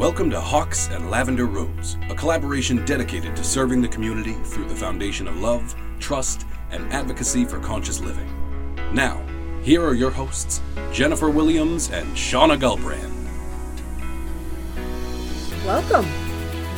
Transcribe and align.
Welcome 0.00 0.30
to 0.30 0.40
Hawks 0.40 0.88
and 0.88 1.10
Lavender 1.10 1.44
Rose, 1.44 1.98
a 2.08 2.14
collaboration 2.14 2.82
dedicated 2.86 3.36
to 3.36 3.44
serving 3.44 3.82
the 3.82 3.88
community 3.88 4.32
through 4.32 4.64
the 4.64 4.74
foundation 4.74 5.28
of 5.28 5.38
love, 5.42 5.74
trust, 5.98 6.46
and 6.70 6.90
advocacy 6.90 7.44
for 7.44 7.60
conscious 7.60 8.00
living. 8.00 8.26
Now, 8.94 9.22
here 9.62 9.84
are 9.84 9.92
your 9.92 10.10
hosts, 10.10 10.62
Jennifer 10.90 11.28
Williams 11.28 11.90
and 11.90 12.08
Shauna 12.16 12.58
Gulbrand. 12.58 13.12
Welcome. 15.66 16.08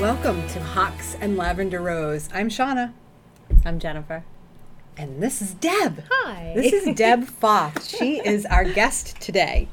Welcome 0.01 0.45
to 0.49 0.61
Hawks 0.61 1.15
and 1.21 1.37
Lavender 1.37 1.81
Rose. 1.81 2.29
I'm 2.35 2.49
Shauna. 2.49 2.93
I'm 3.65 3.79
Jennifer. 3.79 4.25
And 4.97 5.23
this 5.23 5.41
is 5.41 5.55
Deb. 5.55 6.03
Hi. 6.11 6.55
This 6.57 6.73
is 6.73 6.93
Deb 6.97 7.27
Foth. 7.27 7.87
She 7.87 8.19
is 8.19 8.45
our 8.47 8.65
guest 8.65 9.21
today. 9.21 9.69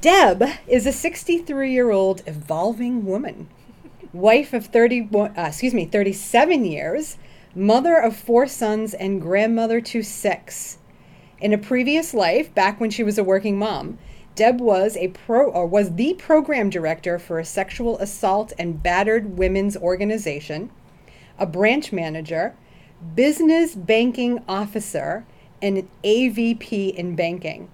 Deb 0.00 0.42
is 0.66 0.86
a 0.86 0.92
63 0.92 1.70
year 1.70 1.90
old 1.90 2.22
evolving 2.26 3.04
woman, 3.04 3.48
wife 4.14 4.54
of 4.54 4.66
30, 4.66 5.10
uh, 5.12 5.28
excuse 5.36 5.74
me, 5.74 5.84
37 5.84 6.64
years, 6.64 7.18
mother 7.54 7.98
of 7.98 8.16
four 8.16 8.46
sons, 8.46 8.94
and 8.94 9.20
grandmother 9.20 9.82
to 9.82 10.02
six. 10.02 10.78
In 11.40 11.52
a 11.52 11.58
previous 11.58 12.14
life, 12.14 12.54
back 12.54 12.80
when 12.80 12.88
she 12.88 13.02
was 13.02 13.18
a 13.18 13.24
working 13.24 13.58
mom, 13.58 13.98
Deb 14.34 14.62
was 14.62 14.96
a 14.96 15.08
pro 15.08 15.50
or 15.50 15.66
was 15.66 15.94
the 15.94 16.14
program 16.14 16.70
director 16.70 17.18
for 17.18 17.38
a 17.38 17.44
sexual 17.44 17.98
assault 17.98 18.54
and 18.58 18.82
battered 18.82 19.36
women's 19.36 19.76
organization, 19.76 20.70
a 21.38 21.44
branch 21.44 21.92
manager, 21.92 22.56
business 23.14 23.74
banking 23.74 24.42
officer, 24.48 25.26
and 25.60 25.76
an 25.76 25.88
AVP 26.02 26.94
in 26.94 27.14
banking. 27.14 27.68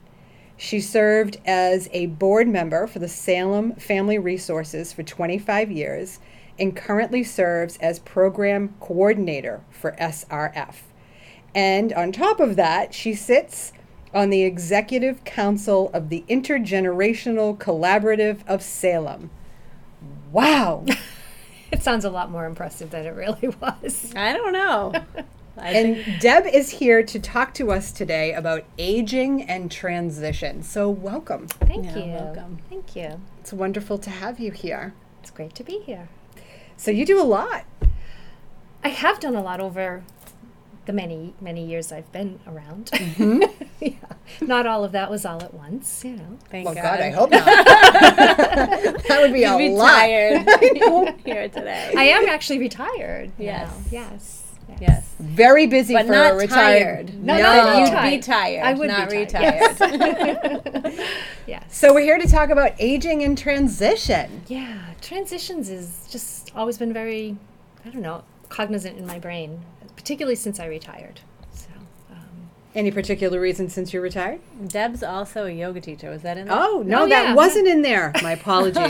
She 0.58 0.80
served 0.80 1.38
as 1.46 1.88
a 1.92 2.06
board 2.06 2.48
member 2.48 2.88
for 2.88 2.98
the 2.98 3.08
Salem 3.08 3.74
Family 3.76 4.18
Resources 4.18 4.92
for 4.92 5.04
25 5.04 5.70
years 5.70 6.18
and 6.58 6.74
currently 6.74 7.22
serves 7.22 7.76
as 7.76 8.00
program 8.00 8.74
coordinator 8.80 9.62
for 9.70 9.92
SRF. 9.92 10.74
And 11.54 11.92
on 11.92 12.10
top 12.10 12.40
of 12.40 12.56
that, 12.56 12.92
she 12.92 13.14
sits 13.14 13.72
on 14.12 14.30
the 14.30 14.42
executive 14.42 15.22
council 15.24 15.90
of 15.94 16.08
the 16.08 16.24
Intergenerational 16.28 17.56
Collaborative 17.56 18.40
of 18.48 18.60
Salem. 18.60 19.30
Wow. 20.32 20.84
It 21.70 21.82
sounds 21.82 22.06
a 22.06 22.10
lot 22.10 22.30
more 22.30 22.46
impressive 22.46 22.90
than 22.90 23.04
it 23.04 23.10
really 23.10 23.48
was. 23.60 24.12
I 24.16 24.32
don't 24.32 24.52
know. 24.52 24.92
I 25.60 25.70
and 25.70 25.96
think 26.04 26.20
Deb 26.20 26.46
is 26.46 26.70
here 26.70 27.02
to 27.02 27.18
talk 27.18 27.54
to 27.54 27.70
us 27.72 27.92
today 27.92 28.32
about 28.32 28.64
aging 28.78 29.42
and 29.42 29.70
transition. 29.70 30.62
So, 30.62 30.88
welcome. 30.88 31.46
Thank 31.48 31.86
Yeah, 31.86 31.96
you. 31.96 32.12
welcome. 32.12 32.58
Thank 32.68 32.94
you. 32.96 33.20
It's 33.40 33.52
wonderful 33.52 33.98
to 33.98 34.10
have 34.10 34.38
you 34.40 34.50
here. 34.52 34.94
It's 35.20 35.30
great 35.30 35.54
to 35.56 35.64
be 35.64 35.80
here. 35.80 36.08
So, 36.76 36.90
you 36.90 37.04
do 37.04 37.20
a 37.20 37.24
lot. 37.24 37.64
I 38.84 38.88
have 38.88 39.18
done 39.20 39.34
a 39.34 39.42
lot 39.42 39.60
over 39.60 40.04
the 40.86 40.92
many, 40.94 41.34
many 41.40 41.66
years 41.66 41.92
I've 41.92 42.10
been 42.12 42.40
around. 42.46 42.86
Mm-hmm. 42.92 43.42
yeah. 43.84 43.90
Not 44.40 44.66
all 44.66 44.84
of 44.84 44.92
that 44.92 45.10
was 45.10 45.26
all 45.26 45.42
at 45.42 45.52
once, 45.52 46.02
you 46.04 46.12
know. 46.16 46.38
thank 46.48 46.64
Well, 46.64 46.74
God. 46.74 46.82
God, 46.82 47.00
I 47.00 47.10
hope 47.10 47.30
not. 47.32 47.44
that 47.44 49.18
would 49.20 49.32
be 49.34 49.42
a 49.44 49.50
You'd 49.58 49.58
be 49.58 49.68
lot. 49.70 49.90
tired 49.90 50.48
here 51.26 51.48
today. 51.48 51.92
I 51.96 52.04
am 52.04 52.26
actually 52.28 52.58
retired. 52.58 53.32
Yes. 53.38 53.68
Now. 53.70 53.82
Yes. 53.90 54.44
Yes. 54.68 54.78
yes, 54.80 55.14
Very 55.18 55.66
busy 55.66 55.94
but 55.94 56.06
for 56.06 56.12
not 56.12 56.32
a 56.32 56.34
retired. 56.36 57.06
tired. 57.08 57.24
No, 57.24 57.36
No, 57.36 57.42
not 57.42 57.78
you'd 57.80 57.90
tired. 57.90 58.10
be 58.10 58.18
tired. 58.18 58.62
I 58.64 58.74
would 58.74 58.88
not 58.88 59.10
be 59.10 59.16
retired. 59.18 59.76
tired. 59.76 60.94
Yes. 61.46 61.64
So, 61.74 61.94
we're 61.94 62.00
here 62.00 62.18
to 62.18 62.26
talk 62.28 62.50
about 62.50 62.72
aging 62.78 63.22
and 63.22 63.36
transition. 63.38 64.42
Yeah, 64.48 64.78
transitions 65.00 65.70
is 65.70 66.06
just 66.10 66.54
always 66.54 66.76
been 66.76 66.92
very, 66.92 67.36
I 67.86 67.88
don't 67.88 68.02
know, 68.02 68.22
cognizant 68.50 68.98
in 68.98 69.06
my 69.06 69.18
brain, 69.18 69.62
particularly 69.96 70.34
since 70.36 70.60
I 70.60 70.66
retired. 70.66 71.20
So, 72.74 72.78
Any 72.80 72.90
particular 72.90 73.40
reason 73.40 73.68
since 73.70 73.92
you 73.94 74.00
retired? 74.00 74.40
Deb's 74.68 75.02
also 75.02 75.46
a 75.46 75.50
yoga 75.50 75.80
teacher. 75.80 76.10
Was 76.10 76.22
that 76.22 76.36
in 76.38 76.46
there? 76.48 76.56
Oh, 76.58 76.82
no, 76.84 77.04
Oh, 77.04 77.08
that 77.08 77.28
yeah. 77.28 77.34
wasn't 77.34 77.66
in 77.66 77.82
there. 77.82 78.12
My 78.22 78.32
apologies. 78.32 78.86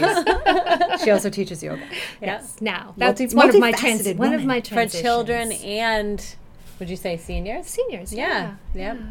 she 1.04 1.10
also 1.10 1.30
teaches 1.30 1.62
yoga. 1.62 1.82
yes, 2.20 2.56
now 2.60 2.94
Multi- 2.96 3.24
that's 3.26 3.34
one 3.34 3.48
of 3.48 3.58
my 3.58 3.72
multifaceted 3.72 3.76
trans- 3.78 4.14
one 4.18 4.28
of 4.34 4.40
woman. 4.42 4.46
my 4.46 4.60
For 4.60 4.86
children 4.86 5.52
and, 5.52 6.36
would 6.78 6.90
you 6.90 6.96
say 6.96 7.16
seniors? 7.16 7.66
seniors. 7.66 8.12
Yeah, 8.12 8.56
Yeah, 8.74 8.94
yep. 8.94 8.96
yeah. 8.98 9.06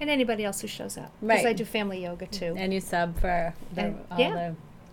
and 0.00 0.10
anybody 0.10 0.44
else 0.44 0.60
who 0.62 0.68
shows 0.68 0.96
up. 0.96 1.12
Because 1.20 1.44
I 1.44 1.52
do 1.52 1.64
family 1.64 2.02
yoga 2.02 2.26
too. 2.26 2.54
And 2.56 2.72
you 2.72 2.80
sub 2.80 3.18
for 3.20 3.54
the, 3.74 3.80
And- 3.82 4.04
all 4.10 4.18
yeah. 4.18 4.30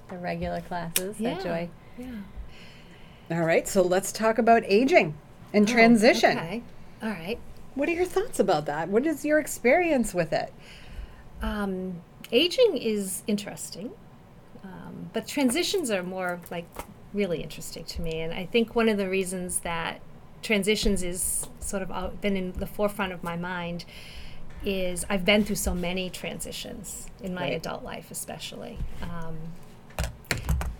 the, 0.09 0.15
the 0.15 0.19
regular 0.21 0.61
classes 0.61 1.19
yeah. 1.19 1.29
at 1.31 1.43
Joy. 1.43 1.69
Yeah. 1.97 2.05
All 3.31 3.41
right, 3.45 3.67
so 3.67 3.81
let's 3.81 4.11
talk 4.11 4.37
about 4.37 4.63
aging 4.65 5.15
and 5.53 5.67
oh, 5.67 5.73
transition. 5.73 6.37
Oh, 6.37 6.41
Okay. 6.41 6.63
All 7.01 7.09
right. 7.09 7.39
What 7.75 7.89
are 7.89 7.93
your 7.93 8.05
thoughts 8.05 8.39
about 8.39 8.65
that? 8.65 8.89
What 8.89 9.05
is 9.05 9.25
your 9.25 9.37
experience 9.39 10.13
with 10.13 10.31
it? 10.33 10.53
Um, 11.41 12.01
aging 12.31 12.77
is 12.77 13.23
interesting, 13.27 13.91
um, 14.63 15.09
but 15.13 15.27
transitions 15.27 15.91
are 15.91 16.01
more 16.03 16.39
like 16.49 16.65
really 17.13 17.43
interesting 17.43 17.83
to 17.85 18.01
me. 18.01 18.21
And 18.21 18.33
I 18.33 18.45
think 18.45 18.75
one 18.75 18.89
of 18.89 18.97
the 18.97 19.09
reasons 19.09 19.59
that 19.59 19.99
transitions 20.41 21.03
is 21.03 21.47
sort 21.59 21.83
of 21.83 22.21
been 22.21 22.37
in 22.37 22.53
the 22.53 22.67
forefront 22.67 23.11
of 23.11 23.23
my 23.23 23.35
mind 23.35 23.85
is 24.63 25.05
I've 25.09 25.25
been 25.25 25.43
through 25.43 25.57
so 25.57 25.73
many 25.75 26.09
transitions 26.09 27.07
in 27.21 27.33
my 27.33 27.41
Right. 27.43 27.53
adult 27.53 27.83
life, 27.83 28.09
especially. 28.09 28.77
Um, 29.01 29.37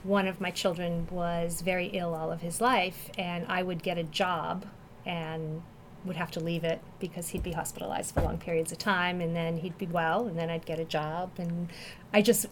one 0.04 0.28
of 0.28 0.40
my 0.40 0.52
children 0.52 1.08
was 1.12 1.62
very 1.62 1.88
ill 1.88 2.14
all 2.14 2.32
of 2.32 2.42
his 2.42 2.62
life, 2.62 3.10
and 3.18 3.46
I 3.48 3.64
would 3.64 3.84
get 3.84 3.98
a 3.98 4.04
job 4.04 4.66
and 5.06 5.62
would 6.06 6.16
have 6.16 6.32
to 6.32 6.40
leave 6.40 6.64
it 6.64 6.82
because 7.00 7.30
he'd 7.30 7.44
be 7.44 7.52
hospitalized 7.52 8.14
for 8.14 8.22
long 8.22 8.38
periods 8.38 8.72
of 8.72 8.78
time, 8.78 9.22
and 9.22 9.36
then 9.36 9.58
he'd 9.58 9.78
be 9.78 9.88
well, 9.88 10.28
and 10.28 10.38
then 10.38 10.50
I'd 10.50 10.66
get 10.66 10.80
a 10.80 10.86
job. 10.86 11.32
And 11.38 11.70
I 12.14 12.22
just, 12.22 12.46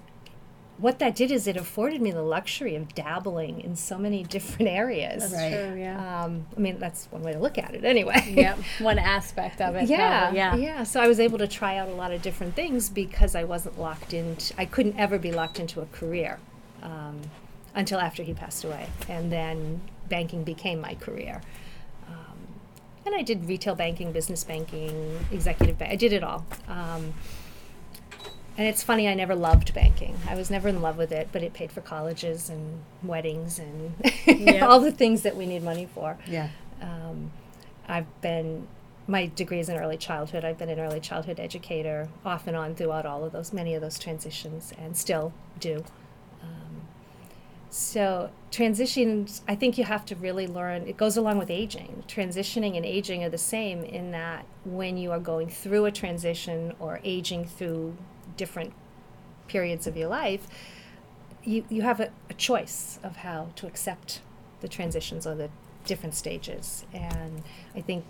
what 0.77 0.99
that 0.99 1.15
did 1.15 1.31
is 1.31 1.47
it 1.47 1.55
afforded 1.55 2.01
me 2.01 2.11
the 2.11 2.23
luxury 2.23 2.75
of 2.75 2.93
dabbling 2.95 3.61
in 3.61 3.75
so 3.75 3.97
many 3.97 4.23
different 4.35 4.69
areas. 4.69 5.31
Right. 5.31 5.51
True, 5.51 5.79
yeah. 5.79 6.23
Um, 6.23 6.45
I 6.55 6.59
mean, 6.59 6.79
that's 6.79 7.05
one 7.11 7.21
way 7.21 7.33
to 7.33 7.39
look 7.39 7.57
at 7.57 7.75
it, 7.75 7.85
anyway. 7.85 8.21
yep, 8.35 8.57
one 8.79 8.99
aspect 8.99 9.61
of 9.61 9.75
it. 9.75 9.87
Yeah, 9.87 10.21
probably, 10.21 10.37
yeah. 10.37 10.55
yeah. 10.55 10.83
So 10.83 10.99
I 10.99 11.07
was 11.07 11.19
able 11.19 11.37
to 11.37 11.47
try 11.47 11.77
out 11.77 11.89
a 11.89 11.93
lot 11.93 12.11
of 12.11 12.21
different 12.21 12.55
things 12.55 12.89
because 12.89 13.35
I 13.35 13.43
wasn't 13.43 13.79
locked 13.79 14.13
into. 14.13 14.53
I 14.57 14.65
couldn't 14.65 14.97
ever 14.97 15.19
be 15.19 15.31
locked 15.31 15.59
into 15.59 15.81
a 15.81 15.85
career 15.87 16.39
um, 16.81 17.21
until 17.75 17.99
after 17.99 18.23
he 18.23 18.33
passed 18.33 18.63
away, 18.63 18.87
and 19.07 19.31
then 19.31 19.81
banking 20.09 20.43
became 20.43 20.79
my 20.81 20.95
career. 20.95 21.41
And 23.05 23.13
I 23.15 23.21
did 23.21 23.47
retail 23.47 23.75
banking, 23.75 24.11
business 24.11 24.43
banking, 24.43 25.25
executive 25.31 25.77
bank. 25.77 25.91
I 25.91 25.95
did 25.95 26.13
it 26.13 26.23
all. 26.23 26.45
Um, 26.67 27.13
and 28.57 28.67
it's 28.67 28.83
funny, 28.83 29.07
I 29.07 29.13
never 29.15 29.35
loved 29.35 29.73
banking. 29.73 30.15
I 30.29 30.35
was 30.35 30.49
never 30.51 30.67
in 30.69 30.81
love 30.81 30.95
with 30.97 31.11
it, 31.11 31.29
but 31.31 31.41
it 31.41 31.53
paid 31.53 31.71
for 31.71 31.81
colleges 31.81 32.49
and 32.49 32.81
weddings 33.01 33.59
and 33.59 33.93
Yep. 34.27 34.61
all 34.63 34.79
the 34.79 34.91
things 34.91 35.23
that 35.23 35.35
we 35.35 35.45
need 35.45 35.63
money 35.63 35.87
for. 35.93 36.17
Yeah. 36.27 36.49
Um, 36.81 37.31
I've 37.87 38.05
been, 38.21 38.67
my 39.07 39.25
degree 39.35 39.59
is 39.59 39.69
in 39.69 39.77
early 39.77 39.97
childhood. 39.97 40.45
I've 40.45 40.57
been 40.59 40.69
an 40.69 40.79
early 40.79 40.99
childhood 40.99 41.39
educator 41.39 42.09
off 42.23 42.45
and 42.47 42.55
on 42.55 42.75
throughout 42.75 43.05
all 43.07 43.25
of 43.25 43.31
those, 43.31 43.51
many 43.53 43.73
of 43.73 43.81
those 43.81 43.97
transitions, 43.99 44.71
and 44.77 44.95
still 44.95 45.33
do. 45.59 45.83
So, 47.73 48.29
transitions, 48.51 49.41
I 49.47 49.55
think 49.55 49.79
you 49.79 49.83
have 49.83 50.05
to 50.05 50.15
really 50.15 50.45
learn, 50.45 50.87
it 50.87 50.95
goes 50.95 51.17
along 51.17 51.39
with 51.39 51.49
aging. 51.49 52.03
Transitioning 52.07 52.77
and 52.77 52.85
aging 52.85 53.23
are 53.23 53.29
the 53.29 53.37
same 53.39 53.83
in 53.83 54.11
that 54.11 54.45
when 54.63 54.95
you 54.95 55.11
are 55.11 55.19
going 55.19 55.49
through 55.49 55.85
a 55.85 55.91
transition 55.91 56.75
or 56.79 56.99
aging 57.03 57.45
through 57.45 57.97
different 58.37 58.73
periods 59.47 59.87
of 59.87 59.97
your 59.97 60.07
life, 60.07 60.45
you, 61.43 61.65
you 61.67 61.81
have 61.81 61.99
a, 61.99 62.11
a 62.29 62.35
choice 62.35 62.99
of 63.01 63.15
how 63.15 63.49
to 63.55 63.65
accept 63.65 64.21
the 64.61 64.67
transitions 64.67 65.25
or 65.25 65.33
the 65.33 65.49
different 65.83 66.13
stages. 66.13 66.85
And 66.93 67.41
I 67.75 67.81
think 67.81 68.05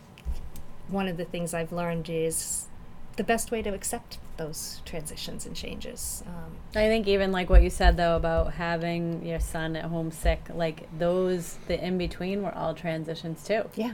one 0.89 1.07
of 1.07 1.15
the 1.15 1.23
things 1.23 1.53
I've 1.53 1.71
learned 1.71 2.09
is 2.09 2.67
the 3.15 3.23
best 3.23 3.51
way 3.51 3.61
to 3.61 3.73
accept 3.73 4.17
those 4.37 4.81
transitions 4.85 5.45
and 5.45 5.55
changes. 5.55 6.23
Um, 6.25 6.55
I 6.75 6.87
think 6.87 7.07
even 7.07 7.31
like 7.31 7.49
what 7.49 7.61
you 7.61 7.69
said 7.69 7.97
though 7.97 8.15
about 8.15 8.53
having 8.53 9.25
your 9.25 9.39
son 9.39 9.75
at 9.75 9.85
home 9.85 10.11
sick, 10.11 10.41
like 10.53 10.87
those 10.97 11.57
the 11.67 11.83
in 11.83 11.97
between 11.97 12.41
were 12.41 12.53
all 12.55 12.73
transitions 12.73 13.43
too. 13.43 13.69
yeah. 13.75 13.93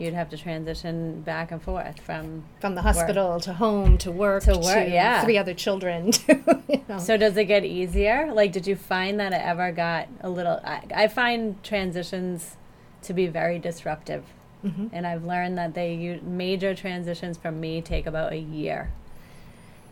You'd 0.00 0.14
have 0.14 0.30
to 0.30 0.36
transition 0.36 1.22
back 1.22 1.50
and 1.50 1.60
forth 1.60 1.98
from. 1.98 2.44
From 2.60 2.76
the 2.76 2.82
hospital 2.82 3.40
to 3.40 3.52
home 3.54 3.98
to 3.98 4.12
work 4.12 4.44
To 4.44 4.52
work, 4.52 4.86
yeah. 4.88 5.24
three 5.24 5.36
other 5.36 5.54
children. 5.54 6.12
To, 6.12 6.62
you 6.68 6.84
know. 6.88 6.98
So 7.00 7.16
does 7.16 7.36
it 7.36 7.46
get 7.46 7.64
easier? 7.64 8.32
Like, 8.32 8.52
did 8.52 8.64
you 8.68 8.76
find 8.76 9.18
that 9.18 9.32
it 9.32 9.42
ever 9.44 9.72
got 9.72 10.06
a 10.20 10.30
little? 10.30 10.60
I, 10.64 10.82
I 10.94 11.08
find 11.08 11.60
transitions 11.64 12.56
to 13.02 13.12
be 13.12 13.26
very 13.26 13.58
disruptive, 13.58 14.22
Mhm. 14.64 14.90
and 14.92 15.06
I've 15.06 15.24
learned 15.24 15.56
that 15.58 15.74
they 15.74 15.94
u- 15.94 16.20
major 16.24 16.74
transitions 16.74 17.36
for 17.38 17.52
me 17.52 17.80
take 17.80 18.06
about 18.06 18.32
a 18.32 18.38
year. 18.38 18.90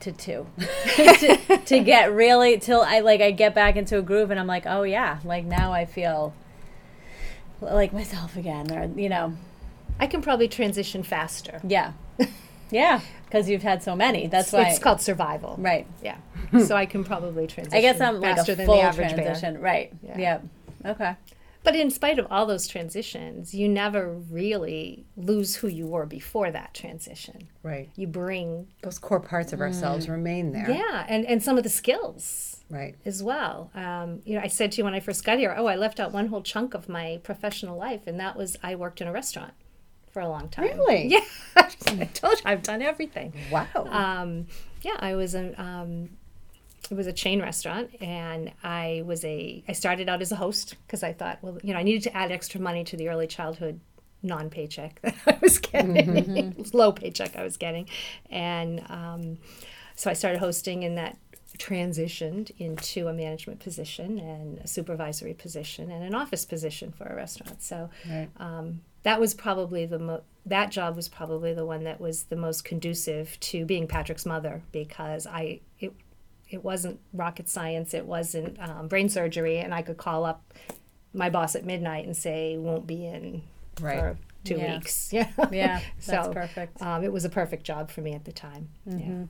to 0.00 0.12
two 0.12 0.46
to, 0.96 1.60
to 1.64 1.78
get 1.80 2.12
really 2.12 2.58
till 2.58 2.82
I 2.82 3.00
like 3.00 3.20
I 3.22 3.30
get 3.30 3.54
back 3.54 3.76
into 3.76 3.96
a 3.96 4.02
groove 4.02 4.30
and 4.30 4.38
I'm 4.38 4.46
like, 4.46 4.66
oh 4.66 4.82
yeah, 4.82 5.20
like 5.24 5.44
now 5.46 5.72
I 5.72 5.86
feel 5.86 6.34
like 7.62 7.92
myself 7.94 8.36
again, 8.36 8.70
or 8.76 8.90
you 9.00 9.08
know, 9.08 9.32
I 9.98 10.06
can 10.06 10.20
probably 10.20 10.48
transition 10.48 11.02
faster. 11.02 11.60
yeah, 11.66 11.92
yeah, 12.70 13.00
because 13.24 13.48
you've 13.48 13.62
had 13.62 13.82
so 13.82 13.96
many. 13.96 14.26
That's 14.26 14.48
It's, 14.48 14.52
why, 14.52 14.68
it's 14.68 14.78
called 14.78 15.00
survival. 15.00 15.56
right. 15.58 15.86
Yeah. 16.02 16.16
so 16.66 16.76
I 16.76 16.84
can 16.86 17.02
probably 17.02 17.46
transition. 17.46 17.78
I 17.78 17.80
guess 17.80 17.98
I'm 18.00 18.20
like 18.20 18.36
faster 18.36 18.52
a 18.52 18.54
than 18.56 18.66
full 18.66 18.76
the 18.76 18.82
average 18.82 19.14
bear. 19.16 19.24
transition, 19.24 19.60
right? 19.60 19.92
Yeah. 20.02 20.18
Yep. 20.18 20.44
Okay. 20.86 21.14
But 21.66 21.74
in 21.74 21.90
spite 21.90 22.18
of 22.20 22.26
all 22.30 22.46
those 22.46 22.66
transitions, 22.68 23.52
you 23.52 23.68
never 23.68 24.12
really 24.14 25.04
lose 25.16 25.56
who 25.56 25.66
you 25.66 25.86
were 25.88 26.06
before 26.06 26.50
that 26.52 26.72
transition. 26.74 27.48
Right. 27.64 27.90
You 27.96 28.06
bring 28.06 28.68
Those 28.82 29.00
core 29.00 29.18
parts 29.20 29.52
of 29.52 29.60
ourselves 29.60 30.08
remain 30.08 30.52
there. 30.52 30.70
yeah, 30.70 31.04
and 31.08 31.26
and 31.26 31.42
some 31.42 31.58
of 31.58 31.64
the 31.64 31.68
skills 31.68 32.62
Right. 32.70 32.94
as 33.04 33.20
well. 33.22 33.70
Um, 33.74 34.22
you 34.24 34.36
know, 34.36 34.42
I 34.42 34.46
said 34.46 34.70
to 34.72 34.78
you 34.78 34.84
when 34.84 34.94
I 34.94 35.00
first 35.00 35.24
got 35.24 35.38
here, 35.38 35.54
oh, 35.58 35.66
I 35.66 35.74
left 35.74 35.98
out 36.00 36.12
one 36.12 36.28
whole 36.28 36.42
chunk 36.42 36.72
of 36.74 36.88
my 36.88 37.20
professional 37.24 37.76
life, 37.76 38.06
and 38.06 38.18
that 38.20 38.36
was 38.36 38.56
I 38.62 38.76
worked 38.76 39.00
in 39.00 39.08
a 39.08 39.12
restaurant 39.12 39.52
for 40.12 40.20
a 40.20 40.28
long 40.28 40.48
time. 40.48 40.64
Really? 40.78 41.08
Yeah. 41.16 41.24
I 41.56 42.04
told 42.14 42.34
you 42.38 42.42
I've 42.44 42.62
done 42.62 42.80
everything. 42.80 43.32
Wow. 43.50 43.66
Um, 43.88 44.46
yeah, 44.82 44.96
I 45.00 45.14
was 45.16 45.34
a 45.34 45.60
um, 45.60 46.10
it 46.90 46.94
was 46.94 47.06
a 47.06 47.12
chain 47.12 47.40
restaurant, 47.42 47.90
and 48.00 48.52
I 48.62 49.02
was 49.06 49.24
a 49.24 49.64
I 49.68 49.72
started 49.72 50.08
out 50.08 50.22
as 50.22 50.32
a 50.32 50.36
host 50.36 50.76
because 50.86 51.02
I 51.02 51.12
thought, 51.12 51.38
well, 51.42 51.58
you 51.62 51.72
know, 51.72 51.78
I 51.78 51.82
needed 51.82 52.02
to 52.04 52.16
add 52.16 52.30
extra 52.30 52.60
money 52.60 52.84
to 52.84 52.96
the 52.96 53.08
early 53.08 53.26
childhood 53.26 53.80
non-paycheck 54.22 55.00
that 55.02 55.14
I 55.26 55.38
was 55.40 55.58
getting, 55.58 56.66
low 56.72 56.92
paycheck 56.92 57.36
I 57.36 57.42
was 57.44 57.56
getting, 57.56 57.88
and 58.30 58.84
um, 58.88 59.38
so 59.94 60.10
I 60.10 60.14
started 60.14 60.38
hosting, 60.38 60.84
and 60.84 60.96
that 60.98 61.16
transitioned 61.58 62.50
into 62.58 63.08
a 63.08 63.12
management 63.12 63.60
position 63.60 64.18
and 64.18 64.58
a 64.58 64.66
supervisory 64.66 65.32
position 65.34 65.90
and 65.90 66.04
an 66.04 66.14
office 66.14 66.44
position 66.44 66.92
for 66.92 67.04
a 67.04 67.14
restaurant. 67.14 67.62
So 67.62 67.88
Right. 68.08 68.28
um, 68.36 68.82
that 69.04 69.18
was 69.20 69.32
probably 69.34 69.86
the 69.86 69.98
mo- 69.98 70.22
that 70.44 70.70
job 70.70 70.96
was 70.96 71.08
probably 71.08 71.54
the 71.54 71.64
one 71.64 71.84
that 71.84 72.00
was 72.00 72.24
the 72.24 72.36
most 72.36 72.64
conducive 72.64 73.38
to 73.40 73.64
being 73.64 73.86
Patrick's 73.88 74.26
mother 74.26 74.62
because 74.70 75.26
I 75.26 75.60
it 75.80 75.92
it 76.48 76.62
wasn't 76.64 77.00
rocket 77.12 77.48
science, 77.48 77.94
it 77.94 78.06
wasn't 78.06 78.58
um, 78.60 78.88
brain 78.88 79.08
surgery, 79.08 79.58
and 79.58 79.74
I 79.74 79.82
could 79.82 79.96
call 79.96 80.24
up 80.24 80.52
my 81.14 81.30
boss 81.30 81.54
at 81.56 81.64
midnight 81.64 82.04
and 82.04 82.16
say 82.16 82.56
won't 82.58 82.86
be 82.86 83.06
in 83.06 83.42
Right. 83.80 83.98
for 83.98 84.18
two 84.44 84.56
Yeah. 84.56 84.74
weeks. 84.76 85.12
Yeah, 85.12 85.30
Yeah, 85.50 85.80
that's 86.04 86.06
So, 86.26 86.32
perfect. 86.32 86.80
Um, 86.80 87.04
it 87.04 87.12
was 87.12 87.24
a 87.24 87.28
perfect 87.30 87.64
job 87.64 87.90
for 87.90 88.00
me 88.00 88.12
at 88.14 88.24
the 88.24 88.32
time. 88.32 88.68
Mm-hmm. 88.88 89.10
Yeah. 89.22 89.26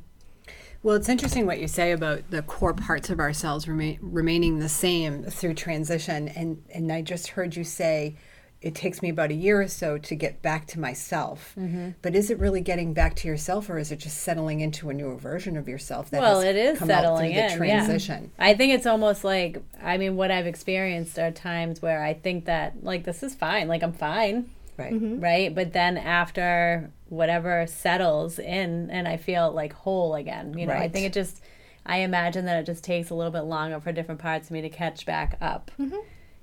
Well, 0.82 0.94
it's 0.94 1.08
interesting 1.08 1.46
what 1.46 1.58
you 1.58 1.66
say 1.66 1.90
about 1.92 2.30
the 2.30 2.42
core 2.42 2.74
parts 2.74 3.10
of 3.10 3.18
ourselves 3.18 3.66
remain, 3.66 3.98
remaining 4.02 4.58
the 4.60 4.68
same 4.68 5.24
through 5.24 5.54
transition. 5.54 6.28
And, 6.28 6.62
and 6.72 6.92
I 6.92 7.02
just 7.02 7.28
heard 7.28 7.56
you 7.56 7.64
say 7.64 8.14
it 8.62 8.74
takes 8.74 9.02
me 9.02 9.10
about 9.10 9.30
a 9.30 9.34
year 9.34 9.60
or 9.60 9.68
so 9.68 9.98
to 9.98 10.14
get 10.14 10.40
back 10.42 10.66
to 10.66 10.80
myself. 10.80 11.54
Mm-hmm. 11.58 11.90
But 12.02 12.16
is 12.16 12.30
it 12.30 12.38
really 12.38 12.60
getting 12.60 12.94
back 12.94 13.14
to 13.16 13.28
yourself, 13.28 13.68
or 13.68 13.78
is 13.78 13.92
it 13.92 13.98
just 13.98 14.18
settling 14.18 14.60
into 14.60 14.88
a 14.90 14.94
newer 14.94 15.16
version 15.16 15.56
of 15.56 15.68
yourself 15.68 16.10
that 16.10 16.20
well, 16.20 16.40
has 16.40 16.44
it 16.44 16.56
is 16.56 16.78
come 16.78 16.88
settling 16.88 17.32
through 17.34 17.42
the 17.42 17.52
in. 17.52 17.56
transition? 17.56 18.30
Yeah. 18.38 18.44
I 18.46 18.54
think 18.54 18.72
it's 18.74 18.86
almost 18.86 19.24
like 19.24 19.62
I 19.82 19.98
mean, 19.98 20.16
what 20.16 20.30
I've 20.30 20.46
experienced 20.46 21.18
are 21.18 21.30
times 21.30 21.82
where 21.82 22.02
I 22.02 22.14
think 22.14 22.46
that 22.46 22.82
like 22.82 23.04
this 23.04 23.22
is 23.22 23.34
fine, 23.34 23.68
like 23.68 23.82
I'm 23.82 23.92
fine, 23.92 24.50
Right. 24.76 24.92
right? 24.92 25.54
But 25.54 25.72
then 25.72 25.96
after 25.96 26.90
whatever 27.08 27.66
settles 27.66 28.38
in, 28.38 28.90
and 28.90 29.06
I 29.06 29.16
feel 29.16 29.52
like 29.52 29.72
whole 29.72 30.14
again. 30.14 30.58
You 30.58 30.66
know, 30.66 30.72
I 30.74 30.88
think 30.88 31.06
it 31.06 31.12
just. 31.12 31.40
I 31.88 31.98
imagine 31.98 32.46
that 32.46 32.58
it 32.58 32.66
just 32.66 32.82
takes 32.82 33.10
a 33.10 33.14
little 33.14 33.30
bit 33.30 33.42
longer 33.42 33.78
for 33.78 33.92
different 33.92 34.20
parts 34.20 34.48
of 34.48 34.50
me 34.50 34.60
to 34.62 34.68
catch 34.68 35.06
back 35.06 35.38
up, 35.40 35.70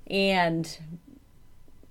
and 0.06 0.78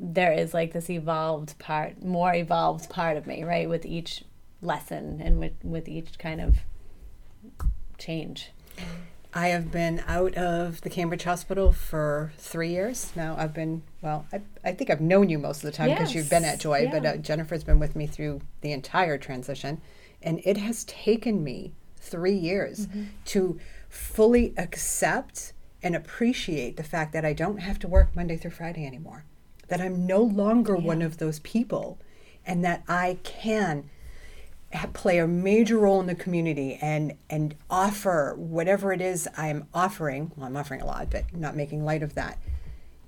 there 0.05 0.33
is 0.33 0.53
like 0.53 0.73
this 0.73 0.89
evolved 0.89 1.57
part, 1.59 2.03
more 2.03 2.33
evolved 2.35 2.89
part 2.89 3.15
of 3.15 3.25
me, 3.25 3.43
right, 3.43 3.69
with 3.69 3.85
each 3.85 4.23
lesson 4.61 5.21
and 5.23 5.39
with 5.39 5.53
with 5.63 5.87
each 5.87 6.19
kind 6.19 6.41
of 6.41 6.57
change. 7.97 8.51
I 9.35 9.47
have 9.47 9.71
been 9.71 10.03
out 10.07 10.35
of 10.35 10.81
the 10.81 10.89
Cambridge 10.91 11.23
Hospital 11.23 11.71
for 11.71 12.33
three 12.37 12.69
years 12.69 13.11
now. 13.15 13.35
I've 13.35 13.53
been, 13.53 13.81
well, 14.01 14.27
I, 14.31 14.41
I 14.63 14.73
think 14.73 14.91
I've 14.91 15.01
known 15.01 15.27
you 15.29 15.39
most 15.39 15.63
of 15.63 15.71
the 15.71 15.75
time 15.75 15.89
because 15.89 16.13
you've 16.13 16.29
been 16.29 16.43
at 16.45 16.59
Joy, 16.59 16.87
but 16.91 17.03
uh, 17.03 17.17
Jennifer's 17.17 17.63
been 17.63 17.79
with 17.79 17.95
me 17.95 18.05
through 18.05 18.41
the 18.61 18.71
entire 18.71 19.17
transition. 19.17 19.81
And 20.21 20.39
it 20.43 20.57
has 20.57 20.83
taken 20.83 21.43
me 21.43 21.73
three 21.97 22.35
years 22.35 22.85
Mm-hmm. 22.87 23.03
to 23.25 23.59
fully 23.89 24.53
accept 24.57 25.53
and 25.81 25.95
appreciate 25.95 26.77
the 26.77 26.83
fact 26.83 27.11
that 27.13 27.25
I 27.25 27.33
don't 27.33 27.57
have 27.57 27.79
to 27.79 27.87
work 27.87 28.15
Monday 28.15 28.37
through 28.37 28.51
Friday 28.51 28.85
anymore, 28.85 29.25
that 29.73 29.81
I'm 29.81 30.05
no 30.05 30.21
longer 30.21 30.75
one 30.75 31.01
of 31.01 31.17
those 31.17 31.39
people, 31.39 31.97
and 32.45 32.63
that 32.63 32.83
I 32.87 33.17
can 33.23 33.89
play 34.93 35.17
a 35.17 35.25
major 35.25 35.79
role 35.79 35.99
in 35.99 36.05
the 36.05 36.13
community 36.13 36.77
and 36.79 37.17
and 37.27 37.55
offer 37.71 38.35
whatever 38.37 38.93
it 38.93 39.01
is 39.01 39.27
I'm 39.35 39.65
offering. 39.73 40.31
Well, 40.35 40.45
I'm 40.45 40.55
offering 40.55 40.81
a 40.81 40.85
lot, 40.85 41.09
but 41.09 41.35
not 41.35 41.55
making 41.55 41.83
light 41.83 42.03
of 42.03 42.13
that, 42.13 42.37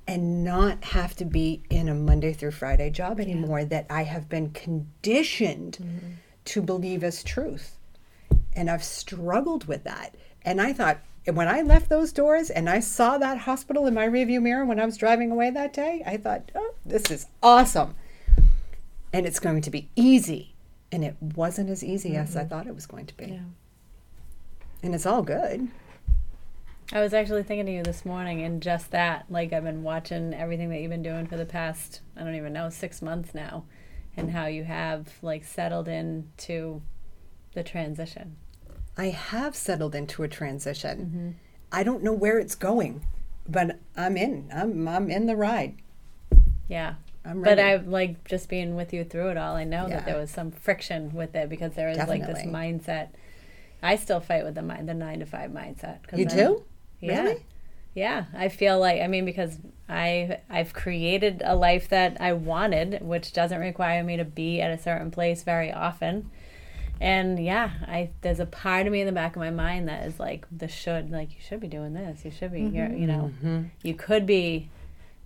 and 0.08 0.44
not 0.44 0.84
have 0.86 1.16
to 1.18 1.26
be 1.26 1.62
in 1.70 1.88
a 1.88 1.94
Monday 1.94 2.34
through 2.34 2.50
Friday 2.50 2.90
job 2.90 3.20
anymore 3.20 3.64
that 3.66 3.86
I 3.88 4.02
have 4.02 4.28
been 4.28 4.50
conditioned 4.50 5.78
mm-hmm. 5.80 6.14
to 6.46 6.62
believe 6.64 7.04
as 7.04 7.24
truth, 7.24 7.78
and 8.54 8.72
I've 8.72 8.84
struggled 8.84 9.68
with 9.68 9.84
that. 9.84 10.16
And 10.42 10.60
I 10.60 10.74
thought. 10.74 10.98
And 11.28 11.36
When 11.36 11.48
I 11.48 11.62
left 11.62 11.90
those 11.90 12.12
doors 12.12 12.50
and 12.50 12.70
I 12.70 12.80
saw 12.80 13.18
that 13.18 13.40
hospital 13.40 13.88
in 13.88 13.94
my 13.94 14.08
rearview 14.08 14.42
mirror 14.42 14.66
when 14.66 14.80
I 14.80 14.86
was 14.86 14.98
driving 14.98 15.32
away 15.32 15.50
that 15.50 15.74
day, 15.74 16.04
I 16.06 16.18
thought, 16.18 16.52
oh, 16.54 16.76
this 16.86 17.10
is 17.10 17.26
awesome 17.42 17.96
and 19.16 19.26
it's 19.26 19.40
going 19.40 19.62
to 19.62 19.72
be 19.72 19.88
easy. 19.96 20.56
And 20.92 21.02
it 21.06 21.16
wasn't 21.22 21.70
as 21.70 21.86
easy 21.86 22.18
as 22.18 22.36
I 22.36 22.42
mm-hmm. 22.42 22.50
thought 22.50 22.68
it 22.68 22.76
was 22.76 22.86
going 22.86 23.06
to 23.06 23.16
be. 23.16 23.28
Yeah. 23.28 23.40
And 24.84 24.94
it's 24.94 25.06
all 25.06 25.22
good. 25.22 25.70
I 26.92 27.00
was 27.00 27.14
actually 27.14 27.44
thinking 27.44 27.70
of 27.70 27.74
you 27.74 27.84
this 27.84 28.04
morning 28.04 28.42
and 28.42 28.62
just 28.62 28.92
that. 28.92 29.26
Like, 29.30 29.54
I've 29.54 29.64
been 29.64 29.84
watching 29.84 30.34
everything 30.34 30.70
that 30.70 30.82
you've 30.82 30.92
been 30.92 31.02
doing 31.02 31.28
for 31.28 31.38
the 31.38 31.46
past, 31.46 32.02
I 32.18 32.26
don't 32.26 32.36
even 32.36 32.52
know, 32.52 32.70
six 32.70 33.02
months 33.02 33.34
now, 33.34 33.64
and 34.18 34.32
how 34.32 34.48
you 34.48 34.66
have, 34.66 35.14
like, 35.22 35.46
settled 35.46 35.88
into 35.88 36.82
the 37.54 37.64
transition. 37.64 38.36
I 38.98 39.08
have 39.08 39.56
settled 39.56 39.96
into 39.96 40.24
a 40.24 40.28
transition. 40.28 40.98
Mm-hmm. 41.00 41.30
I 41.72 41.84
don't 41.84 42.04
know 42.04 42.14
where 42.14 42.40
it's 42.40 42.56
going, 42.56 43.06
but 43.48 43.78
I'm 43.98 44.16
in. 44.18 44.50
I'm 44.54 44.88
I'm 44.88 45.10
in 45.10 45.26
the 45.26 45.36
ride. 45.36 45.76
Yeah. 46.68 46.96
I'm 47.26 47.42
But. 47.42 47.60
I've, 47.60 47.88
like, 47.88 48.24
just 48.26 48.50
being 48.50 48.76
with 48.76 48.94
you 48.94 49.04
through 49.04 49.30
it 49.30 49.38
all, 49.38 49.56
I 49.56 49.64
know 49.64 49.88
Yeah. 49.88 49.96
that 49.96 50.06
there 50.06 50.18
was 50.18 50.30
some 50.30 50.52
friction 50.52 51.12
with 51.14 51.36
it 51.36 51.50
because 51.50 51.74
there 51.74 51.90
is, 51.90 51.98
like, 51.98 52.26
this 52.26 52.44
mindset. 52.44 53.10
I 53.82 53.96
still 53.96 54.20
fight 54.20 54.44
with 54.46 54.54
the 54.56 54.62
mind, 54.62 54.88
the 54.88 54.94
nine 54.94 55.20
to 55.20 55.26
five 55.26 55.50
mindset. 55.52 55.98
You 56.16 56.26
I'm- 56.28 56.38
do? 56.38 56.64
Yeah. 57.02 57.22
Really? 57.24 57.44
Yeah, 57.96 58.26
I 58.34 58.50
feel 58.50 58.78
like 58.78 59.02
I 59.02 59.08
mean 59.08 59.24
because 59.24 59.58
I 59.88 60.40
I've 60.50 60.74
created 60.74 61.42
a 61.46 61.56
life 61.56 61.88
that 61.90 62.18
I 62.20 62.34
wanted, 62.34 63.00
which 63.02 63.32
doesn't 63.32 63.60
require 63.62 64.04
me 64.04 64.18
to 64.18 64.26
be 64.26 64.60
at 64.60 64.70
a 64.70 64.78
certain 64.78 65.12
place 65.12 65.44
very 65.44 65.72
often. 65.72 66.30
And 67.02 67.44
yeah, 67.44 67.72
I 67.88 68.12
there's 68.22 68.40
a 68.40 68.46
part 68.46 68.88
of 68.88 68.94
me 68.94 69.02
in 69.02 69.06
the 69.06 69.12
back 69.12 69.36
of 69.36 69.40
my 69.40 69.52
mind 69.52 69.88
that 69.90 70.06
is 70.06 70.20
like 70.20 70.46
the 70.56 70.68
should 70.68 71.12
like 71.12 71.32
you 71.32 71.42
should 71.42 71.60
be 71.60 71.68
doing 71.68 71.94
this. 71.94 72.24
You 72.24 72.32
should 72.32 72.52
be 72.52 72.70
here, 72.70 72.90
you 72.90 73.08
know. 73.08 73.32
Mm-hmm. 73.36 73.64
You 73.84 73.94
could 73.94 74.26
be 74.26 74.70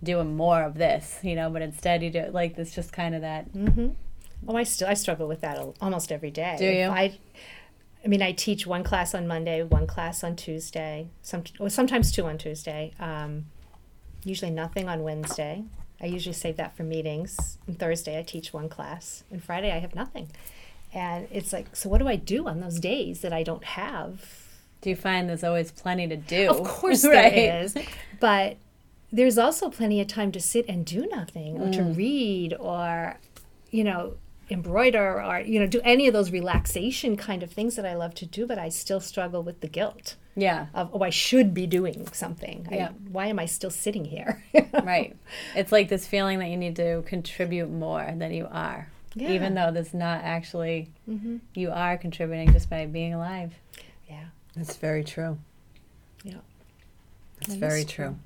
doing 0.02 0.36
more 0.36 0.62
of 0.62 0.74
this, 0.74 1.18
you 1.22 1.36
know, 1.36 1.50
but 1.50 1.62
instead 1.62 2.02
you 2.02 2.10
do 2.10 2.26
like 2.32 2.58
it's 2.58 2.74
just 2.74 2.92
kind 2.92 3.14
of 3.14 3.20
that 3.20 3.46
Oh, 4.48 4.56
I 4.56 4.62
still 4.62 4.88
I 4.88 4.94
struggle 4.94 5.28
with 5.28 5.40
that 5.42 5.58
almost 5.80 6.10
every 6.10 6.30
day. 6.30 6.56
Do 6.58 6.64
If 6.64 6.74
you? 6.74 6.84
I, 6.84 7.18
I 8.04 8.08
mean, 8.08 8.22
I 8.22 8.32
teach 8.32 8.66
one 8.66 8.82
class 8.82 9.14
on 9.14 9.26
Monday, 9.26 9.62
one 9.62 9.86
class 9.86 10.24
on 10.24 10.36
Tuesday, 10.36 11.08
some 11.22 11.44
well, 11.58 11.70
sometimes 11.70 12.10
two 12.10 12.24
on 12.24 12.38
Tuesday. 12.38 12.92
Um, 12.98 13.46
usually 14.24 14.50
nothing 14.50 14.88
on 14.88 15.02
Wednesday. 15.02 15.64
I 16.00 16.06
usually 16.06 16.32
save 16.32 16.56
that 16.56 16.74
for 16.76 16.82
meetings. 16.82 17.58
And 17.66 17.78
Thursday 17.78 18.18
I 18.18 18.22
teach 18.22 18.54
one 18.54 18.68
class, 18.70 19.24
and 19.30 19.42
Friday 19.44 19.70
I 19.70 19.78
have 19.78 19.94
nothing. 19.94 20.30
And 20.92 21.28
it's 21.30 21.52
like, 21.52 21.74
so 21.76 21.88
what 21.88 21.98
do 21.98 22.08
I 22.08 22.16
do 22.16 22.48
on 22.48 22.60
those 22.60 22.80
days 22.80 23.20
that 23.20 23.32
I 23.32 23.42
don't 23.42 23.64
have? 23.64 24.24
do 24.80 24.90
you 24.90 24.96
find 24.96 25.28
there's 25.28 25.44
always 25.44 25.70
plenty 25.70 26.08
to 26.08 26.16
do? 26.16 26.48
Of 26.50 26.66
course 26.66 27.04
right? 27.06 27.34
there 27.34 27.62
is, 27.62 27.76
but 28.18 28.56
there's 29.12 29.38
also 29.38 29.70
plenty 29.70 30.00
of 30.00 30.06
time 30.06 30.32
to 30.32 30.40
sit 30.40 30.66
and 30.68 30.84
do 30.86 31.06
nothing, 31.06 31.60
or 31.60 31.70
to 31.72 31.80
mm. 31.80 31.96
read, 31.96 32.54
or 32.58 33.18
you 33.70 33.84
know, 33.84 34.14
embroider, 34.48 35.22
or 35.22 35.40
you 35.40 35.60
know, 35.60 35.66
do 35.66 35.80
any 35.84 36.06
of 36.06 36.12
those 36.12 36.30
relaxation 36.30 37.16
kind 37.16 37.42
of 37.42 37.50
things 37.50 37.76
that 37.76 37.84
I 37.84 37.94
love 37.94 38.14
to 38.16 38.26
do. 38.26 38.46
But 38.46 38.58
I 38.58 38.68
still 38.68 39.00
struggle 39.00 39.42
with 39.42 39.60
the 39.60 39.68
guilt 39.68 40.16
Yeah. 40.34 40.66
of 40.74 40.90
oh, 40.92 41.02
I 41.02 41.10
should 41.10 41.52
be 41.52 41.66
doing 41.66 42.06
something. 42.12 42.66
I- 42.70 42.76
Yeah. 42.76 42.88
why 43.10 43.26
am 43.26 43.38
I 43.38 43.46
still 43.46 43.70
sitting 43.70 44.06
here? 44.06 44.42
right. 44.82 45.16
It's 45.54 45.72
like 45.72 45.88
this 45.88 46.06
feeling 46.06 46.38
that 46.38 46.48
you 46.48 46.56
need 46.56 46.76
to 46.76 47.02
contribute 47.02 47.70
more 47.70 48.12
than 48.16 48.32
you 48.32 48.48
are. 48.50 48.88
Even 49.16 49.54
though 49.54 49.70
there's 49.72 49.94
not 49.94 50.22
actually, 50.22 50.88
mm-hmm. 51.08 51.38
you 51.54 51.70
are 51.70 51.96
contributing 51.96 52.52
just 52.52 52.70
by 52.70 52.86
being 52.86 53.14
alive. 53.14 53.52
Yeah. 54.08 54.26
That's 54.54 54.76
very 54.76 55.04
true. 55.04 55.38
Yeah. 56.22 56.34
That's 57.40 57.54
That 57.54 57.58
very 57.58 57.80
is 57.80 57.86
true. 57.86 58.16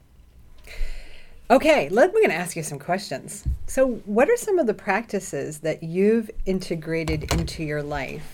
Okay, 1.50 1.88
let, 1.90 2.12
we're 2.12 2.20
going 2.20 2.30
to 2.30 2.36
ask 2.36 2.56
you 2.56 2.62
some 2.62 2.78
questions. 2.78 3.44
So, 3.66 3.96
what 4.06 4.30
are 4.30 4.36
some 4.36 4.58
of 4.58 4.66
the 4.66 4.74
practices 4.74 5.58
that 5.58 5.82
you've 5.82 6.30
integrated 6.46 7.32
into 7.34 7.62
your 7.62 7.82
life 7.82 8.33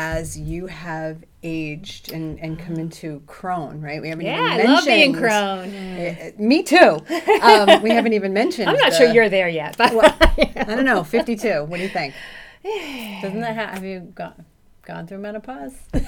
as 0.00 0.38
you 0.38 0.66
have 0.66 1.24
aged 1.42 2.12
and, 2.12 2.38
and 2.38 2.56
come 2.56 2.76
into 2.76 3.20
crone, 3.26 3.80
right? 3.80 4.00
We 4.00 4.08
haven't 4.10 4.26
Yeah, 4.26 4.54
even 4.54 4.66
I 4.68 4.72
love 4.74 4.84
being 4.84 5.12
mentioned- 5.12 5.28
crone. 5.28 5.74
Eh, 5.74 6.30
me 6.38 6.62
too. 6.62 7.00
Um, 7.42 7.82
we 7.82 7.90
haven't 7.90 8.12
even 8.12 8.32
mentioned. 8.32 8.68
I'm 8.70 8.76
not 8.76 8.90
the- 8.92 8.96
sure 8.96 9.12
you're 9.12 9.28
there 9.28 9.48
yet, 9.48 9.76
but 9.76 9.90
I 10.56 10.64
don't 10.68 10.84
know, 10.84 11.02
52. 11.02 11.64
What 11.64 11.78
do 11.78 11.82
you 11.82 11.88
think? 11.88 12.14
Doesn't 13.22 13.40
that 13.40 13.56
ha- 13.56 13.72
have 13.74 13.84
you 13.84 14.00
gone 14.14 14.44
gone 14.82 15.06
through 15.08 15.18
menopause? 15.18 15.74
I 15.94 15.98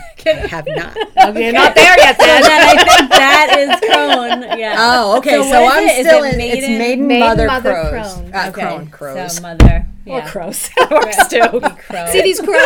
have 0.49 0.67
not. 0.69 0.95
you're 1.37 1.53
not 1.53 1.75
there 1.75 1.99
yet. 1.99 2.17
Then 2.19 2.43
then 2.43 2.61
I 2.69 2.85
think 2.85 3.11
that 3.11 3.57
is 3.59 3.91
crone. 3.91 4.59
Yeah. 4.59 4.77
Oh, 4.79 5.19
okay. 5.19 5.33
So, 5.51 5.63
what 5.63 5.83
is 5.83 5.91
I'm 5.91 5.97
it? 5.97 5.99
Is 6.01 6.07
still 6.07 6.23
it 6.25 6.35
in. 6.35 6.41
It's 6.41 6.69
maiden? 6.69 6.79
maiden, 6.79 7.07
Maiden, 7.09 7.29
mother, 7.29 7.47
mother, 7.47 7.89
crows. 7.91 8.15
crone. 8.15 8.35
Uh, 8.35 8.47
Okay, 8.49 8.61
crone 8.63 8.87
crows. 8.89 9.37
So 9.37 9.43
mother. 9.43 9.87
Or 10.07 10.19
Yeah. 10.19 10.31
crows. 10.31 10.71
Works 10.91 11.29
too. 11.29 11.61
Crow. 11.61 12.07
See 12.11 12.23
these 12.23 12.41
crows? 12.41 12.57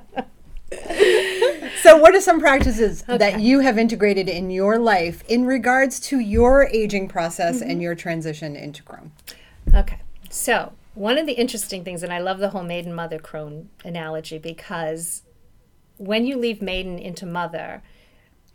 So, 1.86 1.96
what 1.96 2.16
are 2.16 2.20
some 2.20 2.40
practices 2.40 3.02
that 3.02 3.38
you 3.38 3.60
have 3.60 3.78
integrated 3.78 4.28
in 4.28 4.50
your 4.50 4.76
life 4.76 5.22
in 5.28 5.44
regards 5.44 6.00
to 6.00 6.18
your 6.18 6.66
aging 6.72 7.06
process 7.06 7.60
and 7.60 7.72
mm-hmm. 7.72 7.80
your 7.82 7.94
transition 7.94 8.56
into 8.56 8.82
crone? 8.82 9.12
Okay. 9.72 10.00
So, 10.28 10.72
one 10.94 11.16
of 11.16 11.26
the 11.26 11.34
interesting 11.34 11.84
things, 11.84 12.02
and 12.02 12.12
I 12.12 12.18
love 12.18 12.38
the 12.40 12.48
whole 12.48 12.64
maiden 12.64 12.92
mother 12.92 13.20
crone 13.20 13.68
analogy 13.84 14.38
because 14.38 15.22
when 15.98 16.26
you 16.26 16.36
leave 16.36 16.60
maiden 16.60 16.98
into 16.98 17.24
mother, 17.24 17.84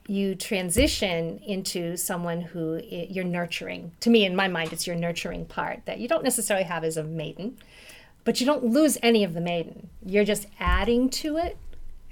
you 0.08 0.36
transition 0.36 1.40
into 1.46 1.96
someone 1.96 2.42
who 2.42 2.82
you're 2.84 3.24
nurturing. 3.24 3.92
To 4.02 4.10
me, 4.10 4.26
in 4.26 4.36
my 4.36 4.48
mind, 4.48 4.74
it's 4.74 4.88
your 4.88 4.96
nurturing 4.96 5.46
part 5.46 5.86
that 5.86 6.00
you 6.00 6.08
don't 6.08 6.24
necessarily 6.24 6.66
have 6.66 6.84
as 6.84 6.98
a 6.98 7.04
maiden, 7.04 7.58
but 8.24 8.40
you 8.40 8.46
don't 8.46 8.66
lose 8.66 8.98
any 9.02 9.24
of 9.24 9.34
the 9.34 9.42
maiden. 9.42 9.90
You're 10.06 10.26
just 10.26 10.48
adding 10.60 11.10
to 11.12 11.38
it 11.38 11.58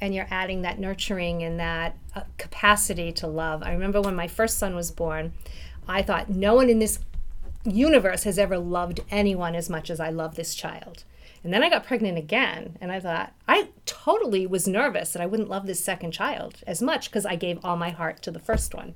and 0.01 0.15
you're 0.15 0.27
adding 0.29 0.62
that 0.62 0.79
nurturing 0.79 1.43
and 1.43 1.60
that 1.60 1.98
uh, 2.15 2.22
capacity 2.38 3.12
to 3.13 3.27
love. 3.27 3.63
I 3.63 3.74
remember 3.74 4.01
when 4.01 4.15
my 4.15 4.27
first 4.27 4.58
son 4.58 4.75
was 4.75 4.91
born, 4.91 5.34
I 5.88 6.01
thought 6.01 6.29
no 6.29 6.55
one 6.55 6.69
in 6.69 6.79
this 6.79 7.00
universe 7.65 8.24
has 8.24 8.39
ever 8.39 8.58
loved 8.58 9.01
anyone 9.12 9.55
as 9.55 9.69
much 9.69 9.89
as 9.89 10.00
I 10.00 10.10
love 10.10 10.36
this 10.36 10.55
child. 10.55 11.03
And 11.43 11.53
then 11.53 11.63
I 11.63 11.69
got 11.69 11.86
pregnant 11.86 12.17
again, 12.17 12.77
and 12.81 12.91
I 12.91 13.00
thought 13.00 13.34
I 13.48 13.69
totally 13.86 14.46
was 14.46 14.67
nervous 14.67 15.13
that 15.13 15.22
I 15.22 15.25
wouldn't 15.25 15.50
love 15.50 15.65
this 15.67 15.84
second 15.84 16.12
child 16.12 16.55
as 16.67 16.81
much 16.81 17.10
because 17.10 17.25
I 17.25 17.36
gave 17.36 17.63
all 17.63 17.77
my 17.77 17.91
heart 17.91 18.22
to 18.24 18.31
the 18.31 18.39
first 18.39 18.74
one. 18.74 18.96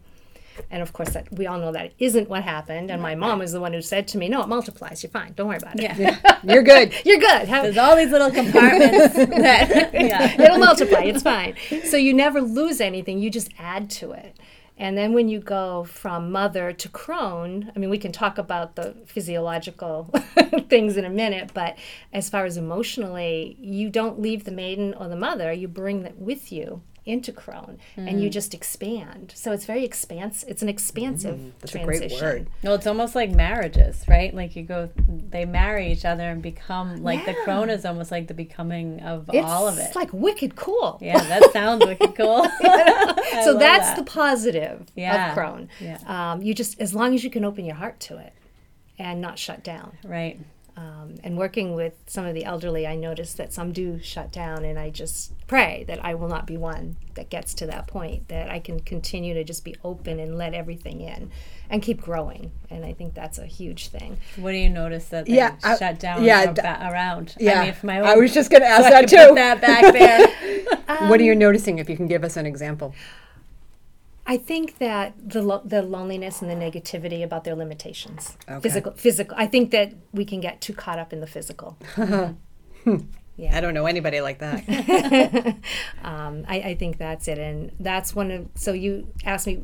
And 0.69 0.81
of 0.83 0.93
course, 0.93 1.09
that 1.11 1.31
we 1.31 1.47
all 1.47 1.57
know 1.57 1.71
that 1.71 1.93
isn't 1.97 2.29
what 2.29 2.43
happened. 2.43 2.91
And 2.91 3.01
my 3.01 3.15
mom 3.15 3.39
was 3.39 3.53
the 3.53 3.59
one 3.59 3.73
who 3.73 3.81
said 3.81 4.07
to 4.09 4.17
me, 4.17 4.29
"No, 4.29 4.41
it 4.43 4.47
multiplies. 4.47 5.01
You're 5.01 5.09
fine. 5.09 5.33
Don't 5.33 5.47
worry 5.47 5.57
about 5.57 5.79
it. 5.79 5.97
Yeah. 5.97 6.39
You're 6.43 6.61
good. 6.61 6.93
You're 7.03 7.19
good. 7.19 7.47
Have, 7.47 7.63
There's 7.63 7.77
all 7.77 7.95
these 7.95 8.11
little 8.11 8.29
compartments 8.29 9.15
that 9.15 9.91
yeah. 9.93 10.41
It'll 10.41 10.59
multiply. 10.59 11.03
It's 11.03 11.23
fine. 11.23 11.55
So 11.85 11.97
you 11.97 12.13
never 12.13 12.39
lose 12.41 12.81
anything. 12.81 13.19
You 13.19 13.29
just 13.31 13.49
add 13.57 13.89
to 13.91 14.11
it. 14.11 14.37
And 14.83 14.97
then 14.97 15.13
when 15.13 15.29
you 15.29 15.39
go 15.39 15.85
from 15.85 16.29
mother 16.29 16.73
to 16.73 16.89
crone, 16.89 17.71
I 17.73 17.79
mean, 17.79 17.89
we 17.89 17.97
can 17.97 18.11
talk 18.11 18.37
about 18.37 18.75
the 18.75 18.93
physiological 19.05 20.13
things 20.69 20.97
in 20.97 21.05
a 21.05 21.09
minute, 21.09 21.51
but 21.53 21.77
as 22.11 22.29
far 22.29 22.43
as 22.43 22.57
emotionally, 22.57 23.55
you 23.61 23.89
don't 23.89 24.19
leave 24.19 24.43
the 24.43 24.51
maiden 24.51 24.93
or 24.93 25.07
the 25.07 25.15
mother. 25.15 25.53
You 25.53 25.69
bring 25.69 26.03
that 26.03 26.17
with 26.17 26.51
you 26.51 26.81
into 27.05 27.31
crone, 27.33 27.79
and 27.97 28.21
you 28.23 28.29
just 28.29 28.53
expand. 28.53 29.33
So 29.35 29.51
it's 29.51 29.65
very 29.65 29.83
expansive. 29.83 30.47
It's 30.49 30.61
an 30.61 30.69
expansive 30.69 31.53
That's 31.59 31.75
a 31.75 31.79
transition. 31.79 32.07
great 32.19 32.21
word. 32.21 32.47
Well, 32.63 32.75
it's 32.75 32.87
almost 32.87 33.13
like 33.13 33.29
marriages, 33.31 34.03
right? 34.07 34.33
Like 34.33 34.55
you 34.55 34.63
go, 34.63 34.89
they 35.29 35.43
marry 35.45 35.91
each 35.91 36.05
other 36.05 36.23
and 36.29 36.41
become 36.41 37.03
like 37.03 37.25
the 37.25 37.31
Yeah. 37.33 37.43
crone 37.43 37.69
is 37.69 37.83
almost 37.85 38.09
like 38.11 38.27
the 38.27 38.33
becoming 38.33 39.01
of 39.01 39.29
It's 39.33 39.45
all 39.45 39.67
of 39.67 39.77
it. 39.77 39.81
It's 39.81 39.95
like 39.95 40.11
wicked 40.13 40.55
cool. 40.55 40.97
yeah, 41.01 41.21
that 41.23 41.51
sounds 41.51 41.85
wicked 41.85 42.15
cool. 42.15 42.47
So 43.43 43.57
that's 43.57 43.87
that. 43.89 43.97
the 43.97 44.03
positive 44.03 44.85
Yeah. 44.95 45.29
of 45.29 45.33
crone. 45.33 45.67
Yeah. 45.81 45.97
Um, 46.05 46.41
you 46.41 46.53
just 46.53 46.79
as 46.79 46.93
long 46.95 47.13
as 47.15 47.23
you 47.23 47.29
can 47.29 47.43
open 47.43 47.65
your 47.65 47.75
heart 47.75 47.99
to 48.01 48.17
it 48.17 48.31
and 48.97 49.19
not 49.19 49.37
shut 49.39 49.63
down. 49.63 49.97
right. 50.05 50.39
Um, 50.75 51.15
and 51.23 51.37
working 51.37 51.75
with 51.75 51.93
some 52.07 52.25
of 52.25 52.33
the 52.33 52.45
elderly, 52.45 52.87
I 52.87 52.95
noticed 52.95 53.37
that 53.37 53.53
some 53.53 53.71
do 53.73 53.99
shut 54.01 54.31
down, 54.31 54.65
and 54.65 54.79
I 54.79 54.89
just 54.89 55.31
pray 55.45 55.83
that 55.87 56.03
I 56.03 56.15
will 56.15 56.27
not 56.27 56.47
be 56.47 56.57
one 56.57 56.95
that 57.13 57.29
gets 57.29 57.53
to 57.55 57.67
that 57.67 57.85
point. 57.85 58.27
That 58.29 58.49
I 58.49 58.59
can 58.59 58.79
continue 58.79 59.35
to 59.35 59.43
just 59.43 59.63
be 59.63 59.75
open 59.83 60.19
and 60.19 60.35
let 60.35 60.55
everything 60.55 61.01
in, 61.01 61.29
and 61.69 61.83
keep 61.83 62.01
growing. 62.01 62.51
And 62.71 62.83
I 62.83 62.93
think 62.93 63.13
that's 63.13 63.37
a 63.37 63.45
huge 63.45 63.89
thing. 63.89 64.17
What 64.35 64.51
do 64.51 64.57
you 64.57 64.69
notice 64.69 65.05
that 65.09 65.27
they 65.27 65.33
Yeah, 65.35 65.55
I- 65.63 65.77
shut 65.77 65.99
down 65.99 66.23
yeah, 66.23 66.51
d- 66.51 66.61
around? 66.61 67.35
Yeah. 67.39 67.53
I 67.53 67.59
mean, 67.61 67.69
if 67.69 67.83
my 67.83 67.99
I 68.01 68.15
was 68.15 68.33
just 68.33 68.49
going 68.49 68.61
to 68.67 68.67
ask 68.67 68.81
so 68.81 68.87
I 68.87 69.01
that 69.01 69.09
can 69.09 69.19
too. 69.19 69.27
Put 69.27 69.35
that 69.35 69.61
back 69.61 69.93
there. 69.93 71.07
what 71.09 71.19
are 71.19 71.23
you 71.23 71.35
noticing 71.35 71.77
if 71.77 71.87
you 71.87 71.95
can 71.95 72.07
give 72.07 72.23
us 72.23 72.35
an 72.35 72.47
example? 72.47 72.95
I 74.25 74.37
think 74.37 74.77
that 74.77 75.13
the 75.29 75.41
lo- 75.41 75.61
the 75.65 75.81
loneliness 75.81 76.41
and 76.41 76.49
the 76.49 76.55
negativity 76.55 77.23
about 77.23 77.43
their 77.43 77.55
limitations, 77.55 78.37
Okay. 78.49 78.61
physical, 78.61 78.91
physical. 78.93 79.35
I 79.37 79.47
think 79.47 79.71
that 79.71 79.93
we 80.13 80.23
can 80.25 80.39
get 80.39 80.61
too 80.61 80.73
caught 80.73 80.97
up 80.99 81.11
in 81.13 81.19
the 81.19 81.27
physical. 81.27 81.77
Yeah, 83.35 83.57
I 83.57 83.61
don't 83.61 83.73
know 83.73 83.87
anybody 83.87 84.21
like 84.21 84.37
that. 84.39 84.63
Um, 86.03 86.45
I, 86.47 86.57
I 86.59 86.75
think 86.75 86.97
that's 86.99 87.27
it, 87.27 87.39
and 87.39 87.71
that's 87.79 88.13
one 88.13 88.29
of. 88.29 88.47
So 88.55 88.73
you 88.73 89.07
asked 89.25 89.47
me 89.47 89.63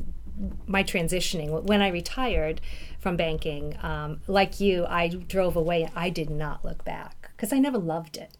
my 0.66 0.82
transitioning 0.82 1.62
when 1.64 1.80
I 1.82 1.88
retired 1.88 2.60
from 2.98 3.16
banking. 3.16 3.76
Um, 3.82 4.22
like 4.26 4.58
you, 4.58 4.86
I 4.86 5.06
drove 5.08 5.54
away. 5.54 5.88
I 5.94 6.10
did 6.10 6.30
not 6.30 6.64
look 6.64 6.84
back 6.84 7.30
because 7.36 7.52
I 7.52 7.58
never 7.60 7.78
loved 7.78 8.16
it. 8.16 8.32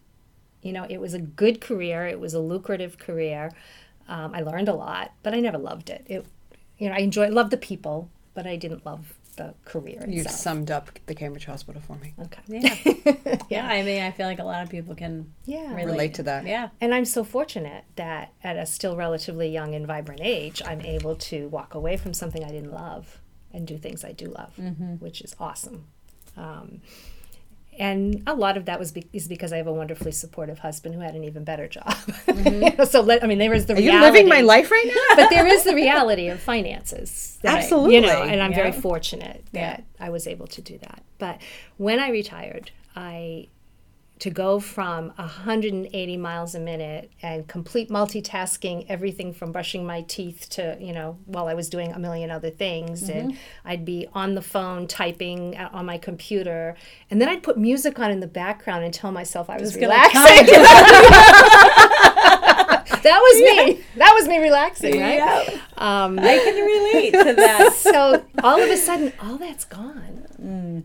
You 0.61 0.73
know, 0.73 0.85
it 0.89 0.99
was 0.99 1.13
a 1.13 1.19
good 1.19 1.61
career. 1.61 2.05
It 2.07 2.19
was 2.19 2.33
a 2.33 2.39
lucrative 2.41 2.97
career. 2.97 3.51
Um, 4.11 4.33
I 4.35 4.41
learned 4.41 4.67
a 4.69 4.73
lot, 4.73 5.13
but 5.23 5.33
I 5.33 5.39
never 5.39 5.57
loved 5.57 5.89
it. 5.89 6.03
It, 6.07 6.25
you 6.77 6.89
know, 6.89 6.95
I 6.95 6.99
enjoyed 6.99 7.31
loved 7.33 7.51
the 7.51 7.57
people, 7.57 8.09
but 8.33 8.45
I 8.45 8.55
didn't 8.57 8.85
love 8.85 9.13
the 9.37 9.53
career 9.63 10.03
You 10.07 10.21
itself. 10.21 10.35
summed 10.39 10.69
up 10.71 10.89
the 11.05 11.15
Cambridge 11.15 11.45
Hospital 11.45 11.81
for 11.81 11.95
me. 11.95 12.13
okay. 12.25 12.41
Yeah. 13.15 13.37
yeah. 13.49 13.67
I 13.67 13.81
mean, 13.83 14.01
I 14.03 14.11
feel 14.11 14.27
like 14.27 14.39
a 14.39 14.43
lot 14.43 14.61
of 14.63 14.69
people 14.69 14.93
can 14.95 15.31
Yeah. 15.45 15.69
relate, 15.73 15.85
Relate 15.85 16.13
to 16.15 16.23
that. 16.23 16.45
Yeah. 16.45 16.69
And 16.81 16.93
I'm 16.93 17.05
so 17.05 17.23
fortunate 17.23 17.85
that 17.95 18.33
at 18.43 18.57
a 18.57 18.65
still 18.65 18.95
relatively 18.97 19.47
young 19.49 19.73
and 19.73 19.87
vibrant 19.87 20.19
age, 20.21 20.61
I'm 20.65 20.81
able 20.81 21.15
to 21.31 21.47
walk 21.47 21.73
away 21.73 21.95
from 21.95 22.13
something 22.13 22.43
I 22.43 22.49
didn't 22.51 22.71
love 22.73 23.21
and 23.53 23.65
do 23.65 23.77
things 23.77 24.03
I 24.03 24.11
do 24.11 24.25
love, 24.25 24.53
which 24.99 25.21
is 25.21 25.33
awesome. 25.39 25.85
Um, 26.35 26.81
and 27.79 28.21
a 28.27 28.33
lot 28.35 28.57
of 28.57 28.65
that 28.65 28.79
was 28.79 28.91
be- 28.91 29.07
is 29.13 29.27
because 29.27 29.51
I 29.53 29.57
have 29.57 29.67
a 29.67 29.73
wonderfully 29.73 30.11
supportive 30.11 30.59
husband 30.59 30.93
who 30.95 31.01
had 31.01 31.15
an 31.15 31.23
even 31.23 31.43
better 31.43 31.67
job. 31.67 31.93
You 32.27 32.33
mm-hmm. 32.33 32.77
know, 32.77 32.85
so 32.85 33.01
let, 33.01 33.23
I 33.23 33.27
mean, 33.27 33.37
there 33.39 33.53
is 33.53 33.65
the 33.65 33.75
Are 33.75 33.79
you 33.79 33.99
living 33.99 34.27
my 34.27 34.41
life 34.41 34.69
right 34.71 34.85
now? 34.85 35.15
but 35.15 35.29
there 35.29 35.47
is 35.47 35.63
the 35.63 35.73
reality 35.75 36.27
of 36.27 36.39
finances. 36.39 37.39
that 37.43 37.55
I- 37.55 37.57
Absolutely. 37.59 37.95
you 37.95 38.01
know, 38.01 38.23
and 38.23 38.41
I'm 38.41 38.53
very 38.53 38.69
Yeah. 38.71 38.81
fortunate 38.81 39.43
Yeah. 39.51 39.61
that 39.77 39.83
I 39.99 40.09
was 40.09 40.27
able 40.27 40.47
to 40.47 40.61
do 40.61 40.77
that. 40.79 41.01
But 41.17 41.39
when 41.77 41.99
I 41.99 42.09
retired, 42.09 42.71
I 42.95 43.47
to 44.21 44.29
go 44.29 44.59
from 44.59 45.07
180 45.15 46.17
miles 46.17 46.53
a 46.53 46.59
minute 46.59 47.11
and 47.23 47.47
complete 47.47 47.89
multitasking 47.89 48.85
everything 48.87 49.33
from 49.33 49.51
brushing 49.51 49.83
my 49.83 50.03
teeth 50.03 50.47
to 50.47 50.77
you 50.79 50.93
know 50.93 51.17
while 51.25 51.47
i 51.47 51.55
was 51.55 51.69
doing 51.69 51.91
a 51.91 51.97
million 51.97 52.29
other 52.29 52.51
things. 52.51 53.09
And 53.09 53.35
i'd 53.65 53.83
be 53.83 54.07
on 54.13 54.35
the 54.35 54.41
phone 54.43 54.85
typing 54.87 55.57
uh, 55.57 55.69
on 55.73 55.87
my 55.87 55.97
computer. 55.97 56.75
And 57.09 57.19
then 57.19 57.29
i'd 57.29 57.41
put 57.41 57.57
music 57.57 57.97
on 57.97 58.11
in 58.11 58.19
the 58.19 58.27
background 58.27 58.83
and 58.83 58.93
tell 58.93 59.11
myself 59.11 59.49
i 59.49 59.57
was 59.57 59.75
relaxing. 59.75 60.45
that 63.01 63.19
was 63.19 63.41
me. 63.41 63.83
That 63.95 64.13
was 64.13 64.27
me 64.27 64.37
relaxing 64.37 64.99
right? 64.99 65.15
Yeah. 65.15 65.59
um, 65.77 66.19
I 66.19 66.37
can 66.37 66.63
relate 66.63 67.11
to 67.25 67.33
that. 67.33 67.73
so 67.77 68.23
all 68.43 68.61
of 68.61 68.69
a 68.69 68.77
sudden 68.77 69.13
all 69.19 69.37
that's 69.37 69.65
gone. 69.65 70.27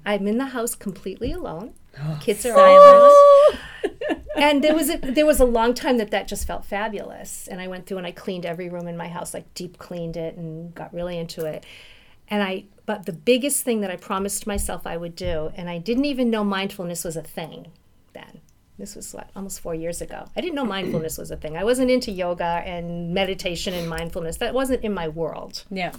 I'm 0.07 0.26
in 0.26 0.38
the 0.38 0.47
house 0.47 0.75
completely 0.75 1.33
alone 1.33 1.75
kids 2.21 2.45
are 2.47 2.55
silent. 2.55 3.59
and 4.37 4.62
there 4.62 4.75
was 4.75 4.91
a 4.91 4.99
there 4.99 5.26
was 5.26 5.41
a 5.41 5.45
long 5.45 5.73
time 5.75 5.99
that 5.99 6.11
that 6.11 6.29
just 6.29 6.47
felt 6.47 6.65
fabulous. 6.65 7.49
And 7.49 7.61
i 7.61 7.67
went 7.69 7.87
through 7.87 7.99
and 7.99 8.07
i 8.07 8.12
cleaned 8.12 8.45
every 8.45 8.69
room 8.69 8.87
in 8.88 8.97
my 8.97 9.09
house 9.09 9.33
like 9.33 9.53
deep 9.55 9.79
cleaned 9.79 10.17
it 10.17 10.37
and 10.37 10.75
got 10.75 10.93
really 10.93 11.19
into 11.19 11.45
it. 11.45 11.65
And 12.29 12.43
i 12.43 12.65
but 12.85 13.07
the 13.07 13.12
biggest 13.12 13.65
thing 13.65 13.81
that 13.81 13.91
i 13.91 13.97
promised 13.97 14.47
myself 14.47 14.87
i 14.87 14.97
would 14.97 15.15
do 15.17 15.50
and 15.57 15.69
i 15.71 15.79
didn't 15.79 16.05
even 16.05 16.31
know 16.31 16.45
mindfulness 16.45 17.05
was 17.05 17.17
a 17.17 17.23
thing 17.23 17.69
then. 18.12 18.41
This 18.79 18.95
was 18.95 19.15
what 19.15 19.31
almost 19.35 19.61
four 19.61 19.75
years 19.75 20.03
ago. 20.03 20.26
I 20.37 20.43
didn't 20.43 20.55
know 20.55 20.65
mindfulness 20.67 21.17
was 21.17 21.31
a 21.31 21.37
thing. 21.37 21.57
I 21.57 21.65
wasn't 21.65 21.91
into 21.91 22.11
yoga 22.11 22.45
and 22.67 23.15
meditation 23.15 23.73
and 23.73 23.88
mindfulness. 23.88 24.37
That 24.37 24.53
wasn't 24.53 24.85
in 24.85 24.93
my 24.93 25.09
world. 25.09 25.65
Yeah. 25.71 25.93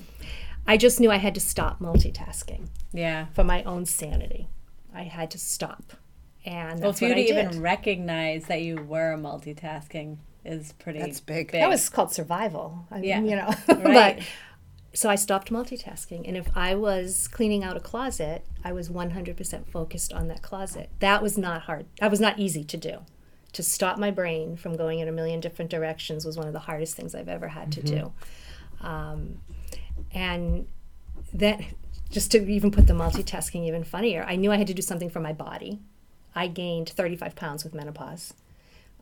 i 0.67 0.77
just 0.77 0.99
knew 0.99 1.09
i 1.11 1.17
had 1.17 1.33
to 1.33 1.41
stop 1.41 1.79
multitasking 1.79 2.67
Yeah. 2.93 3.27
for 3.33 3.43
my 3.43 3.63
own 3.63 3.85
sanity 3.85 4.47
i 4.97 5.03
had 5.03 5.31
to 5.31 5.37
stop 5.37 5.93
and 6.45 6.79
Well, 6.79 6.91
that's 6.91 6.99
for 6.99 7.05
you 7.07 7.15
to 7.15 7.21
even 7.21 7.61
recognize 7.61 8.45
that 8.45 8.61
you 8.61 8.77
were 8.77 9.17
multitasking 9.17 10.17
is 10.45 10.71
pretty. 10.79 10.99
That's 10.99 11.19
big. 11.19 11.51
That 11.51 11.67
was 11.67 11.89
called 11.89 12.13
survival. 12.13 12.85
I 12.89 12.99
Yeah. 12.99 13.19
mean, 13.19 13.31
you 13.31 13.35
know. 13.35 13.49
Right. 13.67 14.17
but 14.19 14.25
so 14.93 15.09
I 15.09 15.15
stopped 15.15 15.51
multitasking, 15.51 16.25
and 16.25 16.37
if 16.37 16.47
I 16.55 16.73
was 16.75 17.27
cleaning 17.27 17.65
out 17.65 17.75
a 17.75 17.81
closet, 17.81 18.45
I 18.63 18.71
was 18.71 18.87
100% 18.89 19.67
focused 19.69 20.13
on 20.13 20.29
that 20.29 20.41
closet. 20.41 20.89
That 20.99 21.21
was 21.21 21.37
not 21.37 21.63
hard. 21.63 21.85
That 21.99 22.09
was 22.09 22.21
not 22.21 22.39
easy 22.39 22.63
to 22.63 22.77
do. 22.77 22.99
To 23.51 23.61
stop 23.61 23.97
my 23.97 24.09
brain 24.09 24.55
from 24.55 24.77
going 24.77 24.99
in 24.99 25.09
a 25.09 25.11
million 25.11 25.41
different 25.41 25.69
directions 25.69 26.23
was 26.25 26.37
one 26.37 26.47
of 26.47 26.53
the 26.53 26.59
hardest 26.59 26.95
things 26.95 27.13
I've 27.13 27.27
ever 27.27 27.49
had 27.49 27.73
to 27.73 27.81
do. 27.81 28.13
Um, 28.79 29.41
and 30.13 30.65
then, 31.33 31.65
just 32.09 32.31
to 32.31 32.45
even 32.49 32.71
put 32.71 32.87
the 32.87 32.93
multitasking 32.93 33.67
even 33.67 33.83
funnier, 33.83 34.23
I 34.27 34.35
knew 34.35 34.51
I 34.51 34.57
had 34.57 34.67
to 34.67 34.73
do 34.73 34.81
something 34.81 35.09
for 35.09 35.19
my 35.19 35.33
body. 35.33 35.79
I 36.35 36.47
gained 36.47 36.89
35 36.89 37.35
pounds 37.35 37.63
with 37.63 37.73
menopause. 37.73 38.33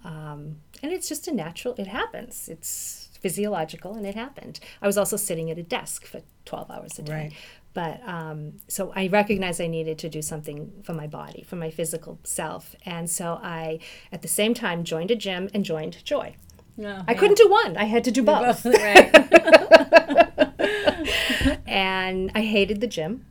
Um, 0.04 0.58
and 0.84 0.92
it's 0.92 1.10
just 1.10 1.28
a 1.28 1.34
natural, 1.34 1.76
it 1.78 1.88
happens. 1.88 2.48
It's 2.48 3.10
physiological 3.20 3.96
and 3.96 4.06
it 4.06 4.16
happened. 4.16 4.60
I 4.82 4.88
was 4.88 4.98
also 4.98 5.18
sitting 5.18 5.50
at 5.50 5.58
a 5.58 5.64
desk 5.64 6.06
for 6.06 6.22
12 6.46 6.72
hours 6.72 7.00
a 7.00 7.02
day. 7.02 7.14
Right. 7.14 7.34
But 7.74 8.08
um, 8.08 8.54
so 8.68 8.94
I 8.96 9.08
recognized 9.08 9.60
I 9.60 9.68
needed 9.68 9.98
to 10.00 10.10
do 10.10 10.22
something 10.22 10.72
for 10.84 10.94
my 10.94 11.08
body, 11.08 11.44
for 11.46 11.58
my 11.58 11.70
physical 11.70 12.20
self. 12.24 12.76
And 12.86 13.10
so 13.10 13.40
I, 13.44 13.80
at 14.12 14.22
the 14.22 14.28
same 14.28 14.54
time, 14.54 14.84
joined 14.84 15.12
a 15.12 15.16
gym 15.16 15.50
and 15.54 15.66
joined 15.66 16.04
Joy. 16.06 16.36
No, 16.78 17.04
I 17.08 17.14
couldn't 17.14 17.38
do 17.38 17.50
one, 17.50 17.78
I 17.78 17.86
had 17.86 18.04
to 18.04 18.12
do 18.12 18.22
both. 18.22 18.66
right. 18.66 20.30
and 21.68 22.32
I 22.36 22.42
hated 22.42 22.82
the 22.82 22.88
gym. 22.88 23.26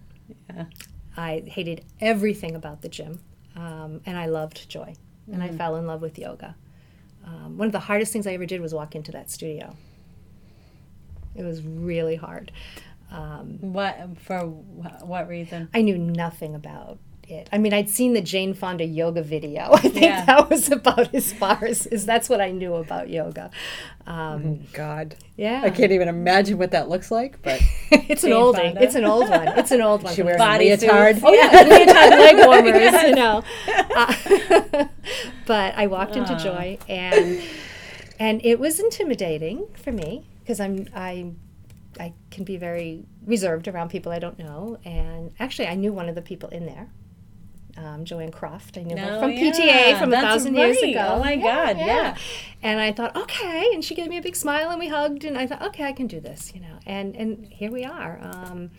Yeah. 0.48 0.64
I 1.16 1.42
hated 1.46 1.84
everything 2.00 2.54
about 2.56 2.82
the 2.82 2.88
gym, 2.88 3.20
um, 3.56 4.00
and 4.06 4.18
I 4.18 4.26
loved 4.26 4.68
joy, 4.68 4.94
and 5.32 5.42
I 5.42 5.48
fell 5.48 5.76
in 5.76 5.86
love 5.86 6.02
with 6.02 6.18
yoga. 6.18 6.56
Um, 7.24 7.56
one 7.56 7.66
of 7.66 7.72
the 7.72 7.80
hardest 7.80 8.12
things 8.12 8.26
I 8.26 8.32
ever 8.32 8.46
did 8.46 8.60
was 8.60 8.74
walk 8.74 8.94
into 8.96 9.12
that 9.12 9.30
studio. 9.30 9.76
It 11.36 11.42
was 11.44 11.62
really 11.62 12.16
hard. 12.16 12.50
Um, 13.10 13.58
What 13.60 14.18
for? 14.18 14.40
wh- 14.40 15.06
What 15.08 15.28
reason? 15.28 15.68
I 15.72 15.82
knew 15.82 15.96
nothing 15.98 16.54
about 16.54 16.98
it. 17.30 17.48
I 17.52 17.58
mean, 17.58 17.72
I'd 17.72 17.88
seen 17.88 18.12
the 18.12 18.20
Jane 18.20 18.54
Fonda 18.54 18.84
yoga 18.84 19.22
video. 19.22 19.70
I 19.72 19.80
think 19.80 19.96
Yeah. 20.00 20.24
that 20.24 20.50
was 20.50 20.70
about 20.70 21.14
as 21.14 21.32
far 21.32 21.64
as, 21.64 21.86
as 21.86 22.04
that's 22.06 22.28
what 22.28 22.40
I 22.40 22.50
knew 22.50 22.74
about 22.74 23.08
yoga. 23.08 23.50
Um, 24.06 24.60
God. 24.72 25.16
yeah, 25.36 25.62
I 25.64 25.70
can't 25.70 25.92
even 25.92 26.08
imagine 26.08 26.58
what 26.58 26.72
that 26.72 26.88
looks 26.88 27.10
like, 27.10 27.40
but 27.42 27.60
it's 27.90 28.22
an 28.24 28.32
old. 28.32 28.56
Fonda. 28.56 28.82
It's 28.82 28.94
an 28.94 29.04
old 29.04 29.28
one. 29.30 29.48
It's 29.58 29.70
an 29.70 29.80
old 29.80 30.02
one. 30.02 30.14
she 30.14 30.22
wears 30.22 30.36
the 30.36 30.42
a 30.44 30.46
Body 30.46 30.70
leotard. 30.70 31.14
suits. 31.16 31.24
Oh 31.26 31.32
yeah, 31.32 31.50
leotard 31.62 32.10
leg 32.10 32.46
warmers, 32.46 33.02
you 33.08 33.14
know. 33.14 33.42
Uh, 33.96 34.84
but 35.46 35.74
I 35.76 35.86
walked 35.86 36.16
into 36.16 36.36
Joy, 36.36 36.78
and 36.88 37.40
and 38.18 38.40
it 38.44 38.58
was 38.58 38.78
intimidating 38.80 39.66
for 39.74 39.92
me 39.92 40.26
because 40.40 40.60
I'm 40.60 40.86
I 40.94 41.32
I 41.98 42.12
can 42.30 42.44
be 42.44 42.56
very 42.56 43.04
reserved 43.26 43.68
around 43.68 43.88
people 43.88 44.12
I 44.12 44.18
don't 44.18 44.38
know, 44.38 44.78
and 44.84 45.32
actually 45.40 45.68
I 45.68 45.74
knew 45.76 45.92
one 45.92 46.08
of 46.08 46.14
the 46.14 46.22
people 46.22 46.48
in 46.50 46.66
there. 46.66 46.88
Um, 47.76 48.04
Joanne 48.04 48.30
Croft, 48.30 48.78
I 48.78 48.82
knew 48.82 48.96
her 48.96 49.14
Oh, 49.16 49.20
from 49.20 49.32
yeah, 49.32 49.50
PTA 49.50 49.98
from 49.98 50.08
a 50.10 50.12
that's 50.12 50.24
thousand 50.26 50.54
years 50.54 50.78
ago. 50.78 51.14
Oh, 51.16 51.18
my 51.18 51.34
God, 51.36 51.76
yeah. 51.76 52.16
And 52.62 52.78
I 52.80 52.92
thought, 52.92 53.16
okay, 53.16 53.70
and 53.74 53.84
she 53.84 53.94
gave 53.96 54.08
me 54.08 54.16
a 54.16 54.22
big 54.22 54.36
smile, 54.36 54.70
and 54.70 54.78
we 54.78 54.86
hugged, 54.88 55.24
and 55.24 55.36
I 55.36 55.46
thought, 55.48 55.60
okay, 55.62 55.82
I 55.84 55.92
can 55.92 56.06
do 56.06 56.20
this, 56.20 56.52
you 56.54 56.60
know. 56.60 56.78
And 56.86 57.16
and 57.16 57.46
here 57.46 57.72
we 57.72 57.84
are. 57.84 58.20
Um, 58.22 58.70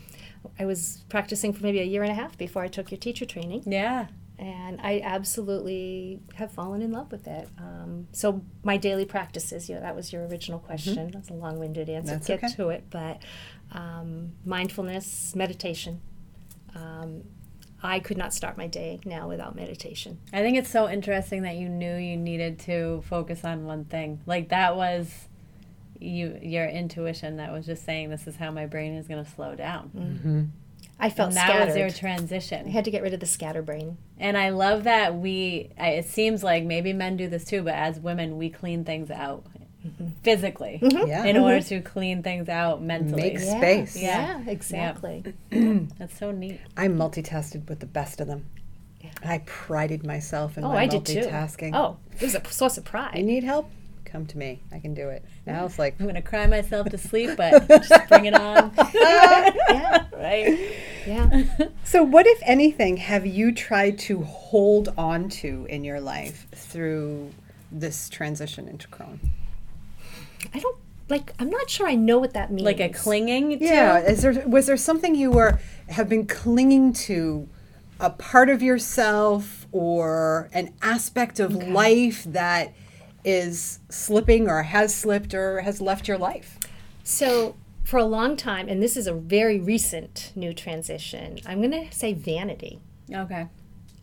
I 0.59 0.65
was 0.65 1.03
practicing 1.09 1.51
for 1.53 1.61
maybe 1.63 1.79
a 1.79 1.83
year 1.83 2.03
and 2.03 2.11
a 2.11 2.15
half 2.15 2.37
before 2.37 2.61
I 2.63 2.67
took 2.69 2.89
your 2.89 2.97
teacher 2.99 3.25
training, 3.25 3.63
Yeah. 3.65 4.07
and 4.39 4.79
I 4.81 5.01
absolutely 5.03 6.19
have 6.35 6.51
fallen 6.51 6.81
in 6.81 6.91
love 6.93 7.11
with 7.11 7.27
it. 7.27 7.49
Um, 7.57 8.07
so 8.13 8.43
my 8.63 8.77
daily 8.77 9.05
practices, 9.05 9.67
you 9.67 9.75
know, 9.75 9.81
that 9.81 9.95
was 9.95 10.13
your 10.13 10.25
original 10.27 10.59
question. 10.59 11.11
That's 11.11 11.29
a 11.29 11.33
long-winded 11.33 11.89
answer. 11.89 12.13
That's 12.13 12.27
Get 12.27 12.43
okay. 12.43 12.53
to 12.55 12.69
it, 12.69 12.85
but 12.89 13.21
um, 13.73 14.33
mindfulness, 14.45 15.35
meditation. 15.35 15.99
Um, 16.75 17.23
I 17.85 17.99
could 17.99 18.17
not 18.17 18.33
start 18.33 18.57
my 18.57 18.67
day 18.67 18.99
now 19.05 19.27
without 19.27 19.55
meditation. 19.55 20.19
I 20.33 20.41
think 20.41 20.57
it's 20.57 20.69
so 20.69 20.89
interesting 20.89 21.43
that 21.43 21.55
you 21.55 21.69
knew 21.69 21.95
you 21.95 22.17
needed 22.17 22.59
to 22.61 23.03
focus 23.07 23.43
on 23.43 23.65
one 23.65 23.85
thing. 23.85 24.21
Like 24.25 24.49
that 24.49 24.75
was 24.75 25.27
you 25.99 26.37
your 26.41 26.65
intuition 26.65 27.37
that 27.37 27.51
was 27.51 27.65
just 27.65 27.85
saying 27.85 28.09
this 28.09 28.27
is 28.27 28.35
how 28.35 28.51
my 28.51 28.65
brain 28.65 28.95
is 28.95 29.07
going 29.07 29.23
to 29.23 29.29
slow 29.31 29.55
down. 29.55 29.91
Mm-hmm. 29.95 30.27
Mm-hmm. 30.29 30.43
I 30.97 31.09
felt 31.09 31.29
and 31.29 31.37
that 31.37 31.49
scattered. 31.49 31.67
was 31.67 31.75
your 31.75 31.89
transition. 31.89 32.67
You 32.67 32.73
had 32.73 32.85
to 32.85 32.91
get 32.91 33.01
rid 33.01 33.13
of 33.13 33.19
the 33.19 33.25
scatterbrain. 33.25 33.97
And 34.17 34.37
I 34.37 34.49
love 34.49 34.85
that 34.85 35.15
we 35.15 35.71
I, 35.77 35.89
it 35.89 36.05
seems 36.05 36.43
like 36.43 36.63
maybe 36.63 36.93
men 36.93 37.17
do 37.17 37.27
this 37.27 37.45
too, 37.45 37.63
but 37.63 37.73
as 37.73 37.99
women 37.99 38.37
we 38.37 38.49
clean 38.49 38.85
things 38.85 39.11
out 39.11 39.45
physically 40.23 40.79
mm-hmm. 40.81 41.07
Yeah. 41.07 41.25
in 41.25 41.37
order 41.37 41.57
mm-hmm. 41.57 41.75
to 41.75 41.81
clean 41.81 42.23
things 42.23 42.49
out 42.49 42.81
mentally. 42.81 43.33
Make 43.33 43.39
Space. 43.39 43.95
Yeah, 43.95 44.39
Yeah. 44.39 44.51
exactly. 44.51 45.23
That's 45.51 46.17
so 46.17 46.31
neat. 46.31 46.59
I 46.75 46.87
multitasted 46.87 47.67
with 47.69 47.79
the 47.79 47.85
best 47.85 48.19
of 48.21 48.27
them. 48.27 48.45
I 49.23 49.39
prided 49.45 50.05
myself 50.05 50.57
in 50.57 50.63
Oh, 50.63 50.69
my 50.69 50.83
I 50.83 50.87
did 50.87 51.05
too. 51.05 51.19
multitasking. 51.19 51.71
Oh, 51.73 51.97
it 52.19 52.21
was 52.21 52.35
a 52.35 52.43
source 52.49 52.77
of 52.77 52.85
pride. 52.85 53.17
You 53.17 53.23
need 53.23 53.43
help? 53.43 53.69
Come 54.03 54.25
to 54.27 54.37
me. 54.37 54.61
I 54.71 54.79
can 54.79 54.93
do 54.93 55.09
it. 55.09 55.25
Now 55.45 55.65
it's 55.65 55.77
like, 55.77 55.95
I'm 55.99 56.05
going 56.05 56.15
to 56.15 56.21
cry 56.21 56.47
myself 56.47 56.89
to 56.89 56.97
sleep, 56.97 57.31
but 57.35 57.67
just 57.89 58.07
bring 58.07 58.25
it 58.25 58.33
on. 58.33 58.71
yeah, 58.93 60.05
right? 60.13 60.73
yeah. 61.05 61.43
so 61.83 62.03
what, 62.03 62.25
if 62.27 62.39
anything, 62.43 62.97
have 62.97 63.25
you 63.25 63.51
tried 63.51 63.99
to 63.99 64.23
hold 64.23 64.93
on 64.97 65.29
to 65.29 65.65
in 65.69 65.83
your 65.83 65.99
life 65.99 66.47
through 66.51 67.31
this 67.71 68.09
transition 68.09 68.67
into 68.67 68.87
crone? 68.87 69.19
I 70.53 70.59
don't 70.59 70.77
like. 71.09 71.33
I'm 71.39 71.49
not 71.49 71.69
sure. 71.69 71.87
I 71.87 71.95
know 71.95 72.17
what 72.19 72.33
that 72.33 72.51
means. 72.51 72.65
Like 72.65 72.79
a 72.79 72.89
clinging 72.89 73.59
to 73.59 73.65
Yeah. 73.65 73.99
Is 73.99 74.21
there 74.21 74.43
was 74.47 74.67
there 74.67 74.77
something 74.77 75.15
you 75.15 75.31
were 75.31 75.59
have 75.89 76.09
been 76.09 76.25
clinging 76.25 76.93
to, 76.93 77.47
a 77.99 78.09
part 78.09 78.49
of 78.49 78.61
yourself 78.61 79.67
or 79.71 80.49
an 80.53 80.73
aspect 80.81 81.39
of 81.39 81.53
life 81.55 82.23
that 82.25 82.73
is 83.23 83.79
slipping 83.89 84.49
or 84.49 84.63
has 84.63 84.93
slipped 84.93 85.33
or 85.33 85.61
has 85.61 85.81
left 85.81 86.07
your 86.07 86.17
life? 86.17 86.57
So 87.03 87.55
for 87.83 87.97
a 87.99 88.05
long 88.05 88.35
time, 88.35 88.67
and 88.67 88.81
this 88.81 88.97
is 88.97 89.05
a 89.07 89.13
very 89.13 89.59
recent 89.59 90.31
new 90.35 90.53
transition. 90.53 91.37
I'm 91.45 91.59
going 91.61 91.87
to 91.87 91.95
say 91.95 92.13
vanity. 92.13 92.79
Okay. 93.13 93.47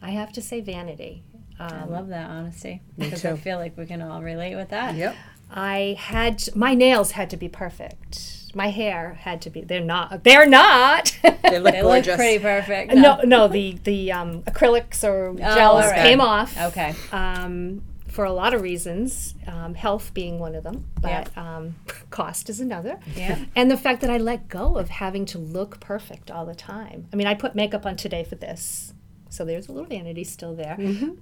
I 0.01 0.11
have 0.11 0.33
to 0.35 0.43
say 0.43 0.61
vanity. 0.61 1.25
I 1.59 1.67
Um, 1.67 1.91
love 1.91 2.09
that 2.09 2.31
honesty. 2.31 2.81
Me 2.97 3.07
Because 3.07 3.25
I 3.25 3.37
feel 3.37 3.59
like 3.59 3.77
we 3.77 3.87
can 3.87 4.01
all 4.03 4.23
relate 4.23 4.55
with 4.57 4.69
that. 4.71 4.95
Yep. 4.95 5.15
I 5.53 5.97
had 5.99 6.43
my 6.55 6.75
nails 6.75 7.13
had 7.13 7.31
to 7.31 7.37
be 7.37 7.49
perfect. 7.49 8.53
My 8.55 8.69
hair 8.69 9.15
had 9.15 9.41
to 9.43 9.51
be. 9.51 9.63
They're 9.63 9.81
not. 9.81 10.25
They're 10.25 10.47
not. 10.47 11.17
They 11.23 11.31
look 11.31 11.43
They 11.73 11.83
look 11.83 11.83
gorgeous. 11.83 12.17
pretty 12.17 12.39
perfect. 12.39 12.93
no, 12.95 13.21
no. 13.25 13.49
The 13.49 13.79
the 13.85 14.13
um, 14.13 14.43
acrylics 14.43 15.05
or 15.05 15.35
gels 15.35 15.85
all 15.85 15.91
right. 15.91 16.03
came 16.03 16.21
off. 16.21 16.57
Okay. 16.59 16.95
um, 17.13 17.83
for 18.09 18.27
a 18.27 18.33
lot 18.33 18.53
of 18.53 18.61
reasons, 18.61 19.35
um, 19.47 19.73
health 19.73 20.13
being 20.13 20.39
one 20.39 20.55
of 20.55 20.65
them, 20.65 20.85
but 21.01 21.35
um, 21.37 21.77
cost 22.11 22.51
is 22.51 22.61
another. 22.61 23.01
Yeah. 23.17 23.39
And 23.57 23.71
the 23.71 23.77
fact 23.79 24.03
that 24.03 24.11
I 24.11 24.19
let 24.19 24.49
go 24.49 24.77
of 24.77 24.91
having 24.91 25.25
to 25.27 25.39
look 25.39 25.81
perfect 25.81 26.31
all 26.31 26.45
the 26.45 26.55
time. 26.55 27.09
I 27.11 27.17
mean, 27.17 27.27
I 27.27 27.33
put 27.33 27.55
makeup 27.55 27.87
on 27.87 27.97
today 27.97 28.23
for 28.23 28.35
this, 28.35 28.93
so 29.31 29.47
there's 29.47 29.69
a 29.69 29.73
little 29.73 29.89
vanity 29.89 30.25
still 30.25 30.55
there. 30.55 30.77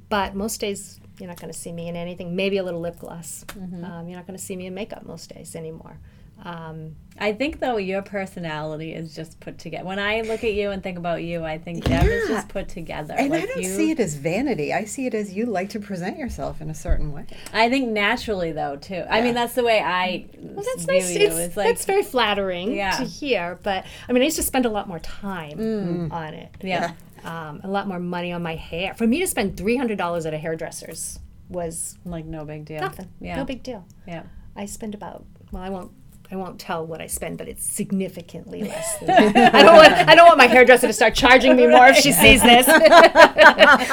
But 0.08 0.34
most 0.34 0.60
days, 0.60 0.98
you're 1.20 1.28
not 1.28 1.40
going 1.40 1.52
to 1.52 1.58
see 1.58 1.72
me 1.72 1.88
in 1.88 1.96
anything. 1.96 2.34
Maybe 2.34 2.56
a 2.58 2.62
little 2.62 2.80
lip 2.80 2.98
gloss. 2.98 3.44
Um, 3.56 4.06
you're 4.08 4.16
not 4.16 4.26
going 4.26 4.38
to 4.38 4.44
see 4.44 4.56
me 4.56 4.66
in 4.66 4.74
makeup 4.74 5.04
most 5.04 5.32
days 5.34 5.54
anymore. 5.54 5.98
Um, 6.42 6.96
I 7.18 7.32
think 7.34 7.60
though 7.60 7.76
your 7.76 8.00
personality 8.00 8.94
is 8.94 9.14
just 9.14 9.38
put 9.40 9.58
together. 9.58 9.84
When 9.84 9.98
I 9.98 10.22
look 10.22 10.42
at 10.42 10.54
you 10.54 10.70
and 10.70 10.82
think 10.82 10.96
about 10.96 11.22
you, 11.22 11.44
I 11.44 11.58
think 11.58 11.84
Deb 11.84 12.04
is 12.06 12.28
just 12.28 12.48
put 12.48 12.66
together. 12.66 13.14
And 13.18 13.34
I 13.34 13.44
don't 13.44 13.60
you, 13.62 13.68
see 13.68 13.90
it 13.90 14.00
as 14.00 14.14
vanity. 14.14 14.72
I 14.72 14.84
see 14.86 15.04
it 15.04 15.12
as 15.12 15.34
you 15.34 15.44
like 15.44 15.68
to 15.70 15.80
present 15.80 16.16
yourself 16.18 16.62
in 16.62 16.70
a 16.70 16.74
certain 16.74 17.12
way. 17.12 17.26
I 17.52 17.68
think 17.68 17.90
naturally 17.90 18.52
though 18.52 18.76
too. 18.76 19.04
I 19.10 19.20
mean 19.20 19.34
that's 19.34 19.52
the 19.52 19.64
way 19.64 19.80
I 19.80 20.28
well, 20.38 20.64
that's 20.64 20.86
view 20.86 20.94
nice. 20.94 21.14
you. 21.14 21.26
It's, 21.26 21.36
It's 21.36 21.56
like 21.58 21.66
that's 21.66 21.84
very 21.84 22.02
flattering 22.02 22.72
Yeah. 22.72 22.96
to 22.96 23.04
hear. 23.04 23.58
But 23.62 23.84
I 24.08 24.12
mean, 24.12 24.22
I 24.22 24.24
used 24.24 24.36
to 24.38 24.42
spend 24.42 24.64
a 24.64 24.70
lot 24.70 24.88
more 24.88 24.98
time 25.00 26.10
on 26.10 26.32
it. 26.32 26.54
yeah. 26.62 26.92
Um, 27.24 27.60
a 27.64 27.68
lot 27.68 27.86
more 27.88 27.98
money 28.00 28.32
on 28.32 28.42
my 28.42 28.54
hair. 28.56 28.94
For 28.94 29.06
me 29.06 29.20
to 29.20 29.26
spend 29.26 29.56
three 29.56 29.76
hundred 29.76 29.98
dollars 29.98 30.26
at 30.26 30.34
a 30.34 30.38
hairdresser's 30.38 31.18
was 31.48 31.98
Like 32.04 32.24
no 32.24 32.44
big 32.44 32.64
deal. 32.64 32.80
nothing. 32.80 33.08
Yeah. 33.20 33.36
No 33.36 33.44
big 33.44 33.62
deal. 33.62 33.84
Yeah. 34.06 34.22
I 34.56 34.66
spend 34.66 34.94
about 34.94 35.24
well, 35.52 35.62
I 35.62 35.68
won't. 35.70 35.92
I 36.32 36.36
won't 36.36 36.60
tell 36.60 36.86
what 36.86 37.00
I 37.00 37.08
spend, 37.08 37.38
but 37.38 37.48
it's 37.48 37.64
significantly 37.64 38.62
less. 38.72 38.98
Than. 38.98 39.10
I 39.36 39.62
don't 39.62 39.74
want. 39.76 39.92
I 39.92 40.14
don't 40.14 40.26
want 40.26 40.38
my 40.38 40.46
hairdresser 40.46 40.86
to 40.86 40.92
start 40.92 41.14
charging 41.16 41.56
me 41.56 41.66
more 41.66 41.88
if 41.88 41.96
she 41.96 42.12
sees 42.12 42.40
this. 42.40 42.66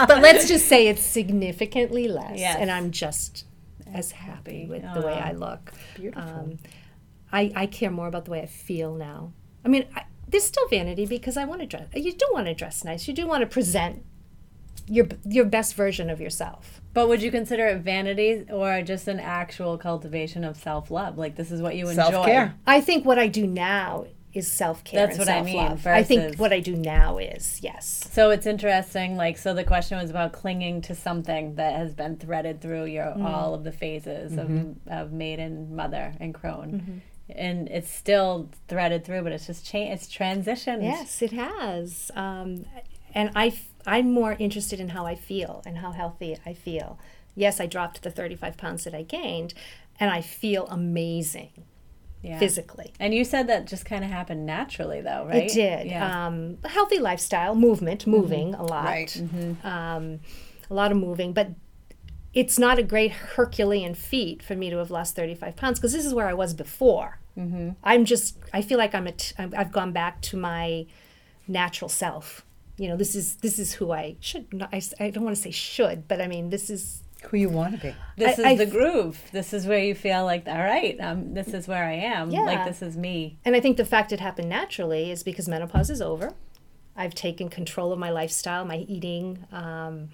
but 0.08 0.22
let's 0.22 0.48
just 0.48 0.68
say 0.68 0.88
it's 0.88 1.02
significantly 1.02 2.08
less, 2.08 2.38
Yes. 2.40 2.58
and 2.60 2.70
I'm 2.70 2.92
just 2.92 3.46
as 3.92 4.12
happy 4.12 4.68
with 4.68 4.84
the 4.94 5.02
way 5.02 5.14
I 5.14 5.32
look. 5.32 5.72
Beautiful. 5.96 6.22
Um, 6.22 6.58
I, 7.32 7.52
I 7.56 7.66
care 7.66 7.90
more 7.90 8.08
about 8.08 8.26
the 8.26 8.32
way 8.32 8.42
I 8.42 8.46
feel 8.46 8.94
now. 8.96 9.34
I 9.66 9.70
mean, 9.70 9.86
I, 9.96 10.04
there's 10.28 10.44
still 10.44 10.68
vanity 10.68 11.06
because 11.06 11.38
I 11.38 11.46
want 11.46 11.62
to 11.62 11.68
dress. 11.68 11.88
You 11.96 12.12
do 12.14 12.28
want 12.32 12.48
to 12.48 12.54
dress 12.54 12.84
nice. 12.84 13.08
You 13.08 13.14
do 13.14 13.28
want 13.28 13.42
to 13.42 13.48
present 13.48 14.04
your 14.88 15.08
your 15.26 15.46
best 15.46 15.76
version 15.76 16.10
of 16.10 16.20
yourself. 16.22 16.82
But 16.94 17.08
would 17.08 17.22
you 17.22 17.32
consider 17.32 17.68
it 17.68 17.82
vanity 17.82 18.46
or 18.50 18.82
just 18.82 19.08
an 19.08 19.20
actual 19.20 19.78
cultivation 19.78 20.44
of 20.44 20.58
self 20.58 20.90
love? 20.92 21.18
Like 21.18 21.36
this 21.36 21.52
is 21.52 21.62
what 21.62 21.76
you 21.76 21.88
enjoy. 21.90 22.10
Self-care. 22.10 22.56
I 22.66 22.82
think 22.82 23.06
what 23.06 23.20
I 23.20 23.28
do 23.28 23.46
now 23.46 24.06
is 24.34 24.52
self 24.52 24.84
care. 24.84 25.06
That's 25.08 25.18
and 25.18 25.28
what 25.28 25.34
I 25.34 25.42
mean, 25.42 25.56
self-love. 25.56 25.88
I 25.88 26.04
think 26.04 26.38
what 26.38 26.54
I 26.54 26.60
do 26.60 26.76
now 26.76 27.18
is 27.18 27.60
yes. 27.64 28.08
So 28.12 28.30
it's 28.30 28.46
interesting. 28.46 29.16
Like, 29.18 29.38
so 29.38 29.54
the 29.54 29.64
question 29.64 29.98
was 29.98 30.10
about 30.10 30.32
clinging 30.34 30.82
to 30.84 30.96
something 30.96 31.56
that 31.56 31.76
has 31.76 31.94
been 31.94 32.18
threaded 32.18 32.62
through 32.62 32.86
your 32.86 33.06
Mm-hmm. 33.06 33.26
all 33.26 33.54
of 33.54 33.64
the 33.64 33.72
phases 33.72 34.38
of, 34.38 34.76
of 34.88 35.12
maiden, 35.12 35.76
mother, 35.76 36.14
and 36.20 36.34
crone, 36.34 36.72
Mm-hmm. 36.72 36.98
And 37.30 37.68
it's 37.70 37.92
still 37.92 38.50
threaded 38.68 39.04
through, 39.06 39.22
but 39.24 39.32
it's 39.32 39.48
just 39.48 39.66
change. 39.66 39.94
It's 39.94 40.08
transitioned. 40.08 40.84
Yes, 40.84 41.22
it 41.22 41.32
has. 41.32 42.12
Um, 42.16 42.66
and 43.14 43.32
I, 43.36 43.48
f- 43.48 43.70
I'm 43.86 44.12
more 44.12 44.36
interested 44.40 44.80
in 44.80 44.90
how 44.90 45.06
I 45.06 45.16
feel 45.16 45.62
and 45.66 45.78
how 45.80 45.92
healthy 45.92 46.38
I 46.46 46.54
feel. 46.54 47.00
Yes, 47.36 47.60
I 47.60 47.66
dropped 47.66 48.02
the 48.04 48.12
35 48.12 48.58
pounds 48.58 48.84
that 48.86 48.94
I 48.96 49.04
gained, 49.04 49.54
and 50.00 50.10
I 50.12 50.22
feel 50.22 50.66
amazing 50.68 51.52
Yeah. 52.24 52.40
physically. 52.40 52.94
And 53.00 53.14
you 53.14 53.24
said 53.24 53.48
that 53.48 53.68
just 53.68 53.86
kind 53.86 54.04
of 54.04 54.10
happened 54.10 54.46
naturally, 54.46 55.02
though, 55.02 55.26
right? 55.28 55.44
It 55.50 55.54
did. 55.54 55.88
Yeah. 55.88 56.28
Um, 56.28 56.58
healthy 56.66 57.00
lifestyle, 57.00 57.56
movement, 57.56 58.08
moving 58.08 58.54
a 58.56 58.64
lot. 58.64 58.86
Right. 58.86 59.22
Um, 59.64 60.20
a 60.70 60.74
lot 60.74 60.92
of 60.92 60.98
moving, 60.98 61.32
but 61.34 61.50
it's 62.40 62.60
not 62.60 62.78
a 62.78 62.84
great 62.84 63.12
Herculean 63.12 63.96
feat 63.96 64.44
for 64.44 64.56
me 64.56 64.70
to 64.70 64.78
have 64.78 64.92
lost 64.92 65.16
35 65.16 65.56
pounds 65.56 65.80
because 65.80 65.94
this 65.94 66.06
is 66.06 66.14
where 66.14 66.28
I 66.28 66.34
was 66.34 66.54
before. 66.54 67.18
Mm-hmm. 67.38 67.70
I'm 67.84 68.06
just, 68.06 68.38
I 68.54 68.62
feel 68.62 68.78
like 68.78 68.94
I'm, 68.94 69.08
a 69.08 69.12
t- 69.12 69.34
I'm- 69.40 69.54
I've 69.58 69.72
gone 69.72 69.92
back 69.92 70.22
to 70.30 70.38
my 70.38 70.86
natural 71.48 71.90
self. 71.90 72.46
You 72.78 72.90
know, 72.90 72.98
this 72.98 73.16
is 73.16 73.38
this 73.38 73.58
is 73.58 73.74
who 73.74 73.92
I 73.92 74.18
should. 74.20 74.54
Not, 74.54 74.70
I, 74.72 74.78
s- 74.78 74.94
I 75.00 75.10
don't 75.10 75.24
want 75.24 75.36
to 75.36 75.42
say 75.42 75.50
should, 75.50 76.08
but 76.08 76.22
I 76.22 76.28
mean 76.28 76.52
this 76.52 76.70
is 76.70 77.02
Who 77.30 77.38
you 77.38 77.50
want 77.50 77.74
to 77.76 77.82
be. 77.88 77.96
this 78.18 78.38
I- 78.38 78.42
is 78.42 78.46
I 78.46 78.56
the 78.66 78.72
groove. 78.72 79.20
This 79.32 79.52
is 79.52 79.66
where 79.66 79.84
you 79.84 79.96
feel 79.96 80.24
like, 80.26 80.48
all 80.48 80.60
right, 80.60 80.96
um, 81.00 81.34
this 81.34 81.48
is 81.56 81.68
where 81.68 81.84
I 81.84 81.94
am. 81.94 82.30
Yeah. 82.30 82.42
Like 82.42 82.66
this 82.66 82.84
is 82.84 82.96
me. 82.96 83.40
And 83.46 83.56
I 83.56 83.60
think 83.62 83.78
the 83.78 83.86
fact 83.86 84.12
it 84.14 84.20
happened 84.20 84.50
naturally 84.50 85.10
is 85.10 85.24
because 85.24 85.48
menopause 85.50 85.90
is 85.90 86.02
over. 86.04 86.34
I've 86.96 87.16
taken 87.16 87.50
control 87.50 87.92
of 87.92 87.98
my 87.98 88.12
lifestyle, 88.12 88.64
my 88.64 88.78
eating. 88.96 89.46
Um, 89.52 90.10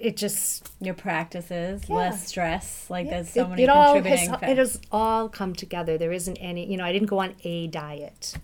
it 0.00 0.16
just 0.16 0.70
Your 0.80 0.94
practices, 0.94 1.82
Yeah. 1.88 1.96
less 1.96 2.26
stress. 2.28 2.86
Like 2.88 3.08
there's 3.10 3.30
so 3.30 3.44
it, 3.44 3.48
many 3.50 3.62
it 3.64 3.68
all 3.68 3.94
contributing. 3.94 4.30
has, 4.30 4.38
fa- 4.40 4.50
it 4.50 4.58
has 4.58 4.80
all 4.92 5.28
come 5.28 5.54
together. 5.54 5.98
There 5.98 6.12
isn't 6.12 6.36
any. 6.36 6.70
You 6.70 6.76
know, 6.76 6.84
I 6.84 6.92
didn't 6.92 7.08
go 7.08 7.18
on 7.18 7.34
a 7.44 7.66
diet. 7.68 8.34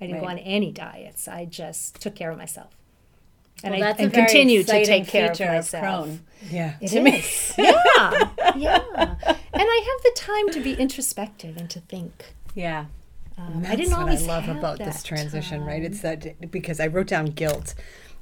I 0.00 0.06
didn't 0.06 0.20
go 0.20 0.26
on 0.28 0.38
any 0.38 0.70
diets. 0.72 1.28
I 1.28 1.44
just 1.46 2.00
took 2.00 2.14
care 2.14 2.30
of 2.30 2.36
myself, 2.36 2.72
and 3.62 3.72
Well, 3.72 3.82
I 3.82 3.86
that's 3.86 4.00
and 4.00 4.12
a 4.12 4.14
continue 4.14 4.62
to 4.62 4.84
take 4.84 5.06
care 5.08 5.30
of 5.32 5.38
myself. 5.40 5.82
crone. 5.82 6.20
Yeah. 6.50 6.74
It 6.80 6.92
is. 6.92 7.54
yeah, 7.56 8.30
yeah. 8.56 8.82
And 9.26 9.38
I 9.70 9.98
have 10.02 10.02
the 10.02 10.12
time 10.16 10.50
to 10.50 10.60
be 10.60 10.74
introspective 10.74 11.56
and 11.56 11.70
to 11.70 11.80
think. 11.80 12.34
Yeah. 12.54 12.86
Um, 13.38 13.62
That's 13.62 13.72
I 13.72 13.76
didn't 13.76 13.92
what 13.92 14.00
always 14.00 14.24
I 14.24 14.26
love 14.26 14.48
about 14.48 14.78
this 14.78 14.96
that 15.02 15.04
transition, 15.04 15.64
right? 15.64 15.82
It's 15.82 16.00
that 16.02 16.50
because 16.50 16.78
I 16.80 16.86
wrote 16.88 17.06
down 17.08 17.26
guilt 17.26 17.74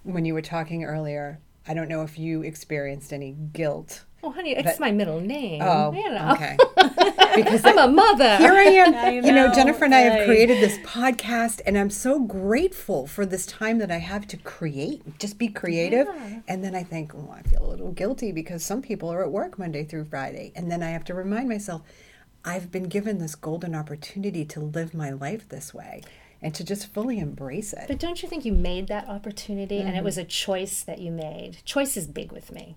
when 0.05 0.25
you 0.25 0.35
were 0.35 0.41
talking 0.43 0.85
earlier. 0.85 1.39
I 1.67 1.75
don't 1.75 1.89
know 1.89 2.03
if 2.03 2.19
you 2.19 2.43
experienced 2.43 3.13
any 3.13 3.33
guilt. 3.53 4.05
Oh, 4.25 4.31
honey, 4.31 4.53
it's 4.53 4.79
my 4.79 4.93
middle 4.93 5.21
name. 5.21 5.63
Oh, 5.63 5.93
you 5.93 6.09
know. 6.11 6.33
okay. 6.33 6.57
because 7.35 7.65
I'm 7.65 7.79
a 7.79 7.89
mother. 7.89 8.37
here 8.37 8.53
I 8.53 8.63
am. 8.65 8.95
I 8.95 9.11
you 9.11 9.23
know, 9.23 9.49
know, 9.49 9.53
Jennifer 9.55 9.85
and 9.85 9.95
I 9.95 10.01
have 10.01 10.27
created 10.27 10.59
this 10.63 10.79
podcast, 10.79 11.61
and 11.67 11.77
I'm 11.77 11.91
so 11.91 12.21
grateful 12.21 13.09
for 13.09 13.27
this 13.27 13.47
time 13.47 13.79
that 13.79 13.91
I 13.91 13.99
have 13.99 14.29
to 14.29 14.37
create, 14.37 15.19
just 15.19 15.39
be 15.39 15.49
creative. 15.49 16.07
And 16.47 16.63
then 16.63 16.77
I 16.77 16.85
think, 16.85 17.15
oh, 17.17 17.35
I 17.37 17.43
feel 17.43 17.67
a 17.67 17.71
little 17.71 17.91
guilty 17.91 18.31
because 18.31 18.65
some 18.65 18.81
people 18.81 19.13
are 19.13 19.25
at 19.25 19.33
work 19.33 19.59
Monday 19.59 19.85
through 19.85 20.05
Friday. 20.05 20.53
And 20.55 20.71
then 20.71 20.83
I 20.85 20.91
have 20.91 21.05
to 21.05 21.15
remind 21.15 21.49
myself, 21.49 21.83
I've 22.45 22.71
been 22.71 22.85
given 22.85 23.19
this 23.19 23.35
golden 23.35 23.75
opportunity 23.75 24.45
to 24.47 24.61
live 24.61 24.95
my 24.95 25.11
life 25.11 25.49
this 25.49 25.73
way 25.75 26.03
and 26.43 26.55
to 26.55 26.65
just 26.65 26.93
fully 26.93 27.19
embrace 27.21 27.73
it. 27.73 27.85
But 27.89 27.99
don't 28.01 28.23
you 28.23 28.29
think 28.29 28.45
you 28.45 28.53
made 28.53 28.89
that 28.89 29.09
opportunity 29.09 29.79
and 29.79 29.89
Mm-hmm. 29.89 29.99
it 29.99 30.05
was 30.05 30.19
a 30.19 30.25
choice 30.25 30.83
that 30.83 30.99
you 30.99 31.11
made? 31.13 31.59
Choice 31.65 31.97
is 31.97 32.07
big 32.07 32.33
with 32.33 32.51
me. 32.53 32.75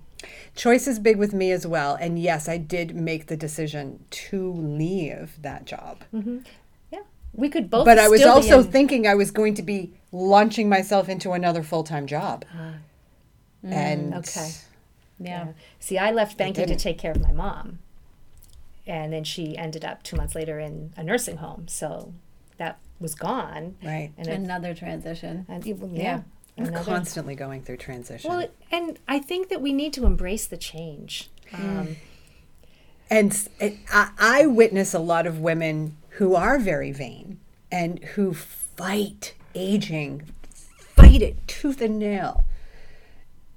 Choice 0.56 0.88
is 0.88 1.00
big 1.00 1.18
with 1.18 1.34
me 1.34 1.52
as 1.52 1.66
well. 1.68 1.96
And 1.96 2.18
yes, 2.20 2.48
I 2.48 2.58
did 2.58 2.96
make 2.96 3.28
the 3.28 3.36
decision 3.38 4.06
to 4.10 4.52
leave 4.54 5.42
that 5.42 5.66
job. 5.66 6.04
Yeah. 6.92 7.00
We 7.34 7.50
could 7.50 7.70
both 7.70 7.86
But 7.86 8.00
I 8.00 8.08
was 8.08 8.24
also 8.24 8.60
in- 8.60 8.72
thinking 8.72 9.08
I 9.08 9.16
was 9.16 9.32
going 9.32 9.56
to 9.56 9.64
be 9.64 9.94
launching 10.12 10.70
myself 10.70 11.10
into 11.10 11.32
another 11.34 11.64
full 11.64 11.84
time 11.84 12.06
job. 12.08 12.46
and 13.64 14.14
Ah. 14.14 14.18
okay. 14.20 14.50
Yeah. 15.20 15.48
See, 15.80 15.98
I 15.98 16.12
left 16.12 16.38
banking 16.38 16.68
to 16.68 16.76
take 16.76 16.98
care 16.98 17.12
of 17.12 17.22
my 17.22 17.32
mom. 17.32 17.80
And 18.88 19.12
then 19.12 19.24
she 19.24 19.58
ended 19.58 19.84
up 19.84 20.04
2 20.04 20.16
months 20.16 20.36
later 20.36 20.60
in 20.60 20.94
a 20.96 21.04
nursing 21.04 21.38
home. 21.38 21.68
So 21.68 22.14
that 22.58 22.78
was 23.00 23.16
gone. 23.16 23.76
right. 23.84 24.12
And 24.18 24.28
Another 24.28 24.74
transition. 24.74 25.46
and 25.50 25.66
it- 25.66 25.78
yeah. 25.92 26.02
Yeah. 26.04 26.22
We're 26.58 26.70
another- 26.70 26.86
constantly 26.86 27.36
going 27.36 27.64
through 27.64 27.78
transition. 27.78 28.30
Well, 28.32 28.48
and 28.72 28.98
I 29.08 29.20
think 29.20 29.50
that 29.50 29.62
we 29.62 29.74
need 29.74 29.92
to 29.94 30.06
embrace 30.06 30.48
the 30.48 30.56
change. 30.58 31.30
Um, 31.54 31.98
and 33.10 33.32
s- 33.34 33.50
it, 33.60 33.78
I, 33.92 34.12
I 34.18 34.46
witness 34.48 34.94
a 34.94 35.00
lot 35.00 35.28
of 35.28 35.40
women 35.40 35.98
who 36.12 36.34
are 36.36 36.58
very 36.58 36.92
vain 36.94 37.40
and 37.72 38.00
who 38.16 38.34
fight 38.34 39.34
aging, 39.54 40.30
fight 40.96 41.22
it 41.22 41.46
tooth 41.48 41.82
and 41.82 42.00
nail. 42.00 42.44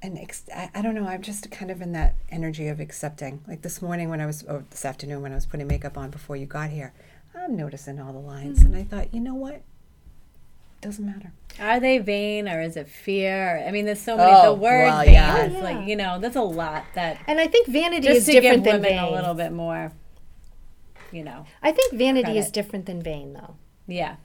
And 0.03 0.19
ex- 0.19 0.45
I, 0.55 0.71
I 0.75 0.83
don't 0.83 0.95
know, 0.97 1.07
I'm 1.07 1.23
just 1.23 1.51
kind 1.53 1.71
of 1.71 1.81
in 1.81 1.93
that 1.93 2.17
energy 2.31 2.67
of 2.69 2.81
accepting. 2.81 3.43
Like 3.47 3.63
this 3.63 3.81
morning 3.81 4.09
when 4.11 4.21
I 4.21 4.27
was, 4.27 4.43
or 4.43 4.65
this 4.71 4.85
afternoon 4.85 5.23
when 5.23 5.31
I 5.33 5.35
was 5.37 5.47
putting 5.47 5.67
makeup 5.69 5.97
on 5.97 6.11
before 6.11 6.37
you 6.37 6.47
got 6.47 6.71
here, 6.71 6.93
I'm 7.45 7.57
noticing 7.57 8.01
all 8.01 8.13
the 8.13 8.19
lines. 8.19 8.63
And 8.63 8.75
mm-hmm. 8.75 8.81
I 8.81 8.85
thought, 8.85 9.15
you 9.15 9.21
know 9.21 9.35
what? 9.35 9.63
Doesn't 10.81 11.05
matter. 11.05 11.33
Are 11.61 11.81
they 11.81 11.99
vain 11.99 12.49
or 12.49 12.61
is 12.61 12.77
it 12.77 12.89
fear? 12.89 13.65
I 13.67 13.73
mean, 13.73 13.85
there's 13.85 14.01
so 14.01 14.17
many. 14.17 14.31
Oh, 14.33 14.55
the 14.55 14.55
word 14.55 14.87
well, 14.87 15.05
vain 15.05 15.15
yeah. 15.15 15.45
is 15.47 15.55
like 15.55 15.89
you 15.89 15.97
know, 15.97 16.21
there's 16.21 16.37
a 16.37 16.43
lot 16.43 16.85
that 16.95 17.19
and 17.27 17.41
I 17.41 17.49
think 17.49 17.67
vanity 17.67 18.07
just 18.07 18.21
is 18.21 18.27
to 18.27 18.33
give 18.33 18.43
different 18.45 18.65
than 18.65 18.83
vain. 18.83 18.99
a 18.99 19.11
little 19.11 19.35
bit 19.35 19.51
more. 19.53 19.93
You 21.11 21.25
know, 21.25 21.47
I 21.63 21.73
think 21.73 21.95
vanity 21.95 22.39
is 22.39 22.51
different 22.51 22.87
than 22.87 23.03
vain, 23.03 23.33
though. 23.33 23.57
yeah, 23.87 24.17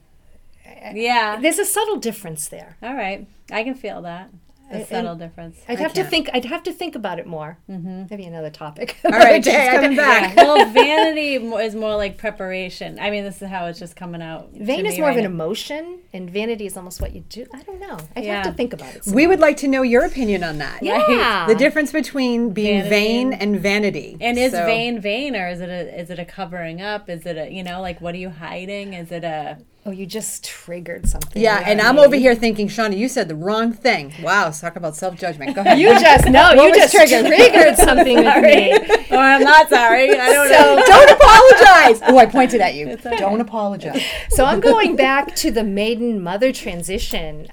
eh, 0.66 0.92
yeah. 0.96 1.40
There's 1.42 1.58
a 1.58 1.66
subtle 1.66 1.96
difference 1.96 2.48
there. 2.50 2.78
All 2.84 2.94
right, 2.94 3.26
I 3.50 3.64
can 3.64 3.74
feel 3.74 4.02
that. 4.04 4.30
The 4.72 4.78
And- 4.80 4.88
subtle 4.88 5.16
difference. 5.16 5.58
I'd 5.68 5.78
have 5.80 5.94
to 5.94 6.04
think. 6.04 6.30
I'd 6.34 6.46
have 6.46 6.64
to 6.64 6.72
think 6.74 6.96
about 6.96 7.20
it 7.20 7.28
more. 7.28 7.58
Mm-hmm. 7.70 8.04
Maybe 8.10 8.24
another 8.24 8.50
topic. 8.50 8.98
All 9.06 9.12
right, 9.12 9.44
she's 9.44 9.54
coming 9.54 9.96
back. 9.96 10.36
well, 10.38 10.66
vanity 10.72 11.38
mo- 11.38 11.58
is 11.58 11.76
more 11.76 11.96
like 11.96 12.18
preparation. 12.18 12.98
I 13.00 13.12
mean, 13.12 13.24
this 13.24 13.42
is 13.42 13.50
how 13.50 13.66
it's 13.68 13.78
just 13.78 13.96
coming 13.96 14.22
out. 14.22 14.54
to 14.54 14.64
Vain 14.64 14.86
is 14.86 14.94
me 14.96 15.02
more 15.02 15.10
of 15.12 15.18
an 15.18 15.24
now. 15.24 15.30
emotion, 15.30 16.00
and 16.14 16.30
vanity 16.30 16.66
is 16.66 16.76
almost 16.78 17.02
what 17.02 17.14
you 17.14 17.22
do. 17.30 17.46
I 17.54 17.62
don't 17.64 17.80
know. 17.80 17.98
I'd 18.16 18.24
Yeah. 18.24 18.36
have 18.38 18.46
to 18.48 18.54
think 18.54 18.74
about 18.74 18.96
it. 18.96 19.04
some 19.04 19.14
We 19.14 19.28
would 19.28 19.40
like 19.40 19.58
to 19.58 19.68
know 19.68 19.82
your 19.84 20.06
opinion 20.06 20.44
on 20.44 20.58
that. 20.60 20.82
Yeah. 20.82 21.46
The 21.48 21.56
difference 21.56 21.92
between 21.92 22.52
being 22.54 22.84
Vanity 22.84 22.90
vain 22.90 23.34
and- 23.34 23.42
and 23.44 23.60
vanity. 23.62 24.18
And 24.22 24.40
is 24.40 24.54
So- 24.54 24.66
vain 24.66 25.00
vain 25.00 25.36
or 25.36 25.48
is 25.50 25.60
it 25.62 25.70
a 25.70 26.00
is 26.00 26.10
it 26.10 26.18
a 26.20 26.26
covering 26.26 26.82
up? 26.82 27.10
Is 27.10 27.26
it 27.26 27.38
a 27.38 27.52
you 27.52 27.64
know 27.64 27.82
like 27.82 28.02
what 28.02 28.16
are 28.16 28.20
you 28.20 28.30
hiding? 28.30 28.94
Is 28.94 29.12
it 29.12 29.24
a 29.24 29.58
Oh, 29.86 29.92
you 29.92 30.06
just 30.06 30.46
triggered 30.46 31.08
something. 31.10 31.42
Yeah, 31.42 31.62
and. 31.66 31.82
I'm 31.82 32.00
over 32.00 32.16
here 32.16 32.36
thinking, 32.36 32.70
Shauna, 32.70 32.98
you 32.98 33.10
said 33.10 33.28
the 33.28 33.36
wrong 33.36 33.74
thing. 33.74 34.14
Wow, 34.22 34.50
talk 34.52 34.78
about 34.78 34.96
self 34.96 35.16
judgment. 35.16 35.56
Go 35.56 35.62
ahead. 35.62 35.78
You 35.78 35.90
just 36.00 36.30
no. 36.30 36.52
You 36.64 36.74
just 36.74 36.94
triggered? 36.94 37.26
triggered, 37.26 37.76
something 37.90 38.18
with 38.18 38.44
me. 38.44 38.72
oh 39.12 39.18
I'm 39.18 39.44
not 39.44 39.68
sorry. 39.68 40.10
I 40.10 40.32
don't 40.32 40.50
know. 40.50 40.84
So, 40.86 40.92
Don't 40.92 41.12
apologize. 41.12 42.02
Oh, 42.08 42.18
I 42.18 42.26
pointed 42.26 42.62
at 42.62 42.76
you. 42.76 42.96
Don't 42.96 43.42
apologize. 43.42 44.02
so 44.30 44.46
I'm 44.46 44.62
going 44.62 44.96
back 44.96 45.36
to 45.38 45.52
the 45.52 45.64
maiden 45.64 46.24
mother 46.24 46.54
transition 46.54 47.44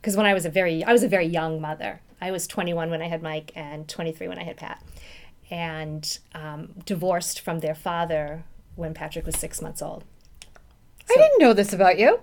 because 0.00 0.16
when 0.16 0.26
I 0.26 0.34
was 0.34 0.44
a 0.44 0.50
very 0.50 0.82
I 0.82 0.92
was 0.92 1.04
a 1.04 1.08
very 1.08 1.26
young 1.26 1.60
mother. 1.60 2.00
I 2.20 2.32
was 2.32 2.48
21 2.48 2.90
when 2.90 3.00
I 3.00 3.06
had 3.06 3.22
Mike 3.22 3.52
and 3.54 3.88
23 3.88 4.26
when 4.26 4.38
I 4.38 4.42
had 4.42 4.56
Pat, 4.56 4.82
and 5.50 6.18
um, 6.34 6.74
divorced 6.84 7.38
from 7.40 7.60
their 7.60 7.76
father 7.76 8.42
when 8.74 8.92
Patrick 8.92 9.24
was 9.24 9.36
six 9.36 9.62
months 9.62 9.80
old. 9.80 10.02
I 11.10 11.14
didn't 11.14 11.38
know 11.40 11.52
this 11.52 11.72
about 11.72 11.98
you. 11.98 12.20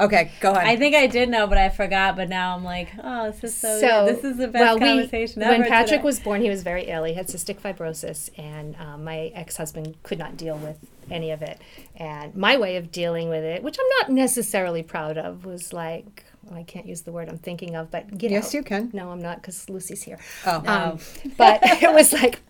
Okay, 0.00 0.30
go 0.40 0.52
ahead. 0.52 0.66
I 0.66 0.76
think 0.76 0.94
I 0.96 1.06
did 1.06 1.28
know, 1.28 1.46
but 1.46 1.58
I 1.58 1.68
forgot. 1.68 2.16
But 2.16 2.30
now 2.30 2.56
I'm 2.56 2.64
like, 2.64 2.88
oh, 3.02 3.30
this 3.30 3.44
is 3.44 3.54
so. 3.54 3.80
good. 3.80 4.16
This 4.16 4.24
is 4.24 4.38
the 4.38 4.48
best 4.48 4.62
well, 4.62 4.78
we- 4.78 4.86
conversation 4.86 5.42
ever. 5.42 5.58
When 5.58 5.68
Patrick 5.68 6.00
today. 6.00 6.02
was 6.02 6.20
born, 6.20 6.40
he 6.40 6.48
was 6.48 6.62
very 6.62 6.84
ill. 6.84 7.04
He 7.04 7.12
had 7.12 7.26
cystic 7.26 7.60
fibrosis, 7.60 8.30
and 8.38 8.76
um, 8.80 9.04
my 9.04 9.30
ex-husband 9.34 9.96
could 10.02 10.18
not 10.18 10.38
deal 10.38 10.56
with 10.56 10.78
any 11.10 11.30
of 11.32 11.42
it. 11.42 11.60
And 11.96 12.34
my 12.34 12.56
way 12.56 12.76
of 12.76 12.90
dealing 12.90 13.28
with 13.28 13.44
it, 13.44 13.62
which 13.62 13.76
I'm 13.78 13.88
not 14.00 14.10
necessarily 14.10 14.82
proud 14.82 15.18
of, 15.18 15.44
was 15.44 15.74
like 15.74 16.24
I 16.52 16.62
can't 16.62 16.86
use 16.86 17.02
the 17.02 17.12
word 17.12 17.28
I'm 17.28 17.38
thinking 17.38 17.74
of, 17.76 17.90
but 17.90 18.16
get 18.16 18.30
Yes, 18.30 18.48
out. 18.48 18.54
you 18.54 18.62
can. 18.62 18.90
No, 18.92 19.10
I'm 19.10 19.22
not 19.22 19.40
because 19.40 19.68
Lucy's 19.68 20.02
here. 20.02 20.18
Oh. 20.46 20.62
Um, 20.66 20.98
but 21.36 21.60
it 21.82 21.92
was 21.92 22.12
like, 22.12 22.40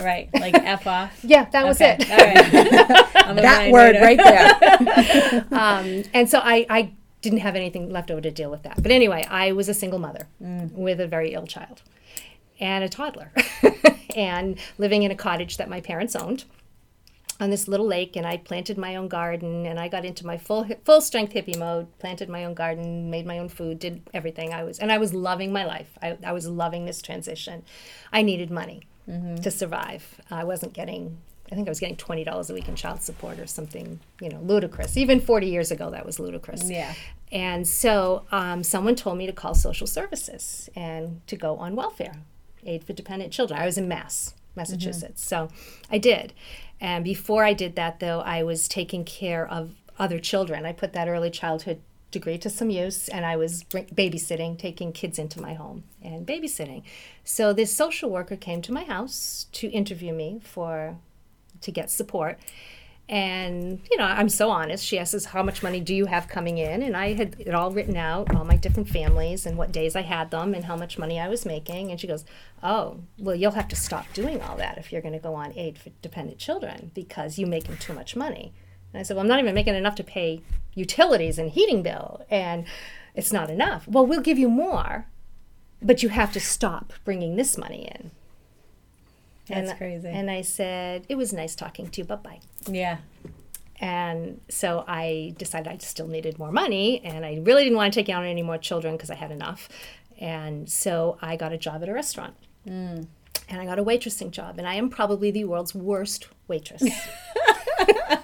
right, 0.00 0.28
like 0.34 0.54
f 0.62 0.86
off. 0.86 1.18
yeah, 1.22 1.44
that 1.50 1.64
was 1.64 1.80
Okay, 1.80 1.96
it. 1.98 2.10
all 2.10 2.16
right. 2.18 3.10
That 3.36 3.70
word 3.72 3.96
right 4.00 4.18
there. 4.18 5.46
um, 5.50 6.04
and 6.12 6.28
so 6.28 6.40
I, 6.40 6.66
I 6.68 6.92
didn't 7.22 7.38
have 7.38 7.56
anything 7.56 7.88
left 7.90 8.10
over 8.10 8.20
to 8.20 8.30
deal 8.30 8.50
with 8.50 8.62
that. 8.64 8.82
But 8.82 8.92
anyway, 8.92 9.24
I 9.30 9.52
was 9.52 9.68
a 9.68 9.74
single 9.74 9.98
mother 9.98 10.28
with 10.40 11.00
a 11.00 11.06
very 11.06 11.32
ill 11.32 11.46
child 11.46 11.82
and 12.60 12.84
a 12.84 12.88
toddler 12.88 13.32
and 14.14 14.58
living 14.78 15.02
in 15.04 15.10
a 15.10 15.14
cottage 15.16 15.56
that 15.56 15.68
my 15.70 15.80
parents 15.80 16.14
owned 16.14 16.44
on 17.40 17.50
this 17.50 17.66
little 17.66 17.86
lake 17.86 18.14
and 18.14 18.26
I 18.26 18.36
planted 18.36 18.76
my 18.78 18.94
own 18.94 19.08
garden 19.08 19.66
and 19.66 19.80
I 19.80 19.88
got 19.88 20.04
into 20.04 20.24
my 20.26 20.36
full 20.38 20.68
full 20.84 21.00
strength 21.00 21.32
hippie 21.32 21.58
mode, 21.58 21.86
planted 21.98 22.28
my 22.28 22.44
own 22.44 22.54
garden, 22.54 23.10
made 23.10 23.26
my 23.26 23.38
own 23.38 23.48
food, 23.48 23.78
did 23.78 24.02
everything. 24.12 24.52
I 24.52 24.62
was 24.64 24.78
and 24.78 24.92
I 24.92 24.98
was 24.98 25.12
loving 25.14 25.52
my 25.52 25.64
life. 25.64 25.98
I, 26.02 26.16
I 26.24 26.32
was 26.32 26.46
loving 26.46 26.84
this 26.84 27.00
transition. 27.02 27.64
I 28.12 28.22
needed 28.22 28.50
money 28.50 28.82
to 29.06 29.50
survive. 29.50 30.20
I 30.30 30.44
wasn't 30.44 30.72
getting 30.72 31.18
I 31.52 31.54
think 31.54 31.68
I 31.68 31.70
was 31.70 31.80
getting 31.80 31.96
twenty 31.96 32.24
dollars 32.24 32.48
a 32.50 32.54
week 32.54 32.68
in 32.68 32.74
child 32.74 33.02
support 33.02 33.38
or 33.38 33.46
something, 33.46 34.00
you 34.20 34.30
know, 34.30 34.40
ludicrous. 34.40 34.96
Even 34.96 35.20
forty 35.20 35.48
years 35.48 35.70
ago, 35.70 35.90
that 35.90 36.06
was 36.06 36.18
ludicrous. 36.18 36.70
Yeah. 36.70 36.94
And 37.30 37.66
so 37.66 38.24
um, 38.32 38.62
someone 38.62 38.94
told 38.94 39.18
me 39.18 39.26
to 39.26 39.32
call 39.32 39.54
social 39.54 39.86
services 39.86 40.70
and 40.74 41.20
to 41.26 41.36
go 41.36 41.56
on 41.56 41.76
welfare, 41.76 42.14
aid 42.64 42.84
for 42.84 42.92
dependent 42.92 43.32
children. 43.32 43.60
I 43.60 43.66
was 43.66 43.76
in 43.76 43.88
Mass, 43.88 44.34
Massachusetts. 44.56 45.24
So 45.24 45.48
I 45.90 45.98
did. 45.98 46.32
And 46.80 47.04
before 47.04 47.44
I 47.44 47.52
did 47.52 47.76
that, 47.76 48.00
though, 48.00 48.20
I 48.20 48.42
was 48.42 48.68
taking 48.68 49.04
care 49.04 49.46
of 49.46 49.74
other 49.98 50.18
children. 50.18 50.64
I 50.64 50.72
put 50.72 50.92
that 50.94 51.08
early 51.08 51.30
childhood 51.30 51.80
degree 52.14 52.38
to 52.38 52.48
some 52.48 52.70
use 52.70 53.08
and 53.08 53.26
I 53.26 53.36
was 53.36 53.64
babysitting, 53.64 54.58
taking 54.58 54.92
kids 54.92 55.18
into 55.18 55.40
my 55.40 55.52
home 55.52 55.84
and 56.02 56.26
babysitting. 56.26 56.82
So 57.24 57.52
this 57.52 57.76
social 57.76 58.08
worker 58.08 58.36
came 58.36 58.62
to 58.62 58.72
my 58.72 58.84
house 58.84 59.46
to 59.52 59.68
interview 59.68 60.14
me 60.14 60.40
for 60.42 60.96
to 61.60 61.70
get 61.70 61.90
support. 61.90 62.38
And, 63.06 63.80
you 63.90 63.98
know, 63.98 64.04
I'm 64.04 64.30
so 64.30 64.48
honest. 64.48 64.82
She 64.82 64.98
asks, 64.98 65.26
How 65.26 65.42
much 65.42 65.62
money 65.62 65.78
do 65.78 65.94
you 65.94 66.06
have 66.06 66.26
coming 66.26 66.56
in? 66.56 66.82
And 66.82 66.96
I 66.96 67.12
had 67.12 67.36
it 67.38 67.54
all 67.54 67.70
written 67.70 67.98
out, 67.98 68.34
all 68.34 68.46
my 68.46 68.56
different 68.56 68.88
families 68.88 69.44
and 69.44 69.58
what 69.58 69.72
days 69.72 69.94
I 69.94 70.00
had 70.00 70.30
them 70.30 70.54
and 70.54 70.64
how 70.64 70.76
much 70.76 70.96
money 70.96 71.20
I 71.20 71.28
was 71.28 71.44
making. 71.44 71.90
And 71.90 72.00
she 72.00 72.06
goes, 72.06 72.24
Oh, 72.62 73.00
well, 73.18 73.34
you'll 73.34 73.50
have 73.60 73.68
to 73.68 73.76
stop 73.76 74.06
doing 74.14 74.40
all 74.40 74.56
that 74.56 74.78
if 74.78 74.90
you're 74.90 75.02
going 75.02 75.12
to 75.12 75.20
go 75.20 75.34
on 75.34 75.52
aid 75.54 75.76
for 75.76 75.90
dependent 76.00 76.38
children 76.38 76.92
because 76.94 77.38
you're 77.38 77.48
making 77.48 77.76
too 77.76 77.92
much 77.92 78.16
money. 78.16 78.54
And 78.94 79.00
I 79.00 79.02
said, 79.02 79.16
Well, 79.16 79.22
I'm 79.22 79.28
not 79.28 79.40
even 79.40 79.54
making 79.54 79.74
enough 79.74 79.96
to 79.96 80.04
pay 80.04 80.40
utilities 80.74 81.36
and 81.36 81.50
heating 81.50 81.82
bill. 81.82 82.24
And 82.30 82.64
it's 83.14 83.32
not 83.32 83.50
enough. 83.50 83.86
Well, 83.88 84.06
we'll 84.06 84.20
give 84.20 84.38
you 84.38 84.48
more, 84.48 85.06
but 85.82 86.02
you 86.02 86.10
have 86.10 86.32
to 86.32 86.40
stop 86.40 86.92
bringing 87.04 87.34
this 87.34 87.58
money 87.58 87.90
in. 87.92 88.12
That's 89.48 89.70
and, 89.70 89.78
crazy. 89.78 90.08
And 90.08 90.30
I 90.30 90.42
said, 90.42 91.06
It 91.08 91.16
was 91.16 91.32
nice 91.32 91.56
talking 91.56 91.88
to 91.90 92.00
you. 92.00 92.04
Bye 92.04 92.16
bye. 92.16 92.40
Yeah. 92.68 92.98
And 93.80 94.40
so 94.48 94.84
I 94.86 95.34
decided 95.36 95.66
I 95.66 95.78
still 95.78 96.06
needed 96.06 96.38
more 96.38 96.52
money, 96.52 97.04
and 97.04 97.26
I 97.26 97.40
really 97.42 97.64
didn't 97.64 97.76
want 97.76 97.92
to 97.92 98.00
take 98.00 98.14
on 98.14 98.24
any 98.24 98.42
more 98.42 98.56
children 98.56 98.94
because 98.96 99.10
I 99.10 99.16
had 99.16 99.32
enough. 99.32 99.68
And 100.20 100.70
so 100.70 101.18
I 101.20 101.34
got 101.34 101.52
a 101.52 101.58
job 101.58 101.82
at 101.82 101.88
a 101.88 101.92
restaurant. 101.92 102.34
Mm. 102.66 103.08
And 103.48 103.60
I 103.60 103.66
got 103.66 103.80
a 103.80 103.84
waitressing 103.84 104.30
job, 104.30 104.58
and 104.58 104.68
I 104.68 104.76
am 104.76 104.88
probably 104.88 105.32
the 105.32 105.44
world's 105.44 105.74
worst 105.74 106.28
waitress. 106.46 106.84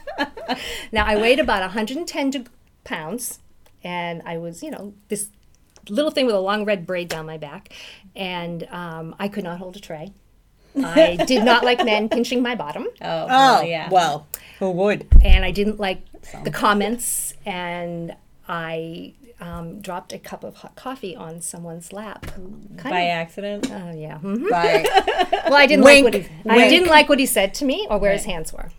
now, 0.93 1.05
I 1.05 1.17
weighed 1.17 1.39
about 1.41 1.61
110 1.63 2.47
pounds, 2.85 3.39
and 3.85 4.23
I 4.25 4.39
was, 4.39 4.63
you 4.63 4.71
know, 4.71 4.95
this 5.09 5.29
little 5.89 6.11
thing 6.11 6.27
with 6.27 6.35
a 6.35 6.41
long 6.41 6.65
red 6.65 6.87
braid 6.87 7.09
down 7.09 7.27
my 7.27 7.39
back, 7.39 7.73
and 8.15 8.67
um, 8.71 9.15
I 9.19 9.29
could 9.29 9.45
not 9.45 9.59
hold 9.59 9.77
a 9.77 9.81
tray. 9.81 10.13
I 10.77 11.17
did 11.27 11.45
not 11.45 11.65
like 11.65 11.85
men 11.85 12.09
pinching 12.17 12.43
my 12.43 12.55
bottom 12.55 12.85
Oh, 13.03 13.23
Oh, 13.25 13.27
well, 13.27 13.65
yeah. 13.65 13.89
well, 13.91 14.29
who 14.61 14.71
would? 14.71 15.09
and 15.25 15.45
I 15.45 15.51
didn't 15.51 15.81
like 15.81 16.03
the 16.45 16.51
comments, 16.51 17.35
and 17.45 18.15
I 18.49 19.15
um, 19.41 19.81
dropped 19.81 20.13
a 20.13 20.19
cup 20.19 20.45
of 20.45 20.57
hot 20.57 20.77
coffee 20.77 21.17
on 21.17 21.41
someone's 21.41 21.93
lap. 21.93 22.27
Kind 22.27 22.77
By 22.85 23.01
of, 23.01 23.09
accident. 23.11 23.71
uh, 23.71 23.93
yeah. 23.97 24.19
mhm. 24.23 24.49
Right. 24.49 24.87
Well, 25.51 25.55
I 25.59 25.67
didn't 25.67 25.85
Wink, 25.85 26.05
like 26.05 26.15
what 26.15 26.23
he, 26.23 26.51
I 26.65 26.69
didn't 26.69 26.89
like 26.89 27.09
what 27.09 27.19
he 27.19 27.27
said 27.27 27.55
to 27.55 27.65
me 27.65 27.85
or 27.91 27.99
where 27.99 28.13
his 28.13 28.25
hands 28.25 28.53
were. 28.53 28.71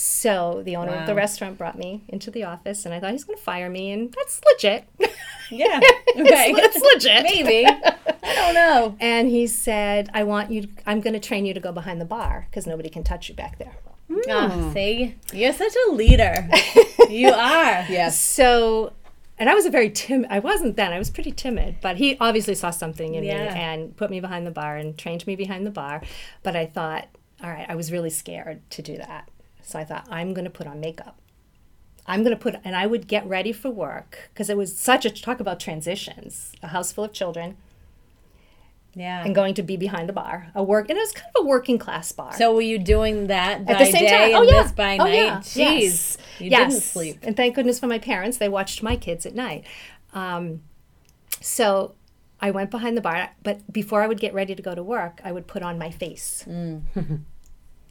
So 0.00 0.62
the 0.64 0.76
owner 0.76 0.94
of 0.94 1.06
the 1.08 1.14
restaurant 1.14 1.58
brought 1.58 1.76
me 1.76 2.04
into 2.08 2.30
the 2.30 2.44
office, 2.44 2.84
and 2.84 2.94
I 2.94 3.00
thought 3.00 3.10
he's 3.10 3.24
going 3.24 3.36
to 3.36 3.42
fire 3.42 3.68
me, 3.68 3.90
and 3.90 4.12
that's 4.12 4.40
legit. 4.52 4.84
Yeah. 5.50 5.80
Okay. 6.18 6.52
it's 6.56 6.80
legit. 6.80 7.22
Maybe. 7.22 7.64
I 8.22 8.34
don't 8.34 8.54
know. 8.54 8.96
And 9.00 9.28
he 9.28 9.46
said, 9.46 10.08
"I 10.14 10.24
want 10.24 10.50
you. 10.50 10.68
I'm 10.86 11.00
going 11.00 11.12
to 11.14 11.20
train 11.20 11.46
you 11.46 11.54
to 11.54 11.60
go 11.60 11.70
behind 11.70 12.00
the 12.00 12.04
bar 12.04 12.46
because 12.50 12.66
nobody 12.66 12.88
can 12.88 13.04
touch 13.04 13.28
you 13.28 13.34
back 13.34 13.58
there." 13.58 13.76
Oh, 14.28 14.70
see, 14.74 15.14
you're 15.32 15.52
such 15.52 15.72
a 15.88 15.92
leader. 15.92 16.48
you 17.08 17.28
are. 17.28 17.84
Yes. 17.88 18.18
So, 18.20 18.92
and 19.38 19.48
I 19.48 19.54
was 19.54 19.64
a 19.66 19.70
very 19.70 19.90
timid. 19.90 20.28
I 20.30 20.38
wasn't 20.40 20.76
then. 20.76 20.92
I 20.92 20.98
was 20.98 21.08
pretty 21.10 21.30
timid, 21.32 21.76
but 21.80 21.96
he 21.98 22.16
obviously 22.20 22.54
saw 22.56 22.70
something 22.70 23.14
in 23.14 23.22
Yeah. 23.24 23.52
me 23.54 23.60
and 23.60 23.96
put 23.96 24.10
me 24.10 24.18
behind 24.20 24.46
the 24.46 24.50
bar 24.50 24.76
and 24.76 24.96
trained 24.98 25.26
me 25.26 25.36
behind 25.36 25.66
the 25.66 25.70
bar. 25.70 26.02
But 26.42 26.56
I 26.56 26.66
thought, 26.66 27.06
all 27.42 27.50
right, 27.50 27.66
I 27.68 27.74
was 27.76 27.92
really 27.92 28.10
scared 28.10 28.68
to 28.70 28.82
do 28.82 28.96
that. 28.96 29.28
So 29.68 29.78
I 29.78 29.84
thought, 29.84 30.06
I'm 30.10 30.32
going 30.32 30.46
to 30.46 30.50
put 30.50 30.66
on 30.66 30.80
makeup. 30.80 31.20
I'm 32.06 32.22
going 32.22 32.34
to 32.34 32.40
put, 32.40 32.56
and 32.64 32.74
I 32.74 32.86
would 32.86 33.06
get 33.06 33.26
ready 33.26 33.52
for 33.52 33.68
work 33.68 34.30
because 34.32 34.48
it 34.48 34.56
was 34.56 34.74
such 34.74 35.04
a 35.04 35.10
talk 35.10 35.40
about 35.40 35.60
transitions. 35.60 36.52
A 36.62 36.68
house 36.68 36.90
full 36.90 37.04
of 37.04 37.12
children 37.12 37.58
Yeah. 38.94 39.22
and 39.22 39.34
going 39.34 39.52
to 39.52 39.62
be 39.62 39.76
behind 39.76 40.08
the 40.08 40.14
bar, 40.14 40.50
a 40.54 40.62
work, 40.62 40.88
and 40.88 40.96
it 40.96 41.02
was 41.02 41.12
kind 41.12 41.30
of 41.36 41.44
a 41.44 41.46
working 41.46 41.76
class 41.76 42.10
bar. 42.12 42.32
So 42.32 42.54
were 42.54 42.62
you 42.62 42.78
doing 42.78 43.26
that 43.26 43.66
by 43.66 43.74
at 43.74 43.78
the 43.80 43.92
same 43.92 44.04
day 44.04 44.32
time. 44.32 44.36
Oh 44.36 44.42
yeah. 44.42 44.72
by 44.74 44.94
oh, 44.94 45.04
night? 45.04 45.12
Yeah. 45.14 45.38
Jeez. 45.40 45.56
Yes. 45.82 46.18
You 46.38 46.50
yes. 46.50 46.72
didn't 46.72 46.82
sleep. 46.82 47.18
And 47.20 47.36
thank 47.36 47.54
goodness 47.54 47.78
for 47.78 47.88
my 47.88 47.98
parents. 47.98 48.38
They 48.38 48.48
watched 48.48 48.82
my 48.82 48.96
kids 48.96 49.26
at 49.26 49.34
night. 49.34 49.66
Um, 50.14 50.62
so 51.42 51.94
I 52.40 52.52
went 52.52 52.70
behind 52.70 52.96
the 52.96 53.02
bar, 53.02 53.32
but 53.42 53.70
before 53.70 54.02
I 54.02 54.06
would 54.06 54.18
get 54.18 54.32
ready 54.32 54.54
to 54.54 54.62
go 54.62 54.74
to 54.74 54.82
work, 54.82 55.20
I 55.24 55.32
would 55.32 55.46
put 55.46 55.62
on 55.62 55.78
my 55.78 55.90
face. 55.90 56.46
Mm. 56.48 56.80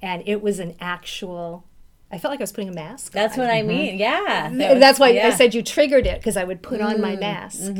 and 0.01 0.23
it 0.25 0.41
was 0.41 0.59
an 0.59 0.75
actual 0.79 1.66
I 2.11 2.17
felt 2.17 2.31
like 2.31 2.39
I 2.39 2.43
was 2.43 2.51
putting 2.53 2.69
a 2.69 2.73
mask 2.73 3.15
on. 3.15 3.21
That's 3.21 3.37
on. 3.37 3.45
what 3.45 3.53
I 3.53 3.61
mean. 3.63 3.97
Yeah. 3.97 4.47
And 4.47 4.57
was- 4.57 4.79
that's 4.79 4.99
why 4.99 5.07
I 5.07 5.11
yeah. 5.11 5.27
Mm-hmm. 5.29 5.37
said 5.37 5.53
you 5.53 5.61
triggered 5.61 6.05
it 6.07 6.19
because 6.19 6.37
I 6.37 6.43
would 6.43 6.61
put 6.61 6.79
on 6.81 7.01
my 7.01 7.15
mask 7.15 7.73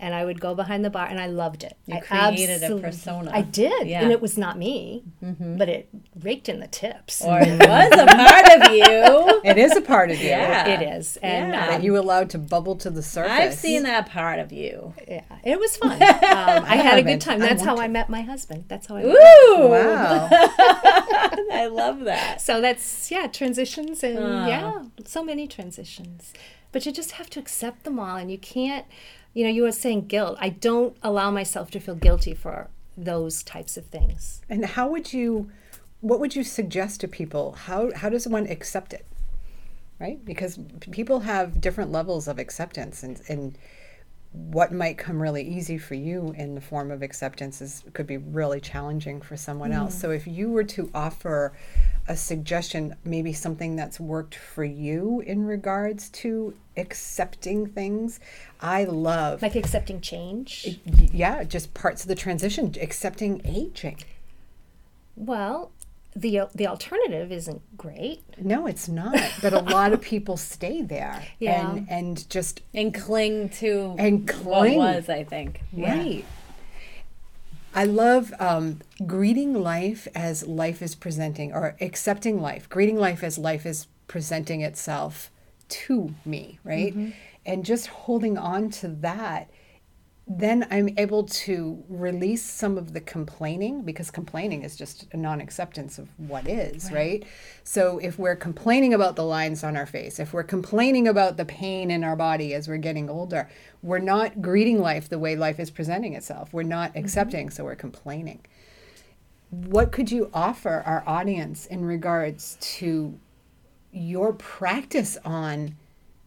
and 0.00 0.14
I 0.14 0.24
would 0.24 0.40
go 0.40 0.54
behind 0.54 0.84
the 0.84 0.90
bar 0.90 1.06
and 1.06 1.18
I 1.18 1.26
loved 1.26 1.64
it. 1.64 1.76
You 1.86 1.96
I 1.96 2.00
created 2.00 2.62
a 2.62 2.78
persona. 2.78 3.30
I 3.34 3.42
did, 3.42 3.88
Yeah. 3.88 4.02
and 4.02 4.12
it 4.12 4.20
was 4.20 4.38
not 4.38 4.56
me, 4.58 5.02
but 5.20 5.68
it 5.68 5.88
raked 6.20 6.48
in 6.48 6.60
the 6.60 6.68
tips. 6.68 7.22
Or 7.22 7.38
it 7.40 7.58
was 7.68 7.92
a 7.92 8.06
part 8.06 8.62
of 8.62 8.74
you. 8.74 9.40
It 9.44 9.58
is 9.58 9.76
a 9.76 9.80
part 9.80 10.10
of 10.10 10.18
you 10.20 10.28
Yeah. 10.28 10.68
it 10.68 10.98
is, 10.98 11.16
and 11.18 11.52
Yeah. 11.52 11.66
that 11.66 11.74
um, 11.80 11.82
you 11.82 11.98
allowed 11.98 12.30
to 12.30 12.38
bubble 12.38 12.76
to 12.76 12.90
the 12.90 13.02
surface. 13.02 13.32
I've 13.32 13.54
seen 13.54 13.82
that 13.84 14.08
part 14.08 14.38
of 14.38 14.52
you. 14.52 14.94
yeah, 15.08 15.22
it 15.44 15.58
was 15.58 15.76
fun. 15.76 16.00
Um, 16.38 16.64
I 16.64 16.76
had 16.76 16.98
a 16.98 17.02
good 17.02 17.20
haven't. 17.20 17.20
time. 17.20 17.42
I 17.42 17.46
That's 17.48 17.62
how 17.62 17.74
want 17.74 17.84
I 17.84 17.88
met 17.88 18.08
my 18.08 18.22
husband. 18.22 18.64
That's 18.68 18.86
how 18.86 18.96
I. 18.96 19.02
Met 19.02 19.14
Ooh. 19.16 19.66
Wow. 19.68 20.28
I 21.52 21.68
love 21.70 22.00
that. 22.04 22.40
So 22.40 22.60
that's 22.60 23.10
yeah, 23.10 23.26
transitions 23.26 24.02
and 24.04 24.18
Ah. 24.18 24.46
yeah, 24.46 24.82
so 25.04 25.22
many 25.24 25.46
transitions. 25.46 26.32
But 26.70 26.84
you 26.86 26.92
just 26.92 27.12
have 27.12 27.30
to 27.30 27.40
accept 27.40 27.84
them 27.84 27.98
all 27.98 28.16
and 28.16 28.30
you 28.30 28.38
can't 28.38 28.84
you 29.34 29.44
know, 29.44 29.50
you 29.50 29.62
were 29.62 29.72
saying 29.72 30.06
guilt. 30.06 30.36
I 30.40 30.48
don't 30.48 30.96
allow 31.02 31.30
myself 31.30 31.70
to 31.72 31.80
feel 31.80 31.94
guilty 31.94 32.34
for 32.34 32.68
those 32.96 33.42
types 33.42 33.76
of 33.76 33.86
things. 33.86 34.40
and 34.48 34.64
how 34.64 34.88
would 34.88 35.12
you, 35.12 35.50
what 36.00 36.20
would 36.20 36.34
you 36.34 36.44
suggest 36.44 37.00
to 37.00 37.08
people? 37.08 37.52
How 37.52 37.90
how 37.94 38.08
does 38.08 38.26
one 38.26 38.46
accept 38.46 38.92
it? 38.92 39.06
Right, 40.00 40.24
because 40.24 40.58
people 40.92 41.20
have 41.20 41.60
different 41.60 41.90
levels 41.90 42.28
of 42.28 42.38
acceptance, 42.38 43.02
and 43.02 43.20
and 43.28 43.58
what 44.32 44.72
might 44.72 44.98
come 44.98 45.20
really 45.20 45.42
easy 45.42 45.78
for 45.78 45.94
you 45.94 46.34
in 46.36 46.54
the 46.54 46.60
form 46.60 46.90
of 46.90 47.02
acceptance 47.02 47.60
is 47.60 47.82
could 47.94 48.06
be 48.06 48.18
really 48.18 48.60
challenging 48.60 49.20
for 49.20 49.36
someone 49.36 49.72
else. 49.72 49.96
Mm. 49.96 50.00
So 50.00 50.10
if 50.10 50.26
you 50.26 50.50
were 50.50 50.64
to 50.64 50.90
offer 50.94 51.52
a 52.08 52.16
suggestion, 52.16 52.96
maybe 53.04 53.32
something 53.32 53.76
that's 53.76 54.00
worked 54.00 54.34
for 54.34 54.64
you 54.64 55.20
in 55.26 55.44
regards 55.44 56.08
to 56.10 56.54
accepting 56.76 57.66
things, 57.66 58.18
I 58.60 58.84
love 58.84 59.42
Like 59.42 59.54
accepting 59.56 60.00
change. 60.00 60.80
yeah, 61.12 61.44
just 61.44 61.74
parts 61.74 62.02
of 62.02 62.08
the 62.08 62.14
transition, 62.14 62.74
accepting 62.80 63.40
aging. 63.44 63.98
Well, 65.16 65.70
the 66.16 66.40
the 66.54 66.66
alternative 66.66 67.30
isn't 67.30 67.60
great. 67.76 68.22
No, 68.42 68.66
it's 68.66 68.88
not. 68.88 69.18
But 69.42 69.52
a 69.52 69.60
lot 69.60 69.92
of 69.92 70.00
people 70.00 70.36
stay 70.36 70.82
there 70.82 71.22
Yeah. 71.38 71.70
and 71.70 71.86
and 71.90 72.30
just 72.30 72.62
And 72.74 72.94
cling 72.94 73.50
to 73.60 73.94
And 73.98 74.28
what 74.42 74.60
cling. 74.68 74.78
was, 74.78 75.08
I 75.08 75.24
think. 75.24 75.60
Yeah. 75.72 76.20
I 77.78 77.84
love 77.84 78.34
um, 78.40 78.80
greeting 79.06 79.54
life 79.54 80.08
as 80.12 80.44
life 80.44 80.82
is 80.82 80.96
presenting, 80.96 81.52
or 81.52 81.76
accepting 81.80 82.40
life, 82.40 82.68
greeting 82.68 82.98
life 82.98 83.22
as 83.22 83.38
life 83.38 83.64
is 83.64 83.86
presenting 84.08 84.62
itself 84.62 85.30
to 85.68 86.12
me, 86.24 86.58
right? 86.64 86.92
And 87.46 87.64
just 87.64 87.86
holding 87.86 88.36
on 88.36 88.70
to 88.80 88.88
that 88.88 89.48
then 90.30 90.66
I'm 90.70 90.90
able 90.98 91.24
to 91.24 91.82
release 91.88 92.44
some 92.44 92.76
of 92.76 92.92
the 92.92 93.00
complaining 93.00 93.82
because 93.82 94.10
complaining 94.10 94.62
is 94.62 94.76
just 94.76 95.06
a 95.12 95.16
non 95.16 95.40
acceptance 95.40 95.98
of 95.98 96.08
what 96.18 96.46
is, 96.46 96.92
right. 96.92 97.24
So 97.64 97.96
if 97.98 98.18
we're 98.18 98.36
complaining 98.36 98.92
about 98.92 99.16
the 99.16 99.24
lines 99.24 99.64
on 99.64 99.74
our 99.74 99.86
face, 99.86 100.18
if 100.20 100.34
we're 100.34 100.42
complaining 100.42 101.08
about 101.08 101.38
the 101.38 101.46
pain 101.46 101.90
in 101.90 102.04
our 102.04 102.14
body 102.14 102.52
as 102.52 102.68
we're 102.68 102.76
getting 102.76 103.08
older, 103.08 103.48
we're 103.82 104.00
not 104.00 104.42
greeting 104.42 104.82
life 104.82 105.08
the 105.08 105.18
way 105.18 105.34
life 105.34 105.58
is 105.58 105.70
presenting 105.70 106.12
itself. 106.12 106.52
We're 106.52 106.62
not 106.62 106.90
mm-hmm. 106.90 106.98
accepting, 106.98 107.48
so 107.48 107.64
we're 107.64 107.74
complaining. 107.74 108.44
What 109.50 109.92
could 109.92 110.10
you 110.10 110.30
offer 110.34 110.82
our 110.84 111.02
audience 111.06 111.64
in 111.64 111.86
regards 111.86 112.58
to 112.60 113.18
your 113.92 114.34
practice 114.34 115.16
on 115.24 115.76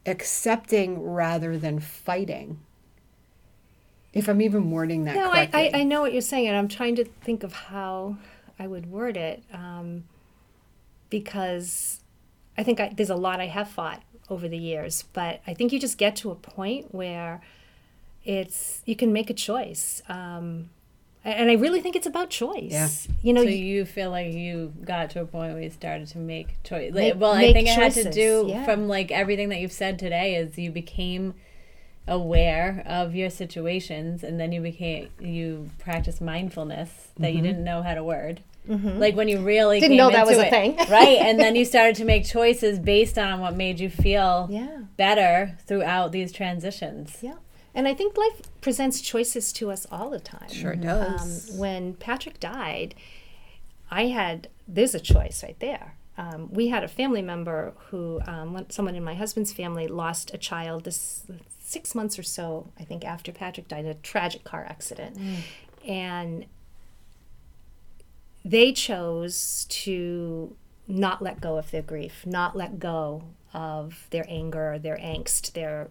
accepting 0.07 1.03
rather 1.03 1.55
than 1.55 1.79
fighting? 1.79 2.61
If 4.13 4.27
I'm 4.27 4.41
even 4.41 4.71
wording 4.71 5.05
that 5.05 5.15
No, 5.15 5.31
I, 5.31 5.45
correctly. 5.47 5.73
I, 5.73 5.79
I 5.79 5.83
know 5.83 6.01
what 6.01 6.11
you're 6.11 6.21
saying, 6.21 6.47
and 6.47 6.57
I'm 6.57 6.67
trying 6.67 6.95
to 6.97 7.05
think 7.05 7.43
of 7.43 7.53
how 7.53 8.17
I 8.59 8.67
would 8.67 8.91
word 8.91 9.15
it 9.17 9.43
um, 9.53 10.03
because 11.09 12.01
I 12.57 12.63
think 12.63 12.79
I, 12.79 12.93
there's 12.95 13.09
a 13.09 13.15
lot 13.15 13.39
I 13.39 13.47
have 13.47 13.69
fought 13.69 14.01
over 14.29 14.47
the 14.47 14.57
years, 14.57 15.05
but 15.13 15.41
I 15.47 15.53
think 15.53 15.71
you 15.71 15.79
just 15.79 15.97
get 15.97 16.15
to 16.17 16.31
a 16.31 16.35
point 16.35 16.93
where 16.93 17.41
it's 18.23 18.81
you 18.85 18.95
can 18.95 19.11
make 19.13 19.29
a 19.29 19.33
choice. 19.33 20.01
Um, 20.09 20.69
and 21.23 21.51
I 21.51 21.53
really 21.53 21.81
think 21.81 21.95
it's 21.95 22.07
about 22.07 22.29
choice. 22.31 22.71
Yeah. 22.71 22.89
You 23.21 23.33
know, 23.33 23.43
So 23.43 23.49
you- 23.49 23.63
you 23.63 23.85
feel 23.85 24.09
like 24.09 24.33
you 24.33 24.73
got 24.83 25.11
to 25.11 25.21
a 25.21 25.25
point 25.25 25.53
where 25.53 25.61
you 25.61 25.69
started 25.69 26.07
to 26.09 26.17
make 26.17 26.61
choice. 26.63 26.93
Make- 26.93 27.19
well, 27.19 27.31
I 27.33 27.41
make 27.41 27.53
think 27.53 27.67
it 27.67 27.75
had 27.75 27.93
to 27.93 28.11
do 28.11 28.45
yeah. 28.49 28.65
from 28.65 28.87
like 28.87 29.11
everything 29.11 29.49
that 29.49 29.59
you've 29.59 29.71
said 29.71 29.99
today 29.99 30.35
is 30.35 30.57
you 30.57 30.71
became 30.71 31.35
aware 32.11 32.83
of 32.85 33.15
your 33.15 33.29
situations 33.29 34.23
and 34.23 34.39
then 34.39 34.51
you 34.51 34.61
became 34.61 35.09
you 35.19 35.69
practiced 35.79 36.21
mindfulness 36.21 36.89
that 37.17 37.27
Mm-hmm. 37.29 37.37
you 37.37 37.41
didn't 37.41 37.63
know 37.63 37.81
how 37.81 37.95
to 37.95 38.03
word. 38.03 38.41
Like 38.67 39.15
when 39.15 39.27
you 39.27 39.39
really 39.39 39.79
Didn't 39.79 39.93
came 39.93 39.97
know 39.97 40.11
that 40.11 40.27
into 40.27 40.35
was 40.35 40.37
a 40.37 40.45
it, 40.47 40.49
thing. 40.51 40.75
right? 40.89 41.17
And 41.17 41.39
then 41.39 41.55
you 41.55 41.65
started 41.65 41.95
to 41.95 42.05
make 42.05 42.25
choices 42.25 42.77
based 42.79 43.17
on 43.17 43.39
what 43.39 43.55
made 43.55 43.79
you 43.79 43.89
feel 43.89 44.47
Yeah. 44.51 44.83
better 44.97 45.57
throughout 45.65 46.11
these 46.11 46.31
transitions. 46.31 47.17
Yeah. 47.21 47.37
And 47.73 47.87
I 47.87 47.93
think 47.95 48.15
life 48.17 48.41
presents 48.61 49.01
choices 49.01 49.51
to 49.53 49.71
us 49.71 49.87
all 49.91 50.09
the 50.11 50.19
time. 50.19 50.49
Sure 50.51 50.73
Um, 50.73 50.81
does. 50.81 51.51
when 51.55 51.95
Patrick 51.95 52.39
died, 52.39 52.93
I 53.89 54.07
had, 54.07 54.47
there's 54.67 54.93
a 54.93 54.99
choice 54.99 55.41
right 55.43 55.59
there. 55.59 55.95
Um, 56.21 56.53
we 56.53 56.67
had 56.67 56.83
a 56.83 56.87
family 56.87 57.23
member 57.23 57.73
who, 57.87 58.21
um, 58.27 58.65
someone 58.69 58.95
in 58.95 59.03
my 59.03 59.15
husband's 59.15 59.51
family 59.51 59.87
lost 59.87 60.31
a 60.33 60.37
child 60.37 60.83
this 60.83 61.25
six 61.59 61.95
months 61.95 62.19
or 62.19 62.23
so, 62.23 62.67
I 62.79 62.83
think, 62.83 63.03
after 63.03 63.31
Patrick 63.31 63.67
died 63.67 63.85
in 63.85 63.91
a 63.91 63.95
tragic 63.95 64.43
car 64.43 64.63
accident. 64.69 65.17
And 65.87 66.45
they 68.45 68.71
chose 68.71 69.65
to 69.69 70.55
not 70.87 71.21
let 71.21 71.41
go 71.41 71.57
of 71.57 71.71
their 71.71 71.81
grief, 71.81 72.23
not 72.25 72.55
let 72.55 72.77
go 72.77 73.23
of 73.53 74.07
their 74.11 74.25
anger, 74.27 74.77
their 74.77 74.97
angst, 74.97 75.53
their 75.53 75.89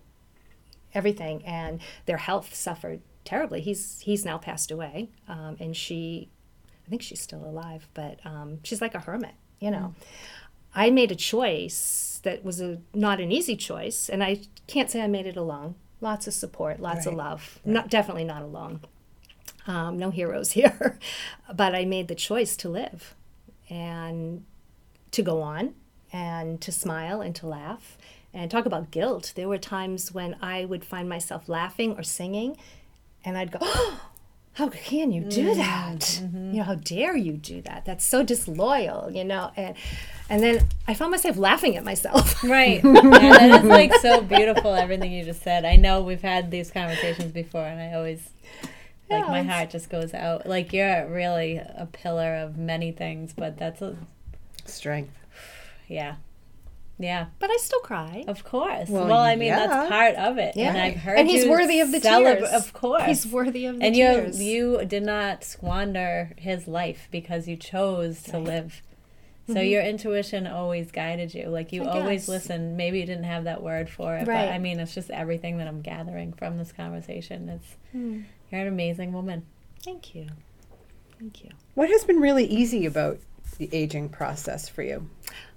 everything, 0.94 1.44
and 1.44 1.80
their 2.06 2.18
health 2.18 2.54
suffered 2.54 3.00
terribly. 3.24 3.60
He's 3.60 4.00
he's 4.00 4.24
now 4.24 4.38
passed 4.38 4.70
away, 4.70 5.10
um, 5.28 5.56
and 5.58 5.76
she, 5.76 6.28
I 6.86 6.90
think 6.90 7.02
she's 7.02 7.20
still 7.20 7.44
alive, 7.44 7.88
but 7.94 8.20
um, 8.24 8.58
she's 8.62 8.80
like 8.80 8.94
a 8.94 9.00
hermit, 9.00 9.34
you 9.60 9.70
know. 9.70 9.94
I 10.74 10.90
made 10.90 11.10
a 11.10 11.16
choice 11.16 12.20
that 12.22 12.44
was 12.44 12.60
a 12.60 12.78
not 12.94 13.20
an 13.20 13.32
easy 13.32 13.56
choice, 13.56 14.08
and 14.08 14.22
I 14.22 14.40
can't 14.66 14.90
say 14.90 15.00
I 15.02 15.06
made 15.08 15.26
it 15.26 15.36
alone. 15.36 15.74
Lots 16.00 16.26
of 16.26 16.34
support, 16.34 16.80
lots 16.80 17.06
of 17.06 17.14
Right. 17.14 17.24
love. 17.24 17.58
Not 17.64 17.90
definitely 17.90 18.24
not 18.24 18.42
alone. 18.42 18.80
Um, 19.66 19.98
no 19.98 20.10
heroes 20.10 20.52
here, 20.58 20.98
but 21.54 21.74
I 21.74 21.84
made 21.84 22.08
the 22.08 22.14
choice 22.14 22.56
to 22.58 22.68
live, 22.68 23.14
and 23.68 24.44
to 25.10 25.22
go 25.22 25.42
on, 25.42 25.74
and 26.12 26.60
to 26.60 26.72
smile 26.72 27.20
and 27.20 27.34
to 27.36 27.46
laugh, 27.46 27.98
and 28.32 28.50
talk 28.50 28.64
about 28.64 28.90
guilt. 28.90 29.32
There 29.34 29.48
were 29.48 29.58
times 29.58 30.12
when 30.12 30.36
I 30.40 30.64
would 30.64 30.84
find 30.84 31.08
myself 31.08 31.48
laughing 31.48 31.96
or 31.98 32.02
singing, 32.04 32.56
and 33.24 33.36
I'd 33.36 33.50
go, 33.52 33.58
oh, 33.62 34.09
"How 34.60 34.68
can 34.68 35.10
you 35.10 35.22
do 35.22 35.48
mm-hmm, 35.50 35.58
that? 35.58 36.00
Mm-hmm. 36.00 36.50
You 36.52 36.56
know, 36.58 36.62
how 36.64 36.74
dare 36.74 37.16
you 37.16 37.32
do 37.32 37.62
that? 37.62 37.84
That's 37.86 38.04
so 38.04 38.22
disloyal." 38.22 39.10
You 39.10 39.24
know, 39.24 39.50
and 39.56 39.74
and 40.28 40.42
then 40.42 40.68
I 40.86 40.94
found 40.94 41.10
myself 41.10 41.36
laughing 41.36 41.76
at 41.76 41.84
myself. 41.84 42.42
Right. 42.50 42.82
yeah, 42.84 42.92
that 42.92 43.62
is 43.62 43.68
like 43.68 43.94
so 43.96 44.22
beautiful, 44.22 44.74
everything 44.74 45.12
you 45.12 45.24
just 45.24 45.42
said. 45.42 45.64
I 45.64 45.76
know 45.76 46.02
we've 46.02 46.22
had 46.22 46.50
these 46.50 46.70
conversations 46.70 47.32
before, 47.32 47.64
and 47.64 47.80
I 47.80 47.92
always, 47.94 48.28
like, 49.10 49.24
Yeah, 49.24 49.28
my 49.28 49.42
heart 49.42 49.70
just 49.70 49.88
goes 49.90 50.14
out. 50.14 50.46
Like, 50.46 50.72
you're 50.72 51.06
really 51.08 51.56
a 51.56 51.88
pillar 51.90 52.34
of 52.36 52.56
many 52.56 52.92
things, 52.92 53.32
but 53.36 53.56
that's 53.56 53.82
a, 53.82 53.96
Strength. 54.64 55.16
yeah. 55.88 56.16
Yeah, 57.02 57.26
but 57.38 57.50
I 57.50 57.56
still 57.56 57.80
cry. 57.80 58.24
of 58.28 58.44
course. 58.44 58.88
Well, 58.90 59.06
Well, 59.06 59.18
I 59.20 59.34
mean, 59.34 59.48
yeah. 59.48 59.66
that's 59.66 59.88
part 59.88 60.14
of 60.16 60.36
it. 60.36 60.54
And 60.56 60.76
I've 60.76 60.96
heard 60.96 61.18
And 61.18 61.28
he's 61.28 61.44
you 61.44 61.50
worthy 61.50 61.80
of 61.80 61.90
the 61.92 61.98
celebra- 61.98 62.38
tears. 62.40 62.52
Of 62.52 62.72
course. 62.74 63.04
He's 63.06 63.26
worthy 63.26 63.64
of 63.64 63.78
the 63.80 63.86
and 63.86 63.94
tears. 63.94 64.40
you 64.42 64.78
you 64.80 64.84
did 64.84 65.02
not 65.02 65.42
squander 65.42 66.32
his 66.36 66.68
life 66.68 67.08
because 67.10 67.48
you 67.48 67.56
chose 67.56 68.22
to 68.24 68.38
live. 68.38 68.82
So 69.50 69.60
your 69.60 69.82
intuition 69.82 70.46
always 70.46 70.92
guided 70.92 71.34
you. 71.34 71.48
Like 71.48 71.72
you 71.72 71.80
Mm-hmm. 71.80 71.90
I 71.90 72.00
always 72.02 72.20
guess. 72.22 72.28
listened. 72.28 72.76
Maybe 72.76 73.00
you 73.00 73.06
didn't 73.06 73.24
have 73.24 73.44
that 73.44 73.62
word 73.62 73.88
for 73.88 74.14
it, 74.14 74.28
Right. 74.28 74.46
but 74.46 74.48
I 74.54 74.58
mean, 74.58 74.78
it's 74.78 74.94
just 74.94 75.10
everything 75.10 75.56
that 75.58 75.66
I'm 75.66 75.80
gathering 75.80 76.32
from 76.34 76.58
this 76.58 76.70
conversation. 76.70 77.48
It's 77.48 77.76
Hmm. 77.92 78.20
you're 78.52 78.60
an 78.60 78.68
amazing 78.68 79.12
woman. 79.12 79.46
Thank 79.82 80.14
you. 80.14 80.26
Thank 81.18 81.42
you. 81.44 81.50
What 81.74 81.88
has 81.88 82.04
been 82.04 82.20
really 82.20 82.44
easy 82.44 82.84
about 82.86 83.18
the 83.58 83.68
aging 83.72 84.10
process 84.10 84.68
for 84.68 84.82
you? 84.82 85.08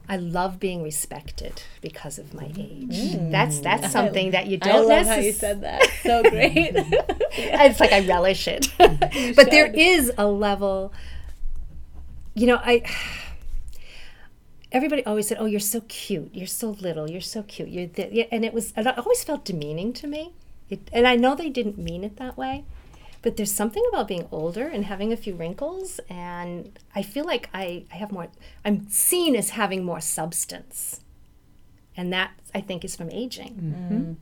I 0.07 0.17
love 0.17 0.59
being 0.59 0.83
respected 0.83 1.63
because 1.81 2.19
of 2.19 2.33
my 2.33 2.51
age. 2.57 2.97
Mm. 2.97 3.31
That's 3.31 3.59
that's 3.59 3.91
something 3.91 4.31
that 4.31 4.47
you 4.47 4.57
don't 4.57 4.91
I 4.91 4.97
love 4.97 5.07
how 5.07 5.15
you 5.15 5.31
said 5.31 5.61
that. 5.61 5.81
So 6.03 6.21
great. 6.29 6.73
it's 7.31 7.79
like 7.79 7.93
I 7.93 8.05
relish 8.05 8.47
it. 8.47 8.67
but 8.77 9.49
there 9.49 9.67
is 9.67 10.11
a 10.17 10.27
level, 10.27 10.93
you 12.33 12.47
know, 12.47 12.57
I. 12.57 12.83
Everybody 14.73 15.05
always 15.05 15.27
said, 15.27 15.37
"Oh, 15.39 15.45
you're 15.45 15.59
so 15.59 15.81
cute. 15.81 16.31
You're 16.33 16.47
so 16.47 16.71
little. 16.71 17.09
You're 17.09 17.21
so 17.21 17.43
cute." 17.43 17.69
You're 17.69 17.87
th-. 17.87 18.27
and 18.31 18.43
it 18.43 18.53
was. 18.53 18.73
And 18.75 18.87
it 18.87 18.97
always 18.97 19.23
felt 19.23 19.45
demeaning 19.45 19.93
to 19.93 20.07
me. 20.07 20.33
It, 20.69 20.89
and 20.91 21.07
I 21.07 21.15
know 21.15 21.35
they 21.35 21.49
didn't 21.49 21.77
mean 21.77 22.03
it 22.03 22.17
that 22.17 22.35
way, 22.37 22.65
but 23.23 23.37
there's 23.37 23.51
something 23.51 23.83
about 23.89 24.07
being 24.07 24.27
older 24.31 24.67
and 24.67 24.85
having 24.85 25.11
a 25.11 25.17
few 25.17 25.33
wrinkles, 25.33 25.99
and 26.09 26.77
I 26.93 27.01
feel 27.01 27.25
like 27.25 27.49
I, 27.53 27.85
I 27.91 27.95
have 27.95 28.11
more. 28.11 28.27
I'm 28.63 28.87
seen 28.89 29.35
as 29.35 29.51
having 29.51 29.83
more 29.83 30.01
substance, 30.01 30.99
and 31.97 32.13
that 32.13 32.31
I 32.53 32.61
think 32.61 32.85
is 32.85 32.95
from 32.95 33.09
aging 33.09 33.55
mm-hmm. 33.55 33.93
Mm-hmm. 33.95 34.13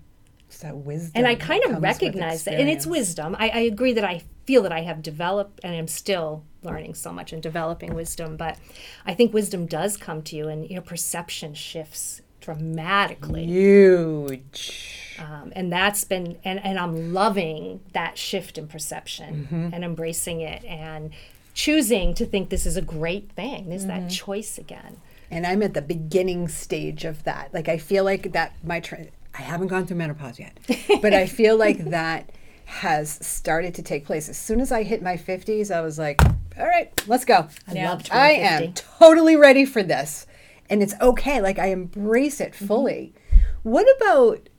It's 0.47 0.59
that 0.59 0.77
wisdom. 0.77 1.11
and 1.15 1.27
I 1.27 1.35
kind 1.35 1.63
of 1.65 1.81
recognize 1.81 2.43
that, 2.43 2.59
and 2.59 2.69
it's 2.69 2.85
wisdom. 2.85 3.35
I, 3.39 3.49
I 3.49 3.59
agree 3.59 3.93
that 3.93 4.03
I 4.03 4.21
feel 4.45 4.61
that 4.63 4.71
I 4.71 4.81
have 4.81 5.01
developed, 5.01 5.61
and 5.63 5.73
I'm 5.73 5.87
still 5.87 6.43
learning 6.61 6.93
so 6.93 7.11
much 7.11 7.33
and 7.33 7.41
developing 7.41 7.95
wisdom. 7.95 8.37
But 8.37 8.57
I 9.05 9.13
think 9.13 9.33
wisdom 9.33 9.65
does 9.65 9.97
come 9.97 10.21
to 10.23 10.35
you, 10.35 10.47
and 10.47 10.69
your 10.69 10.81
perception 10.81 11.53
shifts 11.53 12.21
dramatically. 12.41 13.45
huge. 13.45 15.15
Um, 15.19 15.53
and 15.55 15.71
that's 15.71 16.03
been, 16.03 16.37
and, 16.43 16.63
and 16.65 16.79
I'm 16.79 17.13
loving 17.13 17.81
that 17.93 18.17
shift 18.17 18.57
in 18.57 18.67
perception 18.67 19.69
and 19.73 19.83
embracing 19.83 20.41
it 20.41 20.63
and 20.65 21.11
choosing 21.53 22.13
to 22.15 22.25
think 22.25 22.49
this 22.49 22.65
is 22.65 22.75
a 22.75 22.81
great 22.81 23.31
thing. 23.33 23.69
There's 23.69 23.85
that 23.85 24.09
choice 24.09 24.57
again. 24.57 24.97
And 25.29 25.45
I'm 25.45 25.61
at 25.61 25.73
the 25.73 25.81
beginning 25.81 26.47
stage 26.47 27.05
of 27.05 27.23
that. 27.25 27.53
Like 27.53 27.69
I 27.69 27.77
feel 27.77 28.03
like 28.03 28.33
that 28.33 28.53
my 28.63 28.79
tra- 28.79 29.07
I 29.37 29.41
haven't 29.43 29.67
gone 29.67 29.85
through 29.85 29.97
menopause 29.97 30.39
yet, 30.39 30.57
but 31.01 31.13
I 31.13 31.25
feel 31.27 31.55
like 31.55 31.77
that 31.89 32.29
has 32.65 33.11
started 33.25 33.75
to 33.75 33.83
take 33.83 34.05
place. 34.05 34.27
As 34.27 34.37
soon 34.37 34.59
as 34.59 34.71
I 34.71 34.83
hit 34.83 35.01
my 35.01 35.17
50s, 35.17 35.69
I 35.69 35.81
was 35.81 35.99
like, 35.99 36.21
all 36.57 36.65
right, 36.65 36.89
let's 37.07 37.25
go. 37.25 37.47
I 37.67 37.73
Yeah. 37.73 37.99
I 38.11 38.31
am 38.31 38.73
totally 38.73 39.35
ready 39.35 39.65
for 39.65 39.83
this. 39.83 40.25
And 40.71 40.81
it's 40.81 40.95
okay. 40.99 41.39
Like 41.39 41.59
I 41.59 41.67
embrace 41.67 42.41
it 42.41 42.53
mm-hmm. 42.53 42.65
fully. 42.65 43.13
What 43.61 43.85
about 43.97 44.49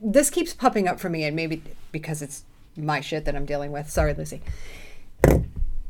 this 0.00 0.30
keeps 0.30 0.54
popping 0.54 0.86
up 0.86 1.00
for 1.00 1.08
me 1.08 1.24
and 1.24 1.34
maybe 1.34 1.62
because 1.90 2.22
it's 2.22 2.44
my 2.76 3.00
shit 3.00 3.24
that 3.24 3.34
I'm 3.34 3.46
dealing 3.46 3.72
with. 3.72 3.90
Sorry, 3.90 4.14
Lucy. 4.14 4.42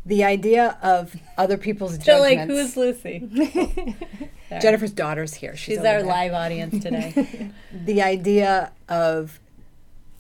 The 0.07 0.23
idea 0.25 0.79
of 0.83 1.17
other 1.39 1.57
people's 1.57 1.97
judgments. 1.97 2.07
So 2.07 2.21
like, 2.21 2.49
who's 2.49 2.77
Lucy? 2.77 3.97
Jennifer's 4.61 4.93
daughter's 4.93 5.35
here. 5.35 5.57
She's, 5.57 5.77
She's 5.77 5.79
our 5.79 6.03
there. 6.03 6.05
live 6.05 6.33
audience 6.33 6.83
today. 6.83 7.51
The 7.73 8.03
idea 8.03 8.73
of 8.89 9.41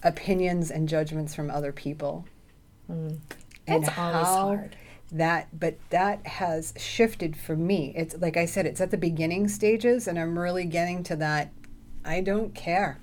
opinions 0.02 0.70
and 0.70 0.88
judgments 0.88 1.34
from 1.34 1.50
other 1.50 1.72
people. 1.72 2.24
Mm. 2.90 3.18
and 3.66 3.84
That's 3.84 3.98
always 3.98 4.26
how 4.26 4.46
hard. 4.46 4.76
That, 5.12 5.48
but 5.58 5.78
that 5.90 6.26
has 6.26 6.74
shifted 6.76 7.36
for 7.36 7.56
me. 7.56 7.92
It's 7.94 8.16
like 8.18 8.36
I 8.36 8.46
said, 8.46 8.66
it's 8.66 8.80
at 8.80 8.90
the 8.90 8.96
beginning 8.96 9.48
stages, 9.48 10.08
and 10.08 10.18
I'm 10.18 10.38
really 10.38 10.64
getting 10.64 11.02
to 11.04 11.16
that. 11.16 11.52
I 12.04 12.20
don't 12.20 12.54
care. 12.54 12.98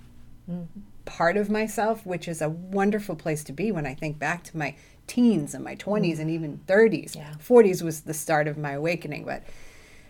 Mm-hmm. 0.50 0.82
part 1.06 1.38
of 1.38 1.50
myself, 1.50 2.06
which 2.06 2.28
is 2.28 2.42
a 2.42 2.50
wonderful 2.50 3.16
place 3.16 3.44
to 3.44 3.54
be 3.54 3.72
when 3.72 3.86
I 3.86 3.94
think 3.94 4.18
back 4.18 4.44
to 4.46 4.58
my 4.58 4.76
teens 5.08 5.54
and 5.54 5.64
my 5.64 5.76
20s 5.76 6.20
and 6.20 6.30
mm. 6.30 6.34
even 6.34 6.60
30s. 6.68 7.16
Yeah. 7.16 7.34
40s 7.34 7.82
was 7.82 8.02
the 8.02 8.14
start 8.14 8.48
of 8.48 8.58
my 8.58 8.72
awakening. 8.72 9.26
But 9.26 9.44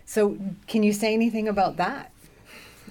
so, 0.04 0.38
can 0.66 0.82
you 0.82 0.92
say 0.92 1.12
anything 1.12 1.48
about 1.48 1.76
that 1.76 2.12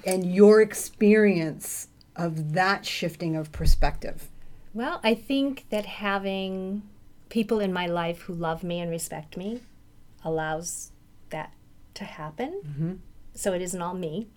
and 0.06 0.34
your 0.34 0.62
experience 0.62 1.88
of 2.16 2.54
that 2.54 2.86
shifting 2.86 3.36
of 3.36 3.52
perspective? 3.52 4.28
Well, 4.74 5.00
I 5.04 5.14
think 5.16 5.66
that 5.70 5.86
having 5.86 6.84
people 7.32 7.60
in 7.60 7.74
my 7.74 7.88
life 7.88 8.22
who 8.22 8.34
love 8.34 8.64
me 8.64 8.80
and 8.80 8.92
respect 8.92 9.36
me 9.36 9.62
allows 10.24 10.92
that 11.32 11.52
to 11.96 12.04
happen. 12.04 12.62
So 13.34 13.54
it 13.54 13.62
isn't 13.64 13.82
all 13.82 13.96
me. 13.96 14.28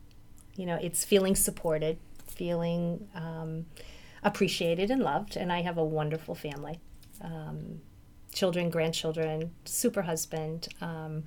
You 0.57 0.65
know, 0.65 0.79
it's 0.81 1.05
feeling 1.05 1.35
supported, 1.35 1.99
feeling 2.27 3.09
um, 3.15 3.67
appreciated 4.23 4.91
and 4.91 5.03
loved. 5.03 5.37
And 5.37 5.53
I 5.53 5.61
have 5.61 5.77
a 5.77 5.85
wonderful 5.85 6.35
family 6.35 6.79
um, 7.21 7.81
children, 8.33 8.71
grandchildren, 8.71 9.53
super 9.65 10.03
husband. 10.03 10.69
Um, 10.81 11.25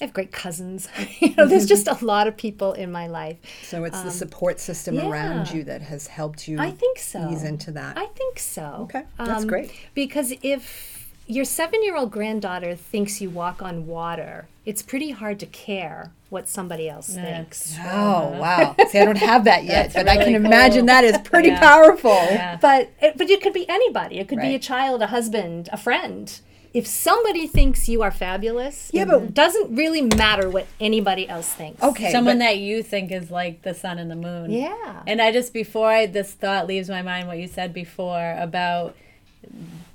I 0.00 0.04
have 0.04 0.12
great 0.12 0.30
cousins. 0.32 0.88
you 1.20 1.34
know, 1.34 1.46
there's 1.46 1.66
just 1.66 1.88
a 1.88 2.04
lot 2.04 2.26
of 2.26 2.36
people 2.36 2.74
in 2.74 2.92
my 2.92 3.06
life. 3.06 3.38
So, 3.62 3.84
it's 3.84 4.00
the 4.00 4.08
um, 4.08 4.12
support 4.12 4.60
system 4.60 4.98
around 4.98 5.50
you 5.50 5.64
that 5.64 5.82
has 5.82 6.06
helped 6.06 6.46
you 6.46 6.58
I 6.58 6.70
think 6.70 6.98
so. 6.98 7.30
ease 7.30 7.42
into 7.42 7.72
that. 7.72 7.96
I 7.96 8.06
think 8.06 8.38
so. 8.38 8.80
Okay, 8.82 9.04
that's 9.16 9.42
um, 9.42 9.48
great. 9.48 9.72
Because 9.94 10.34
if 10.42 10.96
your 11.26 11.44
seven 11.44 11.82
year 11.82 11.96
old 11.96 12.10
granddaughter 12.10 12.74
thinks 12.74 13.20
you 13.20 13.30
walk 13.30 13.62
on 13.62 13.86
water, 13.86 14.48
it's 14.64 14.82
pretty 14.82 15.12
hard 15.12 15.40
to 15.40 15.46
care 15.46 16.10
what 16.28 16.48
somebody 16.48 16.88
else 16.88 17.14
thinks. 17.14 17.76
Oh 17.80 18.36
wow! 18.38 18.74
See, 18.88 18.98
I 18.98 19.04
don't 19.04 19.16
have 19.16 19.44
that 19.44 19.64
yet, 19.64 19.92
That's 19.92 19.94
but 19.94 20.08
I 20.08 20.16
can 20.16 20.32
really 20.32 20.46
imagine 20.46 20.86
that 20.86 21.04
is 21.04 21.16
pretty 21.18 21.48
Yeah. 21.48 21.60
powerful. 21.60 22.10
Yeah. 22.10 22.58
But 22.60 22.90
it, 23.00 23.16
but 23.16 23.30
it 23.30 23.40
could 23.40 23.52
be 23.52 23.68
anybody. 23.68 24.18
It 24.18 24.28
could 24.28 24.40
be 24.40 24.54
a 24.54 24.58
child, 24.58 25.02
a 25.02 25.06
husband, 25.06 25.68
a 25.72 25.76
friend. 25.76 26.38
If 26.76 26.86
somebody 26.86 27.46
thinks 27.46 27.88
you 27.88 28.02
are 28.02 28.10
fabulous, 28.10 28.90
Yeah, 28.92 29.02
it 29.04 29.08
but- 29.08 29.32
doesn't 29.34 29.74
really 29.74 30.02
matter 30.02 30.50
what 30.50 30.66
anybody 30.78 31.26
else 31.26 31.48
thinks. 31.52 31.82
Okay, 31.82 32.12
Someone 32.12 32.36
but- 32.38 32.44
that 32.44 32.58
you 32.58 32.82
think 32.82 33.10
is 33.10 33.30
like 33.30 33.62
the 33.62 33.72
sun 33.72 33.98
and 33.98 34.10
the 34.10 34.16
moon. 34.16 34.50
Yeah. 34.50 35.02
And 35.06 35.22
I 35.22 35.32
just 35.32 35.54
before 35.54 35.90
I, 35.90 36.04
this 36.04 36.32
thought 36.32 36.66
leaves 36.66 36.90
my 36.90 37.00
mind, 37.00 37.28
what 37.28 37.38
you 37.38 37.48
said 37.48 37.72
before 37.72 38.34
about 38.38 38.94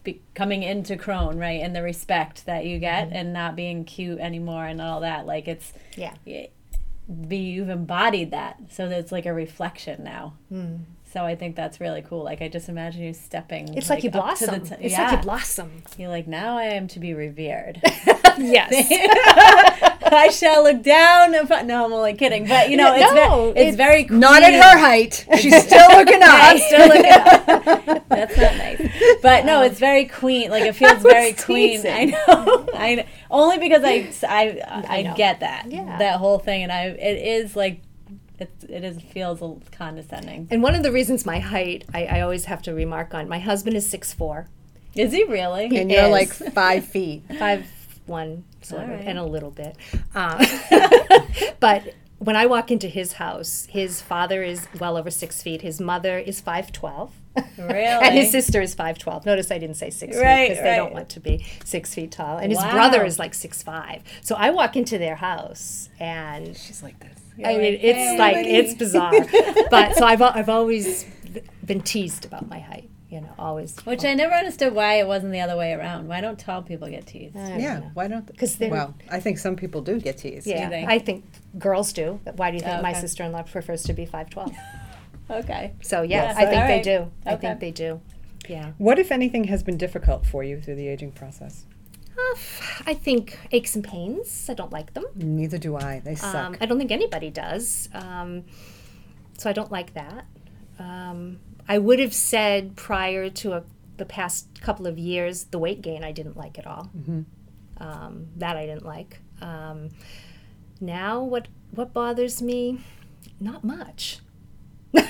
be, 0.04 0.20
coming 0.34 0.64
into 0.64 0.98
crone, 0.98 1.38
right, 1.38 1.62
and 1.62 1.76
the 1.76 1.84
respect 1.84 2.46
that 2.48 2.66
you 2.66 2.80
get, 2.80 3.08
Mm-hmm. 3.10 3.16
and 3.16 3.34
not 3.34 3.56
being 3.56 3.86
cute 3.86 4.20
anymore, 4.20 4.66
and 4.66 4.82
all 4.82 5.02
that. 5.02 5.28
Like 5.28 5.48
it's 5.48 5.74
Yeah. 5.96 6.14
be 6.26 7.38
you've 7.38 7.70
embodied 7.70 8.32
that, 8.32 8.58
so 8.72 8.88
that 8.90 8.98
it's 8.98 9.12
like 9.12 9.28
a 9.28 9.34
reflection 9.34 10.04
now. 10.04 10.34
Hmm. 10.50 10.76
So 11.12 11.26
I 11.26 11.36
think 11.36 11.58
that's 11.58 11.82
really 11.82 12.02
cool. 12.02 12.24
Like 12.24 12.42
I 12.42 12.48
just 12.48 12.70
imagine 12.70 13.04
you 13.04 13.14
stepping. 13.14 13.74
It's 13.76 13.90
like, 13.90 14.04
you 14.04 14.10
up 14.10 14.14
the 14.14 14.20
blossom. 14.20 14.66
t- 14.66 14.76
it's 14.80 14.94
yeah. 14.94 15.10
like 15.10 15.18
you 15.18 15.24
blossom. 15.24 15.84
You're 15.98 16.10
like 16.10 16.26
now 16.26 16.58
I 16.58 16.64
am 16.64 16.88
to 16.90 17.00
be 17.00 17.14
revered. 17.14 17.82
yes. 18.38 18.72
I 20.04 20.30
shall 20.30 20.64
look 20.64 20.82
down. 20.82 21.36
Upon, 21.36 21.68
no, 21.68 21.86
I'm 21.86 21.92
only 21.92 22.14
kidding. 22.14 22.48
But 22.48 22.70
you 22.70 22.78
know, 22.78 22.96
it's, 22.96 23.14
No, 23.14 23.52
ve- 23.52 23.60
it's, 23.60 23.68
it's 23.70 23.78
very 23.78 24.06
Not 24.06 24.42
at 24.42 24.54
her 24.54 24.80
height. 24.80 25.26
She's 25.38 25.64
still 25.66 25.88
looking 25.90 26.24
up. 26.24 26.30
I'm 26.32 26.58
still 26.58 26.88
looking 26.88 27.12
up. 27.12 28.08
That's 28.08 28.38
not 28.38 28.58
nice. 28.58 29.20
But 29.22 29.46
no, 29.46 29.64
it's 29.64 29.80
very 29.80 30.06
queen. 30.06 30.50
Like 30.50 30.64
it 30.64 30.76
feels 30.76 31.02
very 31.02 31.34
queen. 31.34 31.86
I 31.86 32.06
know. 32.06 32.68
I 32.74 32.96
know. 32.96 33.04
Only 33.30 33.58
because 33.58 33.84
I 33.84 34.14
I 34.28 34.84
I, 34.88 35.02
know. 35.02 35.16
get 35.16 35.42
that. 35.42 35.70
Yeah. 35.70 35.98
That 35.98 36.20
whole 36.20 36.40
thing, 36.40 36.64
and 36.64 36.72
I 36.72 36.86
it 36.86 37.18
is 37.44 37.56
like 37.56 37.82
it 38.42 38.50
it 38.70 38.84
is 38.84 39.02
feels 39.02 39.40
a 39.40 39.46
little 39.46 39.62
condescending. 39.72 40.48
And 40.52 40.62
one 40.62 40.76
of 40.76 40.84
the 40.84 40.92
reasons 40.92 41.26
my 41.26 41.40
height, 41.40 41.86
I, 41.94 42.06
I 42.06 42.22
always 42.22 42.46
have 42.46 42.62
to 42.64 42.74
remark 42.74 43.14
on. 43.14 43.30
My 43.30 43.40
husband 43.40 43.76
is 43.78 43.88
six 43.90 44.14
four, 44.14 44.48
Is 44.96 45.14
he 45.14 45.24
really? 45.24 45.66
And 45.78 45.90
you're 45.92 46.04
is. 46.06 46.12
like 46.12 46.30
five 46.54 46.84
feet. 46.86 47.24
five 47.40 47.66
one, 48.08 48.44
sort 48.62 48.84
of, 48.84 48.90
All 48.90 48.96
right. 48.96 49.06
and 49.08 49.18
a 49.20 49.24
little 49.24 49.52
bit. 49.52 49.78
Um, 50.16 50.42
but 51.60 51.94
when 52.18 52.36
I 52.36 52.46
walk 52.46 52.70
into 52.72 52.88
his 52.88 53.14
house, 53.14 53.68
his 53.70 54.02
father 54.02 54.44
is 54.44 54.68
well 54.80 54.98
over 54.98 55.10
six 55.10 55.42
feet. 55.42 55.62
His 55.62 55.80
mother 55.80 56.18
is 56.18 56.42
five 56.42 56.72
twelve. 56.72 57.14
Really? 57.58 57.78
And 57.80 58.14
his 58.16 58.30
sister 58.32 58.60
is 58.62 58.74
five 58.74 58.98
twelve. 58.98 59.26
Notice 59.26 59.52
I 59.52 59.58
didn't 59.58 59.78
say 59.78 59.90
six 59.90 60.16
feet 60.18 60.22
Right, 60.24 60.50
because 60.50 60.64
they 60.64 60.76
don't 60.76 60.94
want 60.94 61.10
to 61.10 61.20
be 61.22 61.46
six 61.64 61.94
feet 61.94 62.12
tall. 62.12 62.38
And 62.40 62.52
his 62.52 62.58
Wow. 62.60 62.72
brother 62.72 63.06
is 63.06 63.18
like 63.20 63.34
six 63.34 63.64
five. 63.64 64.02
So 64.22 64.36
I 64.36 64.50
walk 64.50 64.76
into 64.76 64.98
their 64.98 65.16
house 65.16 65.88
and 66.00 66.58
She's 66.58 66.84
like 66.84 67.00
this. 67.00 67.21
I 67.38 67.58
mean, 67.58 67.74
like, 67.74 67.80
it's 67.84 67.98
"Hey, 67.98 68.18
like 68.20 68.36
buddy." 68.36 68.50
it's 68.50 68.74
bizarre. 68.74 69.12
but 69.72 69.96
so 69.96 70.06
I've 70.06 70.22
I've 70.22 70.50
always 70.50 71.06
been 71.66 71.82
teased 71.82 72.26
about 72.26 72.48
my 72.50 72.60
height. 72.60 72.90
You 73.10 73.20
know, 73.20 73.34
always. 73.38 73.76
Which 73.86 74.06
I 74.06 74.14
never 74.14 74.34
understood 74.34 74.74
why 74.74 74.94
it 75.00 75.06
wasn't 75.08 75.34
the 75.34 75.42
other 75.42 75.58
way 75.58 75.74
around. 75.74 76.08
Why 76.08 76.22
don't 76.22 76.40
tall 76.40 76.62
people 76.62 76.88
get 76.90 77.06
teased? 77.08 77.36
Yeah. 77.36 77.80
know. 77.80 77.92
Why 77.94 78.08
don't? 78.08 78.38
'Cause 78.38 78.56
they're- 78.56 78.70
well, 78.72 78.94
I 79.10 79.20
think 79.20 79.38
some 79.38 79.58
people 79.58 79.82
do 79.82 80.00
get 80.00 80.18
teased. 80.18 80.48
Yeah, 80.48 80.70
think? 80.70 80.90
I 80.90 80.98
think 80.98 81.26
girls 81.60 81.92
do. 81.92 82.22
Why 82.38 82.52
do 82.52 82.56
you 82.56 82.62
think 82.62 82.80
Oh, 82.80 82.82
my 82.82 82.94
sister-in-law 82.94 83.44
prefers 83.44 83.84
to 83.84 83.94
be 83.94 84.06
five 84.06 84.30
twelve? 84.30 84.54
Okay. 85.30 85.74
So 85.82 86.02
yeah, 86.02 86.24
Yes, 86.24 86.38
I 86.38 86.46
think 86.46 86.62
all 86.62 86.68
they 86.68 86.74
right. 86.76 86.84
do. 86.84 87.12
I 87.26 87.36
think 87.38 87.60
they 87.62 87.72
do. 87.72 88.02
Yeah. 88.50 88.72
What, 88.78 89.00
if 89.00 89.12
anything, 89.12 89.46
has 89.46 89.64
been 89.64 89.78
difficult 89.78 90.26
for 90.26 90.44
you 90.44 90.60
through 90.60 90.76
the 90.76 90.88
aging 90.88 91.12
process? 91.14 91.66
Uh, 92.18 92.38
I 92.86 92.94
think 92.94 93.40
aches 93.52 93.76
and 93.76 93.84
pains. 93.84 94.48
I 94.50 94.54
don't 94.54 94.72
like 94.72 94.94
them. 94.94 95.06
Neither 95.16 95.58
do 95.58 95.76
I. 95.76 96.00
They 96.04 96.16
suck. 96.16 96.36
Um, 96.36 96.58
I 96.62 96.66
don't 96.66 96.78
think 96.78 96.92
anybody 96.92 97.30
does. 97.30 97.90
Um, 97.94 98.44
so 99.38 99.50
I 99.50 99.54
don't 99.54 99.72
like 99.72 99.94
that. 99.94 100.26
Um, 100.78 101.40
I 101.68 101.78
would 101.78 102.00
have 102.00 102.14
said 102.14 102.76
prior 102.76 103.30
to 103.30 103.54
a, 103.54 103.64
the 103.98 104.06
past 104.06 104.62
couple 104.62 104.88
of 104.88 104.98
years, 105.00 105.46
the 105.46 105.60
weight 105.60 105.82
gain 105.82 106.04
I 106.04 106.12
didn't 106.12 106.38
like 106.38 106.60
at 106.60 106.68
all. 106.68 106.90
Um, 107.78 108.28
that 108.38 108.58
I 108.58 108.66
didn't 108.66 108.86
like. 108.86 109.20
Um, 109.42 109.90
now, 110.80 111.22
what 111.24 111.48
what 111.72 111.94
bothers 111.94 112.42
me? 112.42 112.80
Not 113.40 113.64
much. 113.64 114.20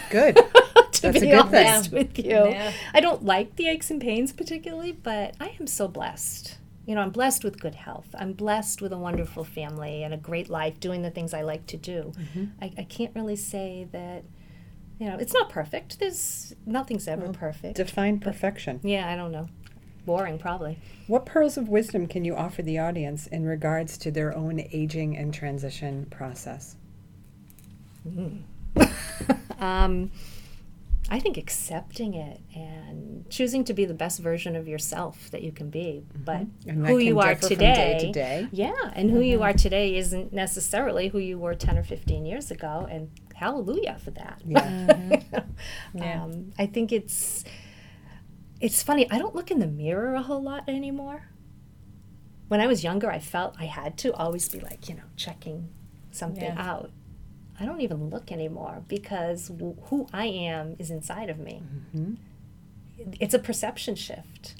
Good. 0.09 0.35
to 0.91 1.01
That's 1.01 1.03
a 1.03 1.11
be 1.11 1.19
good 1.19 1.49
thing. 1.49 1.67
honest 1.67 1.91
with 1.91 2.17
you. 2.19 2.29
Yeah. 2.29 2.71
I 2.93 2.99
don't 2.99 3.23
like 3.25 3.55
the 3.55 3.67
aches 3.67 3.89
and 3.89 3.99
pains 3.99 4.31
particularly, 4.31 4.91
but 4.91 5.35
I 5.39 5.55
am 5.59 5.67
so 5.67 5.87
blessed. 5.87 6.57
You 6.85 6.95
know, 6.95 7.01
I'm 7.01 7.11
blessed 7.11 7.43
with 7.43 7.59
good 7.59 7.75
health. 7.75 8.07
I'm 8.17 8.33
blessed 8.33 8.81
with 8.81 8.91
a 8.91 8.97
wonderful 8.97 9.43
family 9.43 10.03
and 10.03 10.13
a 10.13 10.17
great 10.17 10.49
life 10.49 10.79
doing 10.79 11.03
the 11.03 11.11
things 11.11 11.33
I 11.33 11.41
like 11.41 11.67
to 11.67 11.77
do. 11.77 12.11
Mm-hmm. 12.17 12.45
I, 12.61 12.73
I 12.79 12.83
can't 12.83 13.15
really 13.15 13.35
say 13.35 13.87
that, 13.91 14.23
you 14.99 15.07
know, 15.07 15.17
it's 15.17 15.33
not 15.33 15.49
perfect. 15.49 15.99
There's 15.99 16.55
nothing's 16.65 17.07
ever 17.07 17.29
perfect. 17.29 17.77
Define 17.77 18.19
perfection. 18.19 18.79
yeah, 18.83 19.11
I 19.11 19.15
don't 19.15 19.31
know. 19.31 19.47
Boring, 20.05 20.39
probably. 20.39 20.79
What 21.05 21.27
pearls 21.27 21.57
of 21.57 21.69
wisdom 21.69 22.07
can 22.07 22.25
you 22.25 22.35
offer 22.35 22.63
the 22.63 22.79
audience 22.79 23.27
in 23.27 23.45
regards 23.45 23.99
to 23.99 24.09
their 24.09 24.35
own 24.35 24.59
aging 24.71 25.15
and 25.15 25.33
transition 25.33 26.07
process? 26.09 26.75
Um, 29.61 30.11
I 31.13 31.19
think 31.19 31.35
accepting 31.37 32.13
it 32.13 32.39
and 32.55 33.29
choosing 33.29 33.65
to 33.65 33.73
be 33.73 33.83
the 33.83 33.93
best 33.93 34.19
version 34.19 34.55
of 34.55 34.65
yourself 34.67 35.29
that 35.31 35.43
you 35.43 35.51
can 35.51 35.69
be, 35.69 36.05
but 36.15 36.45
Mm-hmm. 36.45 36.69
And 36.69 36.87
who 36.87 36.97
you 36.99 37.19
are 37.19 37.35
today, 37.35 37.97
day 37.99 38.11
day. 38.13 38.47
yeah, 38.51 38.91
and 38.93 39.11
who 39.11 39.19
you 39.19 39.43
are 39.43 39.51
today 39.53 39.95
isn't 39.97 40.31
necessarily 40.31 41.09
who 41.09 41.19
you 41.19 41.37
were 41.37 41.53
ten 41.53 41.77
or 41.77 41.83
fifteen 41.83 42.25
years 42.25 42.49
ago, 42.49 42.87
and 42.89 43.11
hallelujah 43.35 43.97
for 44.03 44.11
that. 44.11 44.41
Yeah. 44.45 45.21
Yeah. 45.93 46.23
Um, 46.23 46.53
I 46.57 46.65
think 46.65 46.91
it's 46.91 47.43
it's 48.61 48.81
funny. 48.81 49.09
I 49.11 49.17
don't 49.19 49.35
look 49.35 49.51
in 49.51 49.59
the 49.59 49.67
mirror 49.67 50.13
a 50.15 50.21
whole 50.23 50.41
lot 50.41 50.63
anymore. 50.69 51.27
When 52.47 52.59
I 52.61 52.67
was 52.67 52.83
younger, 52.83 53.11
I 53.11 53.19
felt 53.19 53.55
I 53.59 53.65
had 53.65 53.97
to 53.99 54.13
always 54.13 54.47
be 54.49 54.59
like, 54.59 54.87
you 54.89 54.95
know, 54.95 55.03
checking 55.17 55.69
something 56.11 56.43
Yeah. 56.43 56.55
out. 56.71 56.91
I 57.61 57.65
don't 57.65 57.81
even 57.81 58.09
look 58.09 58.31
anymore 58.31 58.83
because 58.87 59.49
w- 59.49 59.77
who 59.83 60.07
I 60.11 60.25
am 60.25 60.75
is 60.79 60.89
inside 60.89 61.29
of 61.29 61.37
me. 61.37 61.61
Mm-hmm. 61.95 62.13
It's 63.19 63.35
a 63.35 63.39
perception 63.39 63.93
shift. 63.95 64.55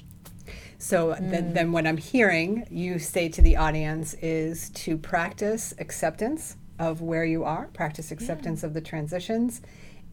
So 0.78 1.16
then, 1.20 1.52
then 1.52 1.72
what 1.72 1.86
I'm 1.86 1.96
hearing 1.96 2.66
you 2.70 2.98
say 2.98 3.28
to 3.30 3.42
the 3.42 3.56
audience 3.56 4.14
is 4.14 4.70
to 4.70 4.96
practice 4.96 5.74
acceptance 5.78 6.56
of 6.78 7.00
where 7.00 7.24
you 7.24 7.44
are, 7.44 7.66
practice 7.68 8.10
acceptance 8.10 8.62
of 8.62 8.74
the 8.74 8.80
transitions, 8.80 9.62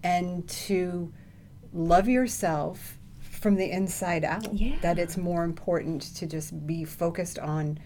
and 0.03 0.47
to 0.49 1.11
love 1.73 2.07
yourself 2.07 2.97
from 3.19 3.55
the 3.55 3.69
inside 3.69 4.23
out. 4.23 4.53
Yeah. 4.53 4.77
That 4.81 4.99
it's 4.99 5.17
more 5.17 5.43
important 5.43 6.15
to 6.15 6.25
just 6.25 6.65
be 6.65 6.85
focused 6.85 7.39
on 7.39 7.79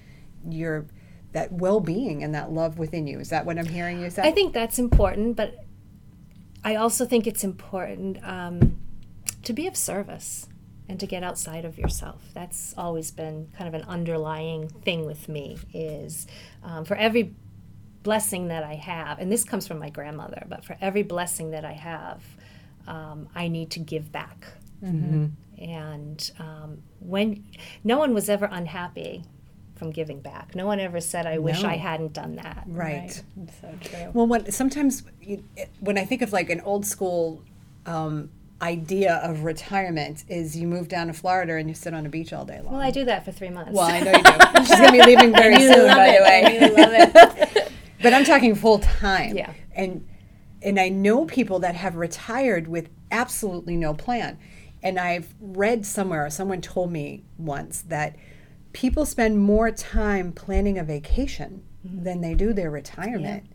your 0.49 0.85
that 1.33 1.51
well-being 1.51 2.23
and 2.23 2.33
that 2.33 2.51
love 2.51 2.77
within 2.79 3.05
you. 3.07 3.19
Is 3.19 3.29
that 3.29 3.45
what 3.45 3.59
I'm 3.59 3.65
hearing 3.65 4.01
you 4.01 4.09
say? 4.09 4.21
I 4.21 4.31
think 4.31 4.53
that's 4.53 4.79
important, 4.79 5.35
but 5.35 5.65
I 6.63 6.75
also 6.75 7.05
think 7.05 7.27
it's 7.27 7.43
important 7.43 8.17
um, 8.23 8.79
to 9.43 9.53
be 9.53 9.67
of 9.67 9.75
service 9.75 10.47
and 10.87 10.99
to 10.99 11.07
get 11.07 11.23
outside 11.23 11.65
of 11.65 11.77
yourself. 11.77 12.21
That's 12.33 12.73
always 12.77 13.11
been 13.11 13.49
kind 13.57 13.67
of 13.67 13.73
an 13.73 13.87
underlying 13.87 14.69
thing 14.69 15.05
with 15.05 15.27
me. 15.27 15.57
Is 15.73 16.27
um, 16.63 16.85
for 16.85 16.95
every 16.95 17.35
blessing 18.03 18.49
that 18.49 18.63
I 18.63 18.75
have, 18.75 19.19
and 19.19 19.31
this 19.31 19.43
comes 19.43 19.67
from 19.67 19.79
my 19.79 19.89
grandmother, 19.89 20.45
but 20.47 20.63
for 20.63 20.77
every 20.81 21.03
blessing 21.03 21.51
that 21.51 21.65
I 21.65 21.73
have, 21.73 22.21
um, 22.87 23.27
I 23.33 23.47
need 23.47 23.71
to 23.71 23.79
give 23.79 24.11
back. 24.11 24.45
And 25.57 26.31
um, 26.39 26.83
when 26.99 27.45
no 27.83 27.97
one 27.97 28.13
was 28.13 28.29
ever 28.29 28.49
unhappy 28.51 29.23
from 29.75 29.91
giving 29.91 30.19
back, 30.21 30.55
no 30.55 30.65
one 30.65 30.79
ever 30.79 30.99
said, 31.01 31.25
"I 31.25 31.37
wish 31.39 31.63
No. 31.63 31.69
I 31.69 31.77
hadn't 31.77 32.13
done 32.13 32.35
that." 32.37 32.63
Right. 32.67 33.23
It's 33.43 33.59
so 33.61 33.73
true. 33.81 34.11
Well, 34.13 34.27
when 34.27 34.51
sometimes 34.51 35.03
you- 35.21 35.43
when 35.79 35.97
I 35.97 36.05
think 36.05 36.21
of 36.21 36.31
like 36.31 36.49
an 36.49 36.61
old 36.61 36.85
school 36.85 37.41
um, 37.85 38.29
idea 38.61 39.15
of 39.15 39.43
retirement, 39.43 40.23
is 40.29 40.55
you 40.55 40.67
move 40.67 40.87
down 40.87 41.07
to 41.07 41.13
Florida 41.13 41.55
and 41.55 41.67
you 41.67 41.75
sit 41.75 41.93
on 41.93 42.05
a 42.05 42.09
beach 42.09 42.31
all 42.31 42.45
day 42.45 42.61
long. 42.63 42.73
Well, 42.73 42.81
I 42.81 42.91
do 42.91 43.03
that 43.05 43.25
for 43.25 43.31
three 43.33 43.49
months. 43.49 43.71
Well, 43.73 43.83
I 43.89 43.99
know 43.99 44.11
you 44.11 44.23
do. 44.23 44.65
She's 44.65 44.79
gonna 44.79 44.91
be 44.93 45.03
leaving 45.03 45.33
very 45.33 45.55
You 45.61 45.73
soon, 45.73 45.87
love 45.87 45.97
by 45.97 46.07
it, 46.07 46.17
the 46.19 46.23
way. 46.23 46.43
and 46.45 46.61
you 46.71 46.77
love 46.83 46.91
it. 46.93 47.69
But 48.03 48.13
I'm 48.13 48.25
talking 48.25 48.53
full 48.55 48.79
time. 48.79 49.35
Yeah. 49.35 49.51
And 49.75 50.05
and 50.61 50.79
I 50.79 50.89
know 50.89 51.25
people 51.25 51.59
that 51.59 51.75
have 51.75 51.95
retired 51.95 52.67
with 52.69 52.89
absolutely 53.11 53.75
no 53.75 53.93
plan. 53.93 54.37
And 54.81 54.99
I've 54.99 55.33
read 55.41 55.85
somewhere, 55.85 56.29
someone 56.29 56.59
told 56.61 56.91
me 56.91 57.23
once 57.37 57.81
that 57.87 58.15
people 58.73 59.05
spend 59.05 59.39
more 59.39 59.71
time 59.71 60.31
planning 60.31 60.77
a 60.77 60.83
vacation 60.83 61.63
than 61.83 62.21
they 62.21 62.33
do 62.33 62.53
their 62.53 62.71
retirement. 62.71 63.45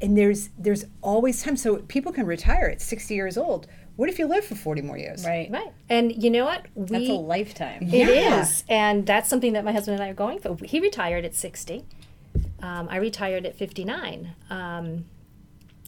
And 0.00 0.18
there's 0.18 0.50
there's 0.58 0.84
always 1.02 1.42
time. 1.42 1.56
So 1.56 1.76
people 1.76 2.12
can 2.12 2.26
retire 2.26 2.66
at 2.66 2.80
60 2.82 3.14
years 3.14 3.36
old. 3.38 3.66
What 3.96 4.08
if 4.08 4.18
you 4.18 4.26
live 4.26 4.44
for 4.44 4.56
40 4.56 4.82
more 4.82 4.98
years? 4.98 5.24
Right. 5.24 5.48
right. 5.52 5.72
And 5.88 6.20
you 6.22 6.28
know 6.30 6.44
what? 6.44 6.66
We 6.74 6.86
That's 6.86 7.08
a 7.08 7.12
lifetime. 7.12 7.84
It 7.92 8.08
Yeah. 8.08 8.40
is, 8.40 8.64
and 8.68 9.06
that's 9.06 9.28
something 9.30 9.52
that 9.52 9.64
my 9.64 9.72
husband 9.72 9.94
and 9.94 10.04
I 10.04 10.10
are 10.10 10.14
going 10.14 10.40
for. 10.40 10.56
He 10.64 10.80
retired 10.80 11.24
at 11.24 11.34
sixty. 11.34 11.84
Um, 12.60 12.88
I 12.90 12.96
retired 12.96 13.46
at 13.46 13.56
fifty 13.56 13.84
nine, 13.84 14.32
um, 14.50 15.04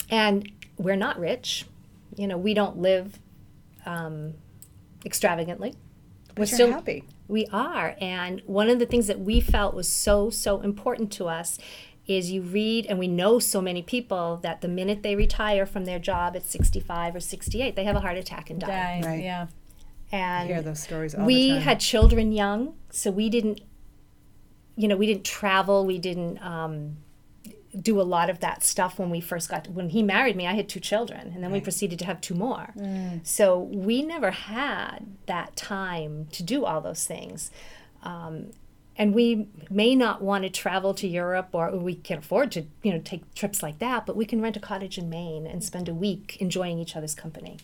and 0.09 0.51
we're 0.79 0.95
not 0.97 1.19
rich. 1.19 1.67
You 2.17 2.29
know, 2.29 2.39
we 2.39 2.55
don't 2.55 2.79
live 2.79 3.19
um, 3.87 4.35
extravagantly. 5.05 5.75
But 6.37 6.43
We're 6.43 6.47
still 6.47 6.71
happy. 6.71 7.03
we 7.29 7.47
are, 7.53 7.97
and 8.01 8.41
one 8.47 8.69
of 8.69 8.79
the 8.79 8.87
things 8.87 9.07
that 9.09 9.19
we 9.19 9.41
felt 9.41 9.75
was 9.75 9.89
so 9.89 10.31
so 10.31 10.61
important 10.61 11.11
to 11.15 11.27
us 11.27 11.59
is 12.07 12.31
you 12.31 12.41
read 12.43 12.87
and 12.87 12.99
we 13.01 13.09
know 13.09 13.39
so 13.41 13.61
many 13.61 13.83
people 13.83 14.39
that 14.43 14.61
the 14.61 14.69
minute 14.69 15.03
they 15.03 15.17
retire 15.17 15.67
from 15.67 15.87
their 15.87 15.99
job 15.99 16.37
at 16.37 16.45
65 16.45 17.17
or 17.17 17.21
68 17.21 17.75
they 17.75 17.83
have 17.83 17.97
a 17.97 18.01
heart 18.01 18.17
attack 18.17 18.49
and 18.49 18.61
die 18.61 19.01
Die. 19.01 19.09
Right. 19.09 19.25
Yeah. 19.25 19.47
I 20.13 20.17
and 20.17 20.49
hear 20.49 20.63
those 20.63 20.79
stories 20.79 21.15
all 21.17 21.23
the 21.23 21.27
we 21.27 21.49
time. 21.51 21.63
had 21.63 21.81
children 21.81 22.31
young 22.31 22.75
so 22.91 23.11
we 23.11 23.29
didn't 23.29 23.61
you 24.77 24.87
know 24.87 24.97
we 24.97 25.07
didn't 25.07 25.25
travel 25.25 25.85
we 25.85 25.99
didn't 25.99 26.39
um, 26.45 26.99
do 27.81 28.01
a 28.01 28.03
lot 28.03 28.31
of 28.31 28.41
that 28.41 28.63
stuff 28.63 28.99
when 28.99 29.11
we 29.11 29.21
first 29.21 29.49
got 29.49 29.67
when 29.69 29.91
he 29.91 30.03
married 30.03 30.37
me 30.37 30.47
i 30.47 30.55
had 30.55 30.69
two 30.69 30.81
children 30.81 31.33
and 31.35 31.43
then 31.43 31.51
we 31.53 31.61
proceeded 31.61 31.99
to 31.99 32.05
have 32.07 32.21
two 32.21 32.35
more. 32.35 32.73
So 33.23 33.59
we 33.61 34.03
never 34.03 34.31
had 34.31 35.07
that 35.27 35.57
time 35.57 36.29
to 36.33 36.43
do 36.43 36.65
all 36.65 36.81
those 36.81 37.05
things. 37.07 37.51
Um, 38.03 38.53
and 38.99 39.15
we 39.15 39.49
may 39.69 39.95
not 39.95 40.23
want 40.23 40.45
to 40.45 40.51
travel 40.51 40.95
to 40.95 41.07
Europe 41.07 41.49
or 41.53 41.71
we 41.77 41.97
can 41.97 42.19
afford 42.19 42.51
to 42.53 42.65
you 42.83 42.93
know 42.93 43.01
take 43.01 43.35
trips 43.35 43.63
like 43.63 43.79
that 43.79 44.07
but 44.07 44.17
we 44.17 44.25
can 44.25 44.41
rent 44.41 44.57
a 44.57 44.61
cottage 44.61 44.97
in 44.97 45.11
Maine 45.11 45.47
and 45.47 45.63
spend 45.63 45.89
a 45.89 45.95
week 45.95 46.37
enjoying 46.41 46.79
each 46.79 46.97
other's 46.97 47.15
company. 47.15 47.59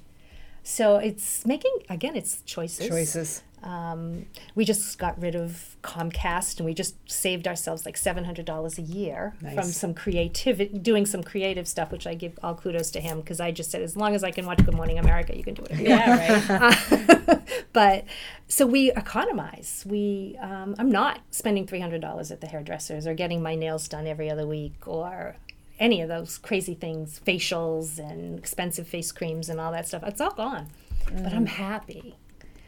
So 0.63 0.97
it's 0.97 1.47
making 1.47 1.73
again 1.89 2.17
it's 2.17 2.43
choices. 2.43 2.89
Choices. 2.89 3.43
Um, 3.63 4.27
we 4.55 4.65
just 4.65 4.99
got 4.99 5.21
rid 5.21 5.35
of 5.35 5.77
Comcast 5.83 6.59
and 6.59 6.67
we 6.67 6.75
just 6.75 6.97
saved 7.11 7.47
ourselves 7.47 7.87
like 7.87 7.97
seven 7.97 8.25
hundred 8.25 8.45
dollars 8.45 8.79
a 8.79 8.83
year 8.83 9.35
from 9.55 9.65
some 9.65 9.95
creativity, 9.95 10.79
doing 10.79 11.07
some 11.07 11.23
creative 11.23 11.69
stuff, 11.69 11.93
which 11.93 12.07
I 12.07 12.15
give 12.15 12.39
all 12.43 12.55
kudos 12.55 12.91
to 12.93 13.01
him 13.01 13.21
because 13.21 13.41
I 13.41 13.51
just 13.53 13.71
said 13.71 13.83
as 13.83 13.97
long 13.97 14.15
as 14.15 14.25
I 14.25 14.31
can 14.31 14.47
watch 14.47 14.65
Good 14.65 14.75
Morning 14.75 14.99
America, 14.99 15.37
you 15.37 15.45
can 15.45 15.55
do 15.55 15.63
it. 15.71 15.79
Yeah. 15.81 16.49
Right. 16.49 17.41
but 17.73 18.05
so 18.49 18.67
we 18.67 18.91
economize. 18.93 19.85
We 19.89 20.37
um, 20.41 20.75
I'm 20.79 20.91
not 20.91 21.21
spending 21.31 21.67
three 21.67 21.81
hundred 21.81 22.01
dollars 22.01 22.31
at 22.31 22.41
the 22.41 22.47
hairdressers 22.47 23.07
or 23.07 23.15
getting 23.15 23.43
my 23.43 23.55
nails 23.55 23.89
done 23.89 24.07
every 24.07 24.31
other 24.31 24.47
week 24.47 24.87
or 24.87 25.37
any 25.79 26.01
of 26.01 26.09
those 26.09 26.39
crazy 26.39 26.75
things, 26.75 27.21
facials 27.25 27.99
and 27.99 28.39
expensive 28.39 28.87
face 28.87 29.11
creams 29.13 29.49
and 29.49 29.61
all 29.61 29.73
that 29.73 29.87
stuff. 29.87 30.03
It's 30.07 30.21
all 30.21 30.35
gone. 30.35 30.69
But 31.07 31.33
I'm 31.33 31.47
happy. 31.47 32.17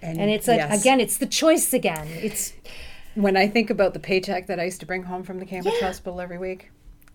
And 0.05 0.31
it's 0.31 0.47
like 0.49 0.59
yes. 0.59 0.81
again, 0.81 1.01
it's 1.01 1.19
the 1.19 1.27
choice 1.27 1.73
again. 1.73 2.07
It's 2.09 2.53
when 3.15 3.37
I 3.37 3.47
think 3.49 3.71
about 3.71 3.95
the 3.95 4.01
paycheck 4.01 4.47
that 4.49 4.59
I 4.61 4.65
used 4.65 4.81
to 4.81 4.87
bring 4.87 5.05
home 5.05 5.23
from 5.23 5.39
the 5.39 5.47
Cambridge 5.47 5.75
Yeah. 5.81 5.87
Hospital 5.87 6.21
every 6.21 6.39
week, 6.39 6.71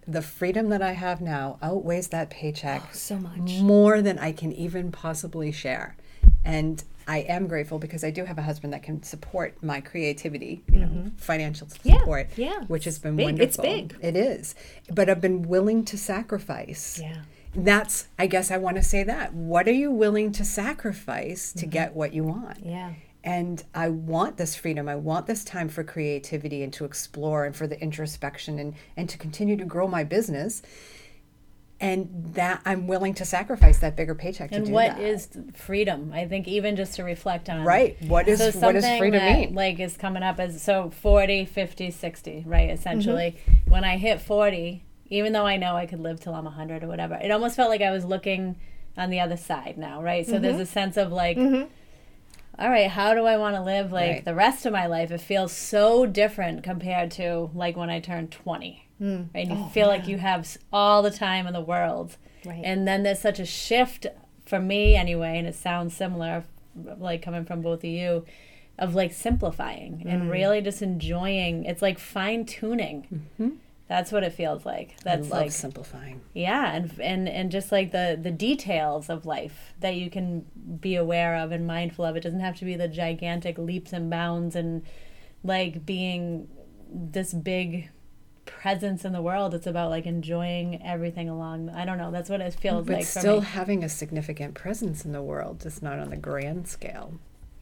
the 0.07 0.21
freedom 0.21 0.69
that 0.69 0.81
I 0.81 0.93
have 0.93 1.21
now 1.21 1.57
outweighs 1.61 2.07
that 2.09 2.29
paycheck 2.29 2.93
so 2.95 3.17
much. 3.17 3.59
more 3.59 4.01
than 4.01 4.17
I 4.19 4.31
can 4.31 4.51
even 4.53 4.91
possibly 4.91 5.51
share. 5.51 5.95
And 6.45 6.83
I 7.07 7.19
am 7.19 7.47
grateful 7.47 7.79
because 7.79 8.03
I 8.03 8.11
do 8.11 8.23
have 8.25 8.37
a 8.37 8.41
husband 8.43 8.71
that 8.73 8.83
can 8.83 9.01
support 9.03 9.61
my 9.63 9.81
creativity, 9.81 10.63
you 10.71 10.79
know, 10.79 11.11
financial 11.17 11.67
Mm-hmm. 11.67 11.89
Yeah, 11.89 11.97
support, 11.99 12.29
yeah. 12.37 12.61
which 12.67 12.85
has 12.85 12.99
been 12.99 13.15
big. 13.15 13.25
wonderful. 13.25 13.47
It's 13.47 13.57
big. 13.57 13.95
It 14.01 14.15
is. 14.15 14.55
But 14.93 15.09
I've 15.09 15.19
been 15.21 15.41
willing 15.43 15.83
to 15.85 15.97
sacrifice. 15.97 16.99
Yeah. 17.01 17.21
That's, 17.55 18.07
I 18.17 18.27
guess 18.27 18.51
I 18.51 18.57
want 18.57 18.77
to 18.77 18.83
say 18.83 19.03
that. 19.03 19.33
What 19.33 19.67
are 19.67 19.71
you 19.73 19.91
willing 19.91 20.31
to 20.33 20.45
sacrifice 20.45 21.51
to 21.53 21.65
get 21.65 21.95
what 21.95 22.13
you 22.13 22.23
want? 22.23 22.59
Mm-hmm. 22.59 22.69
Yeah. 22.69 22.93
And 23.23 23.63
I 23.75 23.89
want 23.89 24.37
this 24.37 24.55
freedom. 24.55 24.87
I 24.87 24.95
want 24.95 25.27
this 25.27 25.43
time 25.43 25.67
for 25.67 25.83
creativity 25.83 26.63
and 26.63 26.71
to 26.73 26.85
explore 26.85 27.45
and 27.45 27.55
for 27.55 27.67
the 27.67 27.79
introspection 27.81 28.59
and, 28.59 28.75
and 28.95 29.09
to 29.09 29.17
continue 29.17 29.57
to 29.57 29.65
grow 29.65 29.87
my 29.87 30.03
business. 30.03 30.61
And 31.81 32.33
that 32.35 32.61
I'm 32.65 32.87
willing 32.87 33.13
to 33.15 33.25
sacrifice 33.25 33.79
that 33.79 33.95
bigger 33.95 34.13
paycheck 34.13 34.49
to 34.51 34.57
And 34.57 34.65
do 34.65 34.71
what 34.73 34.97
that. 34.97 35.01
is 35.01 35.29
freedom? 35.53 36.11
I 36.13 36.27
think 36.27 36.45
even 36.47 36.75
just 36.75 36.95
to 36.95 37.03
reflect 37.03 37.49
on. 37.49 37.63
right? 37.63 37.97
What 38.03 38.27
is 38.27 38.39
so 38.39 38.51
what 38.59 38.73
does 38.73 38.85
freedom 38.97 39.19
that, 39.19 39.39
mean? 39.39 39.55
like 39.55 39.79
is 39.79 39.95
coming 39.95 40.21
up 40.21 40.39
as 40.41 40.61
so 40.61 40.89
40 40.89 41.45
50 41.45 41.89
60 41.91 42.43
right 42.45 42.69
essentially 42.69 43.37
Mm-hmm. 43.47 43.71
when 43.71 43.83
i 43.85 43.95
hit 43.97 44.19
40 44.19 44.83
even 45.09 45.33
though 45.33 45.45
i 45.45 45.57
know 45.57 45.75
i 45.75 45.85
could 45.85 45.99
live 45.99 46.19
till 46.19 46.33
i'm 46.35 46.45
100 46.45 46.83
or 46.83 46.87
whatever 46.87 47.15
it 47.15 47.31
almost 47.31 47.55
felt 47.55 47.69
like 47.69 47.81
i 47.81 47.91
was 47.91 48.05
looking 48.05 48.55
on 48.97 49.09
the 49.09 49.19
other 49.19 49.37
side 49.37 49.77
now 49.77 50.01
right 50.01 50.25
so 50.25 50.33
Mm-hmm. 50.33 50.41
there's 50.43 50.59
a 50.59 50.65
sense 50.65 50.97
of 50.97 51.11
like 51.11 51.37
all 51.37 52.69
right 52.69 52.89
how 52.89 53.13
do 53.13 53.25
i 53.25 53.37
want 53.37 53.55
to 53.55 53.61
live 53.61 53.91
like 53.91 54.11
Right. 54.11 54.25
the 54.25 54.35
rest 54.35 54.65
of 54.65 54.73
my 54.73 54.85
life 54.87 55.11
it 55.11 55.21
feels 55.21 55.51
so 55.53 56.05
different 56.05 56.63
compared 56.63 57.11
to 57.11 57.49
like 57.53 57.77
when 57.77 57.89
i 57.89 57.99
turned 57.99 58.31
20 58.31 58.85
Mm. 59.01 59.27
right 59.33 59.47
and 59.47 59.57
you 59.57 59.63
Oh, 59.65 59.69
feel 59.69 59.87
like 59.87 60.09
you 60.09 60.17
have 60.17 60.57
all 60.73 61.01
the 61.01 61.09
time 61.11 61.47
in 61.47 61.53
the 61.53 61.61
world 61.61 62.17
Right. 62.45 62.61
and 62.65 62.85
then 62.85 63.03
there's 63.03 63.19
such 63.19 63.39
a 63.39 63.45
shift 63.45 64.05
for 64.45 64.59
me 64.59 64.95
anyway 64.97 65.37
and 65.37 65.47
it 65.47 65.55
sounds 65.55 65.95
similar 65.95 66.43
like 66.97 67.21
coming 67.21 67.45
from 67.45 67.61
both 67.61 67.79
of 67.79 67.89
you 67.89 68.25
of 68.77 68.95
like 68.95 69.13
simplifying 69.13 70.03
Mm. 70.05 70.11
and 70.13 70.29
really 70.29 70.59
just 70.61 70.81
enjoying 70.81 71.63
it's 71.63 71.81
like 71.81 71.97
fine 71.97 72.45
tuning 72.45 73.23
that's 73.89 74.11
what 74.11 74.23
it 74.23 74.31
feels 74.33 74.65
like. 74.65 74.91
I 74.91 75.03
that's 75.03 75.29
love 75.29 75.41
like 75.41 75.51
simplifying. 75.51 76.21
yeah 76.33 76.73
and 76.75 76.93
and 77.01 77.27
and 77.27 77.51
just 77.51 77.71
like 77.71 77.91
the 77.91 78.17
the 78.21 78.31
details 78.31 79.09
of 79.09 79.25
life 79.25 79.73
that 79.81 79.95
you 79.95 80.09
can 80.09 80.45
be 80.79 80.95
aware 80.95 81.35
of 81.35 81.51
and 81.51 81.67
mindful 81.67 82.05
of 82.05 82.15
it 82.15 82.21
doesn't 82.23 82.39
have 82.39 82.55
to 82.59 82.65
be 82.65 82.75
the 82.75 82.87
gigantic 82.87 83.57
leaps 83.57 83.91
and 83.91 84.09
bounds 84.09 84.55
and 84.55 84.83
like 85.43 85.85
being 85.85 86.47
this 86.91 87.33
big 87.33 87.89
presence 88.45 89.05
in 89.05 89.11
the 89.13 89.21
world 89.21 89.53
it's 89.53 89.67
about 89.67 89.89
like 89.91 90.05
enjoying 90.07 90.81
everything 90.83 91.29
along 91.29 91.69
i 91.69 91.85
don't 91.85 91.99
know 91.99 92.09
that's 92.09 92.29
what 92.31 92.41
it 92.41 92.51
feels 92.53 92.85
But 92.85 92.93
like 92.97 93.05
for 93.05 93.19
still 93.19 93.41
having 93.41 93.83
a 93.83 93.89
significant 93.89 94.55
presence 94.55 95.05
in 95.05 95.11
the 95.11 95.21
world, 95.21 95.61
just 95.61 95.83
not 95.83 95.99
on 95.99 96.09
the 96.09 96.17
grand 96.17 96.67
scale. 96.67 97.19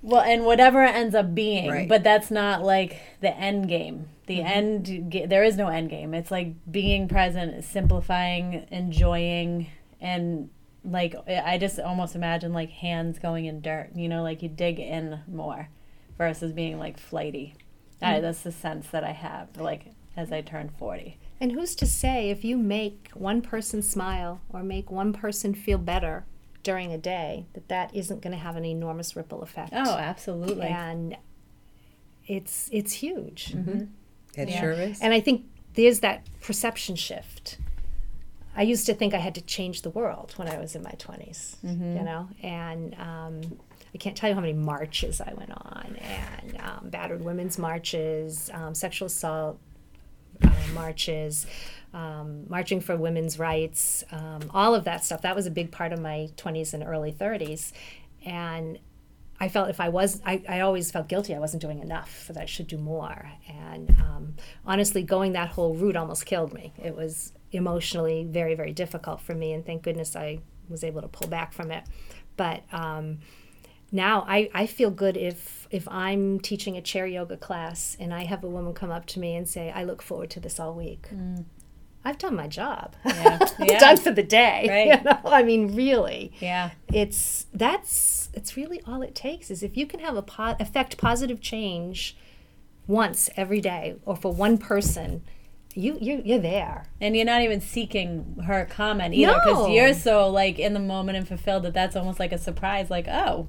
Well, 0.07 0.21
and 0.21 0.45
whatever 0.45 0.85
it 0.85 0.95
ends 0.95 1.13
up 1.13 1.35
being, 1.35 1.69
Right. 1.69 1.89
but 1.89 2.01
that's 2.01 2.31
not 2.31 2.63
like 2.63 3.01
the 3.19 3.35
end 3.37 3.67
game. 3.67 4.07
The 4.27 4.37
mm-hmm. 4.37 4.47
end, 4.47 5.11
ga- 5.11 5.25
there 5.25 5.43
is 5.43 5.57
no 5.57 5.67
end 5.67 5.89
game. 5.89 6.13
It's 6.13 6.31
like 6.31 6.53
being 6.71 7.09
present, 7.09 7.61
simplifying, 7.65 8.65
enjoying, 8.71 9.67
and 9.99 10.49
like 10.85 11.13
I 11.27 11.57
just 11.57 11.77
almost 11.77 12.15
imagine 12.15 12.53
like 12.53 12.69
hands 12.69 13.19
going 13.19 13.47
in 13.47 13.59
dirt. 13.59 13.89
You 13.95 14.07
know, 14.07 14.23
like 14.23 14.41
you 14.41 14.47
dig 14.47 14.79
in 14.79 15.19
more, 15.27 15.67
versus 16.17 16.53
being 16.53 16.79
like 16.79 16.97
flighty. 16.97 17.55
I, 18.01 18.13
mm-hmm. 18.13 18.21
that's 18.21 18.43
the 18.43 18.53
sense 18.53 18.87
that 18.87 19.03
I 19.03 19.11
have, 19.11 19.57
like 19.57 19.87
as 20.15 20.31
I 20.31 20.39
turn 20.39 20.69
forty. 20.79 21.17
And 21.41 21.51
who's 21.51 21.75
to 21.75 21.85
say 21.85 22.29
if 22.29 22.45
you 22.45 22.57
make 22.57 23.09
one 23.13 23.41
person 23.41 23.81
smile 23.81 24.39
or 24.47 24.63
make 24.63 24.89
one 24.89 25.11
person 25.11 25.53
feel 25.53 25.77
better 25.77 26.25
during 26.67 26.91
a 26.91 26.97
day 26.97 27.45
that 27.53 27.69
that 27.69 27.95
isn't 27.95 28.21
going 28.21 28.33
to 28.33 28.37
have 28.37 28.57
an 28.57 28.65
enormous 28.65 29.15
ripple 29.15 29.41
effect? 29.41 29.71
Oh, 29.73 29.95
absolutely. 29.97 30.67
and 30.67 31.15
it's 32.27 32.69
it's 32.73 32.91
huge. 32.91 33.55
It 34.35 34.49
Yeah. 34.49 34.59
sure 34.59 34.73
is. 34.73 34.99
And 35.01 35.13
I 35.13 35.21
think 35.21 35.45
there's 35.75 36.01
that 36.01 36.27
perception 36.41 36.97
shift. 36.97 37.57
I 38.53 38.63
used 38.63 38.85
to 38.87 38.93
think 38.93 39.13
I 39.13 39.19
had 39.19 39.33
to 39.35 39.41
change 39.41 39.83
the 39.83 39.89
world 39.91 40.33
when 40.35 40.49
I 40.49 40.57
was 40.59 40.75
in 40.75 40.83
my 40.83 40.91
20s, 40.91 41.55
you 41.63 42.03
know, 42.03 42.27
and 42.43 42.95
um, 42.95 43.41
I 43.93 43.97
can't 43.97 44.17
tell 44.17 44.27
you 44.29 44.35
how 44.35 44.41
many 44.41 44.53
marches 44.53 45.21
I 45.21 45.31
went 45.37 45.51
on, 45.51 45.95
and 46.01 46.57
um, 46.59 46.89
battered 46.89 47.23
women's 47.23 47.57
marches, 47.57 48.49
um, 48.53 48.73
sexual 48.75 49.05
assault 49.05 49.57
marches, 50.73 51.45
um, 51.93 52.45
marching 52.49 52.81
for 52.81 52.95
women's 52.95 53.39
rights, 53.39 54.03
um, 54.11 54.51
all 54.53 54.75
of 54.75 54.83
that 54.85 55.03
stuff. 55.03 55.21
That 55.21 55.35
was 55.35 55.45
a 55.45 55.51
big 55.51 55.71
part 55.71 55.93
of 55.93 55.99
my 55.99 56.29
20s 56.37 56.73
and 56.73 56.83
early 56.83 57.11
30s. 57.11 57.71
And 58.25 58.79
I 59.39 59.49
felt 59.49 59.69
if 59.69 59.79
I 59.79 59.89
was, 59.89 60.21
I, 60.25 60.43
I 60.49 60.59
always 60.61 60.91
felt 60.91 61.07
guilty 61.07 61.35
I 61.35 61.39
wasn't 61.39 61.61
doing 61.61 61.79
enough, 61.79 62.27
that 62.27 62.37
I 62.37 62.45
should 62.45 62.67
do 62.67 62.77
more. 62.77 63.31
And 63.47 63.89
um, 64.01 64.35
honestly, 64.65 65.03
going 65.03 65.33
that 65.33 65.49
whole 65.49 65.75
route 65.75 65.95
almost 65.95 66.25
killed 66.25 66.53
me. 66.53 66.73
It 66.83 66.95
was 66.95 67.33
emotionally 67.51 68.25
very, 68.29 68.55
very 68.55 68.73
difficult 68.73 69.21
for 69.21 69.35
me. 69.35 69.53
And 69.53 69.65
thank 69.65 69.83
goodness 69.83 70.15
I 70.15 70.39
was 70.69 70.83
able 70.83 71.01
to 71.01 71.07
pull 71.07 71.27
back 71.27 71.53
from 71.53 71.71
it. 71.71 71.83
But 72.35 72.63
um, 72.71 73.19
now 73.91 74.25
I, 74.27 74.49
I 74.53 74.65
feel 74.67 74.89
good 74.91 75.15
if 75.17 75.67
if 75.71 75.87
I'm 75.87 76.39
teaching 76.39 76.77
a 76.77 76.81
chair 76.81 77.05
yoga 77.07 77.37
class 77.37 77.95
and 77.99 78.13
I 78.13 78.23
have 78.25 78.43
a 78.43 78.47
woman 78.47 78.73
come 78.73 78.91
up 78.91 79.05
to 79.07 79.19
me 79.19 79.35
and 79.35 79.47
say, 79.47 79.69
I 79.69 79.83
look 79.83 80.01
forward 80.01 80.29
to 80.31 80.39
this 80.39 80.59
all 80.59 80.73
week. 80.73 81.07
Mm. 81.13 81.45
I've 82.05 82.17
done 82.17 82.35
my 82.35 82.47
job. 82.47 82.95
Yeah. 83.05 83.39
Yeah. 83.59 83.79
done 83.79 83.97
for 83.97 84.11
the 84.11 84.23
day. 84.23 84.65
Right. 84.69 84.99
You 84.99 85.03
know? 85.03 85.19
I 85.29 85.43
mean, 85.43 85.75
really 85.75 86.31
Yeah. 86.39 86.71
it's 86.93 87.47
that's 87.53 88.29
it's 88.33 88.55
really 88.55 88.81
all 88.87 89.01
it 89.01 89.13
takes 89.15 89.49
is 89.51 89.61
if 89.63 89.75
you 89.75 89.85
can 89.85 89.99
have 89.99 90.15
a 90.15 90.21
po- 90.21 90.55
affect 90.59 90.97
positive 90.97 91.41
change 91.41 92.15
once 92.87 93.29
every 93.35 93.59
day 93.59 93.95
or 94.05 94.15
for 94.15 94.31
one 94.31 94.57
person 94.57 95.21
you 95.75 95.97
you 95.99 96.21
you're 96.23 96.39
there 96.39 96.85
And 97.01 97.15
you're 97.15 97.25
not 97.25 97.41
even 97.41 97.59
seeking 97.61 98.37
her 98.45 98.65
comment 98.65 99.13
either 99.13 99.33
because 99.33 99.67
No. 99.67 99.67
you're 99.67 99.93
so 99.93 100.29
like 100.29 100.57
in 100.59 100.73
the 100.73 100.79
moment 100.79 101.17
and 101.17 101.27
fulfilled 101.27 101.63
that 101.63 101.73
that's 101.73 101.95
almost 101.95 102.19
like 102.19 102.31
a 102.31 102.37
surprise. 102.37 102.89
Like, 102.89 103.07
oh, 103.07 103.47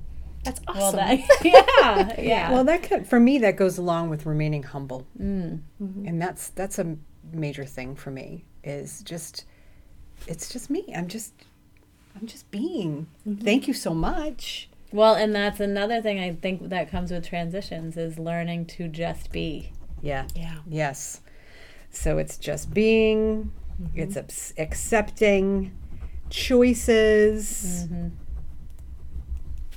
that's 0.49 0.61
awesome 0.69 0.81
well, 0.81 0.93
that 0.93 1.21
yeah, 1.45 2.21
yeah. 2.21 2.53
Well, 2.53 2.65
that 2.65 2.83
could, 2.83 3.07
for 3.07 3.21
me, 3.21 3.39
that 3.39 3.57
goes 3.57 3.79
along 3.79 4.11
with 4.11 4.27
remaining 4.27 4.63
humble, 4.63 5.07
mm. 5.21 5.61
Mm-hmm. 5.83 6.07
and 6.07 6.21
that's 6.21 6.49
that's 6.51 6.79
a 6.79 6.97
major 7.33 7.65
thing 7.65 7.95
for 7.95 8.11
me. 8.11 8.45
Is 8.65 9.03
just, 9.03 9.45
it's 10.27 10.49
just 10.49 10.71
me. 10.71 10.93
I'm 10.95 11.09
just, 11.09 11.33
I'm 12.19 12.27
just 12.27 12.51
being. 12.51 13.07
Mm-hmm. 13.27 13.45
Thank 13.45 13.69
you 13.69 13.75
so 13.75 13.95
much. 13.95 14.69
Well, 14.93 15.15
and 15.15 15.35
that's 15.35 15.61
another 15.61 16.01
thing 16.01 16.19
I 16.19 16.35
think 16.35 16.71
that 16.71 16.91
comes 16.91 17.11
with 17.11 17.27
transitions 17.27 17.97
is 17.97 18.19
learning 18.19 18.67
to 18.67 18.89
just 18.89 19.31
be. 19.31 19.73
Yeah. 20.01 20.27
yeah 20.35 20.59
Yes. 20.67 21.21
So 21.91 22.19
it's 22.19 22.39
just 22.39 22.73
being. 22.73 23.53
Mm-hmm. 23.81 24.01
It's 24.01 24.17
abs- 24.17 24.55
accepting 24.59 25.77
choices. 26.31 27.87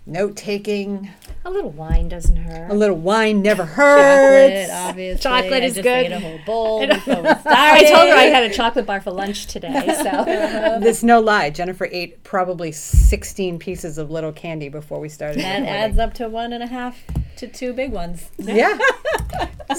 Note 0.06 0.36
taking. 0.36 1.10
a 1.46 1.50
little 1.52 1.70
wine 1.70 2.10
doesn't 2.10 2.36
hurt 2.36 2.72
A 2.72 2.74
little 2.74 2.98
wine 2.98 3.42
never 3.42 3.64
hurts. 3.78 4.02
Chocolate, 4.02 4.52
hurts. 4.52 4.72
obviously. 4.90 5.22
Chocolate 5.22 5.64
I 5.64 5.66
is 5.68 5.74
just 5.76 5.84
good. 5.84 6.06
Ate 6.08 6.12
a 6.12 6.20
whole 6.20 6.40
bowl 6.46 6.82
I 6.84 6.88
before 6.88 7.22
we 7.22 7.30
I 7.30 7.84
told 7.84 8.10
her 8.10 8.16
I 8.16 8.24
had 8.24 8.44
a 8.44 8.54
chocolate 8.54 8.86
bar 8.88 9.00
for 9.00 9.12
lunch 9.12 9.46
today 9.46 9.72
so 9.98 10.80
There's 10.82 11.04
no 11.04 11.20
lie. 11.20 11.50
Jennifer 11.52 11.88
ate 11.92 12.24
probably 12.24 12.72
16 12.72 13.60
pieces 13.60 13.98
of 14.00 14.10
little 14.10 14.32
candy 14.32 14.70
before 14.70 15.00
we 15.00 15.08
started. 15.08 15.40
That 15.42 15.60
recording. 15.60 15.70
adds 15.70 16.00
up 16.00 16.14
to 16.16 16.30
one 16.30 16.52
and 16.54 16.64
a 16.64 16.68
half 16.68 17.00
to 17.38 17.48
two 17.48 17.74
big 17.74 17.92
ones. 17.92 18.30
Yeah. 18.40 18.78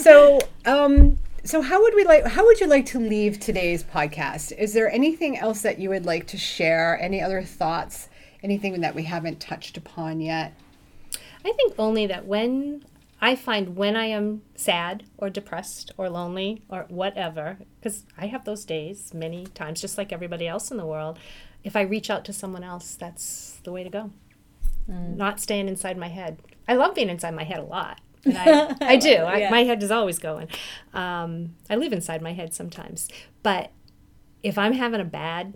so, 0.01 0.41
um, 0.67 1.19
so 1.45 1.61
how 1.63 1.83
would 1.83 1.95
we 1.95 2.05
like? 2.05 2.25
How 2.27 2.45
would 2.45 2.61
you 2.61 2.69
like 2.69 2.87
to 2.87 3.01
leave 3.01 3.41
today's 3.41 3.83
podcast? 3.83 4.53
Is 4.57 4.73
there 4.73 4.91
anything 4.91 5.37
else 5.37 5.63
that 5.63 5.79
you 5.81 5.89
would 5.91 6.07
like 6.07 6.29
to 6.29 6.39
share? 6.39 6.99
Any 7.01 7.21
other 7.21 7.43
thoughts? 7.43 8.09
Anything 8.43 8.81
that 8.81 8.95
we 8.95 9.05
haven't 9.05 9.41
touched 9.41 9.77
upon 9.77 10.21
yet? 10.21 10.55
I 11.45 11.53
think 11.53 11.75
only 11.79 12.07
that 12.07 12.27
when 12.27 12.85
I 13.21 13.37
find 13.37 13.77
when 13.77 13.95
I 13.95 14.07
am 14.07 14.43
sad 14.57 15.05
or 15.17 15.31
depressed 15.31 15.93
or 15.97 16.11
lonely 16.11 16.63
or 16.69 16.87
whatever, 16.89 17.59
because 17.79 18.05
I 18.19 18.27
have 18.27 18.45
those 18.45 18.65
days 18.65 19.15
many 19.15 19.47
times, 19.47 19.81
just 19.81 19.97
like 19.97 20.13
everybody 20.13 20.49
else 20.49 20.73
in 20.73 20.77
the 20.77 20.87
world, 20.87 21.19
if 21.63 21.77
I 21.77 21.83
reach 21.83 22.11
out 22.11 22.25
to 22.25 22.33
someone 22.33 22.65
else, 22.65 22.97
that's 22.97 23.61
the 23.63 23.71
way 23.71 23.85
to 23.85 23.91
go. 23.91 24.11
Not 24.89 25.41
staying 25.41 25.69
inside 25.69 25.97
my 25.97 26.09
head. 26.09 26.41
I 26.67 26.75
love 26.75 26.97
being 26.97 27.09
inside 27.09 27.35
my 27.35 27.45
head 27.45 27.61
a 27.61 27.65
lot. 27.65 28.01
And 28.25 28.39
I, 28.39 28.77
I 28.81 28.97
do. 28.97 29.15
I, 29.15 29.39
Yeah. 29.39 29.51
My 29.51 29.65
head 29.65 29.83
is 29.83 29.91
always 29.91 30.21
going. 30.21 30.47
Um, 30.95 31.57
I 31.69 31.75
live 31.75 31.93
inside 31.93 32.23
my 32.23 32.33
head 32.33 32.55
sometimes. 32.55 33.09
But 33.43 33.73
if 34.45 34.57
I'm 34.57 34.75
having 34.75 35.01
a 35.01 35.05
bad 35.05 35.55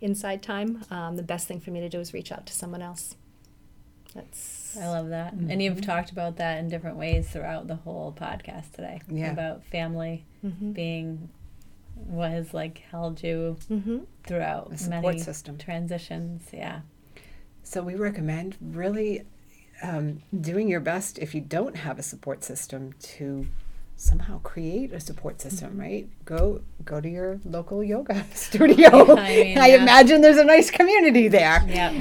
inside 0.00 0.42
time, 0.42 0.84
um, 0.90 1.16
the 1.16 1.22
best 1.22 1.46
thing 1.48 1.60
for 1.60 1.70
me 1.70 1.80
to 1.80 1.88
do 1.88 2.00
is 2.00 2.12
reach 2.12 2.30
out 2.32 2.46
to 2.46 2.52
someone 2.52 2.82
else. 2.82 3.16
That's 4.14 4.76
I 4.76 4.88
love 4.88 5.08
that. 5.10 5.32
And 5.34 5.60
you've 5.62 5.80
talked 5.82 6.10
about 6.10 6.36
that 6.36 6.58
in 6.58 6.68
different 6.68 6.96
ways 6.96 7.28
throughout 7.28 7.66
the 7.66 7.76
whole 7.76 8.12
podcast 8.18 8.72
today. 8.72 9.00
Yeah. 9.08 9.30
About 9.32 9.64
family 9.64 10.24
being 10.72 11.28
what 11.94 12.30
has 12.30 12.52
like 12.54 12.78
held 12.90 13.22
you 13.22 13.56
Mm-hmm. 13.70 13.98
throughout 14.26 14.72
A 14.72 14.78
support 14.78 15.02
many 15.04 15.18
system. 15.18 15.58
transitions. 15.58 16.42
Yeah. 16.52 16.80
So 17.62 17.82
we 17.82 17.94
recommend 17.94 18.56
really 18.60 19.22
um, 19.82 20.22
doing 20.38 20.68
your 20.68 20.80
best 20.80 21.18
if 21.18 21.34
you 21.34 21.40
don't 21.40 21.76
have 21.76 21.98
a 21.98 22.02
support 22.02 22.44
system 22.44 22.92
to 23.00 23.46
somehow 23.96 24.38
create 24.40 24.92
a 24.92 25.00
support 25.00 25.40
system. 25.40 25.78
Right? 25.80 26.08
Go 26.24 26.60
go 26.84 27.00
to 27.00 27.08
your 27.08 27.40
local 27.44 27.82
yoga 27.82 28.24
studio. 28.34 29.16
I 29.16 29.28
mean, 29.42 29.58
I 29.58 29.68
yeah. 29.68 29.82
imagine 29.82 30.20
there's 30.20 30.36
a 30.38 30.44
nice 30.44 30.70
community 30.70 31.28
there. 31.28 31.64
Yeah. 31.66 31.92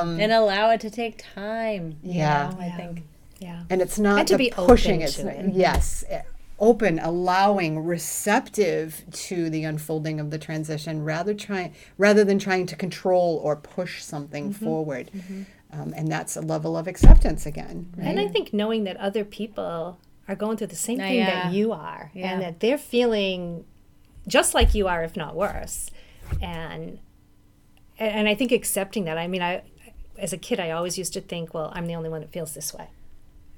Um, 0.00 0.18
and 0.20 0.32
allow 0.32 0.70
it 0.70 0.80
to 0.80 0.90
take 0.90 1.22
time. 1.34 1.96
you 2.02 2.14
Yeah. 2.14 2.50
know, 2.50 2.60
I 2.60 2.70
think. 2.70 3.02
yeah. 3.40 3.62
and 3.70 3.80
it's 3.82 3.98
not 3.98 4.18
And 4.20 4.28
to 4.28 4.38
be 4.38 4.50
pushing 4.50 4.96
open 4.96 5.04
it's 5.06 5.16
to 5.16 5.28
it. 5.28 5.54
yes 5.54 6.04
eh, 6.08 6.22
open 6.58 6.98
allowing 7.00 7.80
receptive 7.84 9.02
to 9.12 9.50
the 9.50 9.64
unfolding 9.64 10.20
of 10.20 10.30
the 10.30 10.38
transition 10.38 11.04
rather 11.04 11.34
trying 11.34 11.74
rather 11.98 12.24
than 12.24 12.38
trying 12.38 12.64
to 12.66 12.76
control 12.76 13.40
or 13.42 13.56
push 13.56 14.02
something 14.02 14.50
Mm-hmm. 14.52 14.64
forward 14.64 15.10
Um, 15.72 15.92
and 15.96 16.06
that's 16.10 16.36
a 16.36 16.40
level 16.40 16.76
of 16.76 16.86
acceptance 16.86 17.44
again 17.46 17.86
right? 17.96 18.06
And 18.06 18.20
I 18.20 18.28
think 18.28 18.52
knowing 18.52 18.84
that 18.84 18.96
other 18.98 19.24
people 19.24 19.98
are 20.28 20.34
going 20.34 20.56
through 20.56 20.68
the 20.68 20.76
same 20.76 21.00
Uh, 21.00 21.04
thing 21.04 21.16
yeah. 21.18 21.44
that 21.44 21.52
you 21.52 21.72
are, 21.72 22.10
Yeah. 22.14 22.32
and 22.32 22.42
that 22.42 22.60
they're 22.60 22.78
feeling 22.78 23.64
just 24.26 24.54
like 24.54 24.74
you 24.74 24.88
are, 24.88 25.02
if 25.04 25.16
not 25.16 25.34
worse, 25.36 25.90
and 26.40 26.98
and 27.98 28.28
I 28.28 28.34
think 28.34 28.50
accepting 28.52 29.04
that. 29.04 29.18
I 29.18 29.26
mean, 29.28 29.42
I 29.42 29.62
as 30.18 30.32
a 30.32 30.38
kid, 30.38 30.58
I 30.60 30.70
always 30.70 30.96
used 30.98 31.12
to 31.14 31.20
think, 31.20 31.52
well, 31.54 31.72
I'm 31.74 31.86
the 31.86 31.94
only 31.94 32.08
one 32.08 32.20
that 32.20 32.30
feels 32.32 32.54
this 32.54 32.72
way. 32.72 32.88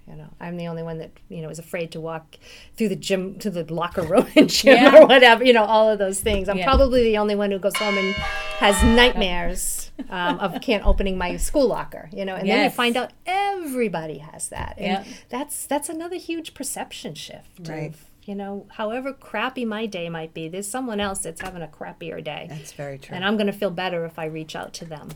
You 0.09 0.15
know, 0.15 0.29
I'm 0.41 0.57
the 0.57 0.69
only 0.69 0.85
one 0.85 0.99
that 0.99 1.11
you 1.29 1.43
know 1.43 1.49
is 1.49 1.59
afraid 1.59 1.91
to 1.93 2.01
walk 2.01 2.37
through 2.77 2.91
the 2.91 2.97
gym 2.97 3.39
to 3.41 3.51
the 3.51 3.65
locker 3.73 4.03
room 4.03 4.27
and 4.37 4.49
gym 4.49 4.77
Yeah. 4.77 4.99
or 5.03 5.07
whatever. 5.07 5.45
You 5.45 5.53
know, 5.53 5.65
all 5.65 5.89
of 5.89 5.99
those 5.99 6.21
things. 6.21 6.49
I'm 6.49 6.59
Yeah. 6.59 6.65
probably 6.65 7.03
the 7.03 7.19
only 7.19 7.35
one 7.35 7.51
who 7.51 7.59
goes 7.59 7.77
home 7.77 7.99
and 7.99 8.15
has 8.15 8.81
nightmares 8.85 9.91
um, 10.11 10.39
of 10.39 10.61
can't 10.61 10.87
opening 10.87 11.19
my 11.19 11.37
school 11.39 11.67
locker. 11.67 12.09
You 12.13 12.25
know, 12.25 12.37
and 12.37 12.49
then 12.49 12.65
you 12.65 12.71
find 12.71 12.97
out 12.97 13.13
everybody 13.27 14.19
has 14.19 14.49
that, 14.51 14.75
and 14.79 15.05
Yeah. 15.07 15.13
that's 15.29 15.67
that's 15.67 15.89
another 15.89 16.17
huge 16.17 16.55
perception 16.55 17.15
shift. 17.15 17.69
Right. 17.69 17.91
Of, 17.91 18.05
you 18.25 18.35
know, 18.35 18.67
however 18.73 19.13
crappy 19.13 19.65
my 19.65 19.87
day 19.87 20.09
might 20.09 20.35
be, 20.35 20.49
there's 20.49 20.67
someone 20.69 20.99
else 21.01 21.21
that's 21.21 21.41
having 21.41 21.63
a 21.63 21.69
crappier 21.69 22.23
day, 22.23 22.47
that's 22.49 22.73
very 22.73 22.99
true 22.99 23.15
and 23.15 23.25
I'm 23.25 23.37
going 23.37 23.47
to 23.47 23.53
feel 23.53 23.71
better 23.71 24.05
if 24.05 24.19
I 24.19 24.25
reach 24.25 24.57
out 24.57 24.73
to 24.75 24.85
them. 24.85 25.11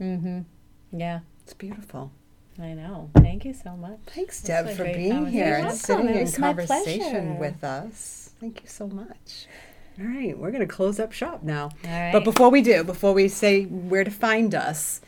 Mm-hmm. 0.00 0.40
Yeah. 0.98 1.20
it's 1.44 1.54
beautiful 1.54 2.10
I 2.62 2.72
know. 2.74 3.10
Thank 3.16 3.44
you 3.44 3.54
so 3.54 3.76
much. 3.76 3.98
thanks 4.06 4.40
That's 4.40 4.68
deb 4.68 4.76
for 4.76 4.84
being 4.84 5.26
here 5.26 5.54
and 5.54 5.72
sitting 5.72 6.08
It 6.08 6.16
in 6.16 6.20
was 6.22 6.38
my 6.38 6.48
conversation 6.48 7.38
with 7.38 7.64
us 7.64 8.30
thank 8.40 8.62
you 8.62 8.68
so 8.68 8.86
much 8.86 9.46
all 9.98 10.06
right 10.06 10.36
we're 10.36 10.50
going 10.50 10.66
to 10.66 10.72
close 10.74 10.98
up 11.00 11.12
shop 11.12 11.42
now 11.42 11.64
All 11.84 11.90
right. 11.90 12.12
But 12.12 12.24
before 12.24 12.50
we 12.50 12.62
do, 12.62 12.84
before 12.84 13.12
we 13.14 13.28
say 13.28 13.64
where 13.64 14.04
to 14.04 14.10
find 14.10 14.54
us, 14.54 15.00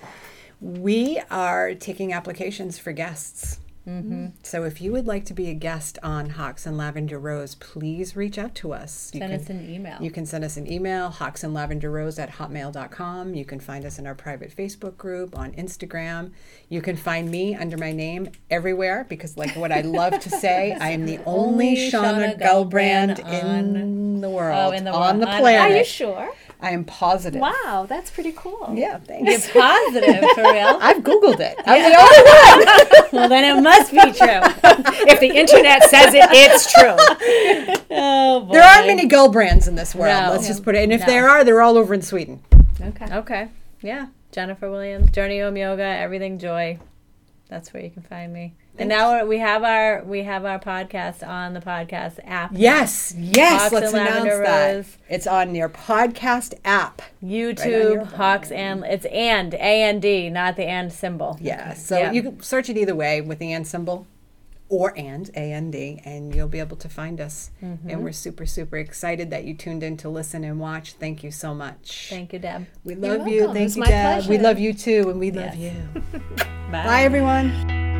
we 0.60 1.20
are 1.30 1.74
taking 1.74 2.12
applications 2.12 2.78
for 2.78 2.92
guests. 2.92 3.58
Mm-hmm. 3.88 4.26
So 4.42 4.64
if 4.64 4.80
you 4.80 4.92
would 4.92 5.06
like 5.06 5.24
to 5.26 5.34
be 5.34 5.48
a 5.48 5.54
guest 5.54 5.98
on 6.02 6.30
Hawks 6.30 6.66
and 6.66 6.78
Lavender 6.78 7.18
Rose, 7.18 7.54
please 7.56 8.14
reach 8.14 8.38
out 8.38 8.54
to 8.56 8.72
us. 8.72 9.10
You 9.12 9.20
Send 9.20 9.32
can, 9.32 9.40
us 9.40 9.50
an 9.50 9.68
email. 9.68 9.96
you 10.00 10.10
can 10.10 10.24
send 10.24 10.44
us 10.44 10.56
an 10.56 10.70
email, 10.70 11.10
hawks 11.10 11.42
and 11.42 11.52
lavender 11.52 11.90
rose 11.90 12.18
at 12.18 12.30
hotmail.com. 12.30 13.34
You 13.34 13.44
can 13.44 13.58
find 13.58 13.84
us 13.84 13.98
in 13.98 14.06
our 14.06 14.14
private 14.14 14.54
Facebook 14.54 14.96
group, 14.96 15.36
on 15.36 15.52
Instagram. 15.52 16.30
You 16.68 16.80
can 16.80 16.96
find 16.96 17.30
me 17.30 17.54
under 17.54 17.76
my 17.76 17.92
name 17.92 18.30
everywhere 18.50 19.04
because, 19.08 19.36
like 19.36 19.56
what 19.56 19.72
I 19.72 19.80
love 19.80 20.18
to 20.20 20.30
say, 20.30 20.72
I 20.80 20.90
am 20.90 21.04
the 21.04 21.18
only, 21.26 21.52
Only 21.52 21.90
Shauna 21.90 22.38
Shauna 22.38 22.40
Gelbrand 22.40 23.18
Gelbrand 23.18 23.42
in 23.42 24.20
the 24.20 24.30
world, 24.30 24.74
in 24.74 24.84
the 24.84 24.92
on 24.92 25.20
the 25.20 25.26
planet. 25.26 25.72
Are 25.72 25.76
you 25.76 25.84
sure? 25.84 26.32
I 26.62 26.70
am 26.70 26.84
positive. 26.84 27.40
Wow, 27.40 27.86
that's 27.88 28.10
pretty 28.10 28.32
cool. 28.36 28.72
Yeah, 28.74 29.00
You're 29.08 29.40
positive 29.40 30.24
for 30.34 30.42
real. 30.42 30.78
I've 30.80 30.98
Googled 31.02 31.40
it. 31.40 31.56
I'm 31.66 31.82
the 31.82 31.98
only 31.98 32.22
one. 32.22 33.08
well, 33.12 33.28
then 33.28 33.58
it 33.58 33.60
must 33.60 33.90
be 33.90 33.98
true. 33.98 34.12
if 35.10 35.18
the 35.18 35.26
internet 35.36 35.82
says 35.90 36.14
it, 36.14 36.24
it's 36.30 36.72
true. 36.72 36.94
Oh 37.90 38.40
boy. 38.46 38.52
There 38.52 38.62
aren't 38.62 38.86
many 38.86 39.06
girl 39.06 39.28
brands 39.28 39.66
in 39.66 39.74
this 39.74 39.92
world. 39.92 40.22
No. 40.22 40.30
Let's 40.30 40.46
just 40.46 40.62
put 40.62 40.76
it. 40.76 40.84
And 40.84 40.92
if 40.92 41.00
No. 41.00 41.06
there 41.06 41.28
are, 41.28 41.42
they're 41.44 41.60
all 41.62 41.76
over 41.76 41.92
in 41.94 42.02
Sweden. 42.02 42.40
Okay. 42.80 43.06
Okay. 43.12 43.48
Yeah. 43.80 44.06
Jennifer 44.30 44.70
Williams, 44.70 45.10
Journey 45.10 45.40
Home 45.40 45.56
Yoga, 45.56 45.82
Everything 45.82 46.38
Joy. 46.38 46.78
That's 47.48 47.72
where 47.74 47.82
you 47.82 47.90
can 47.90 48.02
find 48.02 48.32
me. 48.32 48.54
And 48.78 48.88
now 48.88 49.24
we 49.26 49.38
have 49.38 49.62
our 49.64 50.02
we 50.04 50.22
have 50.22 50.44
our 50.46 50.58
podcast 50.58 51.26
on 51.26 51.52
the 51.52 51.60
podcast 51.60 52.18
app. 52.24 52.52
Yes, 52.54 53.14
yes. 53.18 53.60
Hawks 53.62 53.72
let's 53.72 53.92
and 53.92 53.96
announce 53.96 54.14
Lavender 54.24 54.42
that. 54.44 54.74
Rose. 54.76 54.96
It's 55.10 55.26
on 55.26 55.54
your 55.54 55.68
podcast 55.68 56.54
app. 56.64 57.02
YouTube, 57.22 57.66
your 57.66 58.04
Hawks 58.04 58.50
and 58.50 58.82
it's 58.84 59.04
and 59.06 59.52
A 59.54 59.58
and 59.82 60.00
D, 60.00 60.30
not 60.30 60.56
the 60.56 60.64
and 60.64 60.90
symbol. 60.92 61.38
Yeah. 61.40 61.74
So 61.74 61.98
Yeah. 61.98 62.12
you 62.12 62.22
can 62.22 62.42
search 62.42 62.70
it 62.70 62.78
either 62.78 62.94
way 62.94 63.20
with 63.20 63.38
the 63.40 63.52
and 63.52 63.66
symbol 63.66 64.06
or 64.70 64.94
and 64.98 65.28
a 65.36 65.38
A 65.38 65.52
N 65.52 65.70
D, 65.70 65.96
d, 65.96 66.02
and 66.06 66.34
you'll 66.34 66.48
be 66.48 66.58
able 66.58 66.78
to 66.78 66.88
find 66.88 67.20
us. 67.20 67.50
Mm-hmm. 67.62 67.90
And 67.90 68.02
we're 68.02 68.12
super 68.12 68.46
super 68.46 68.78
excited 68.78 69.28
that 69.30 69.44
you 69.44 69.52
tuned 69.52 69.82
in 69.82 69.98
to 69.98 70.08
listen 70.08 70.44
and 70.44 70.58
watch. 70.58 70.94
Thank 70.94 71.22
you 71.22 71.30
so 71.30 71.54
much. 71.54 72.06
Thank 72.08 72.32
you, 72.32 72.38
Deb. 72.38 72.66
we 72.84 72.94
You're 72.94 73.18
love 73.18 73.28
you. 73.28 73.38
welcome. 73.40 73.54
Thank 73.54 73.66
It's 73.66 73.76
you, 73.76 73.80
my 73.80 73.86
Deb. 73.88 74.26
We 74.30 74.38
love 74.38 74.58
you 74.58 74.72
too, 74.72 75.10
and 75.10 75.20
we 75.20 75.30
love 75.30 75.54
Yes. 75.56 75.74
you. 75.94 76.02
Bye, 76.72 77.02
everyone. 77.02 77.91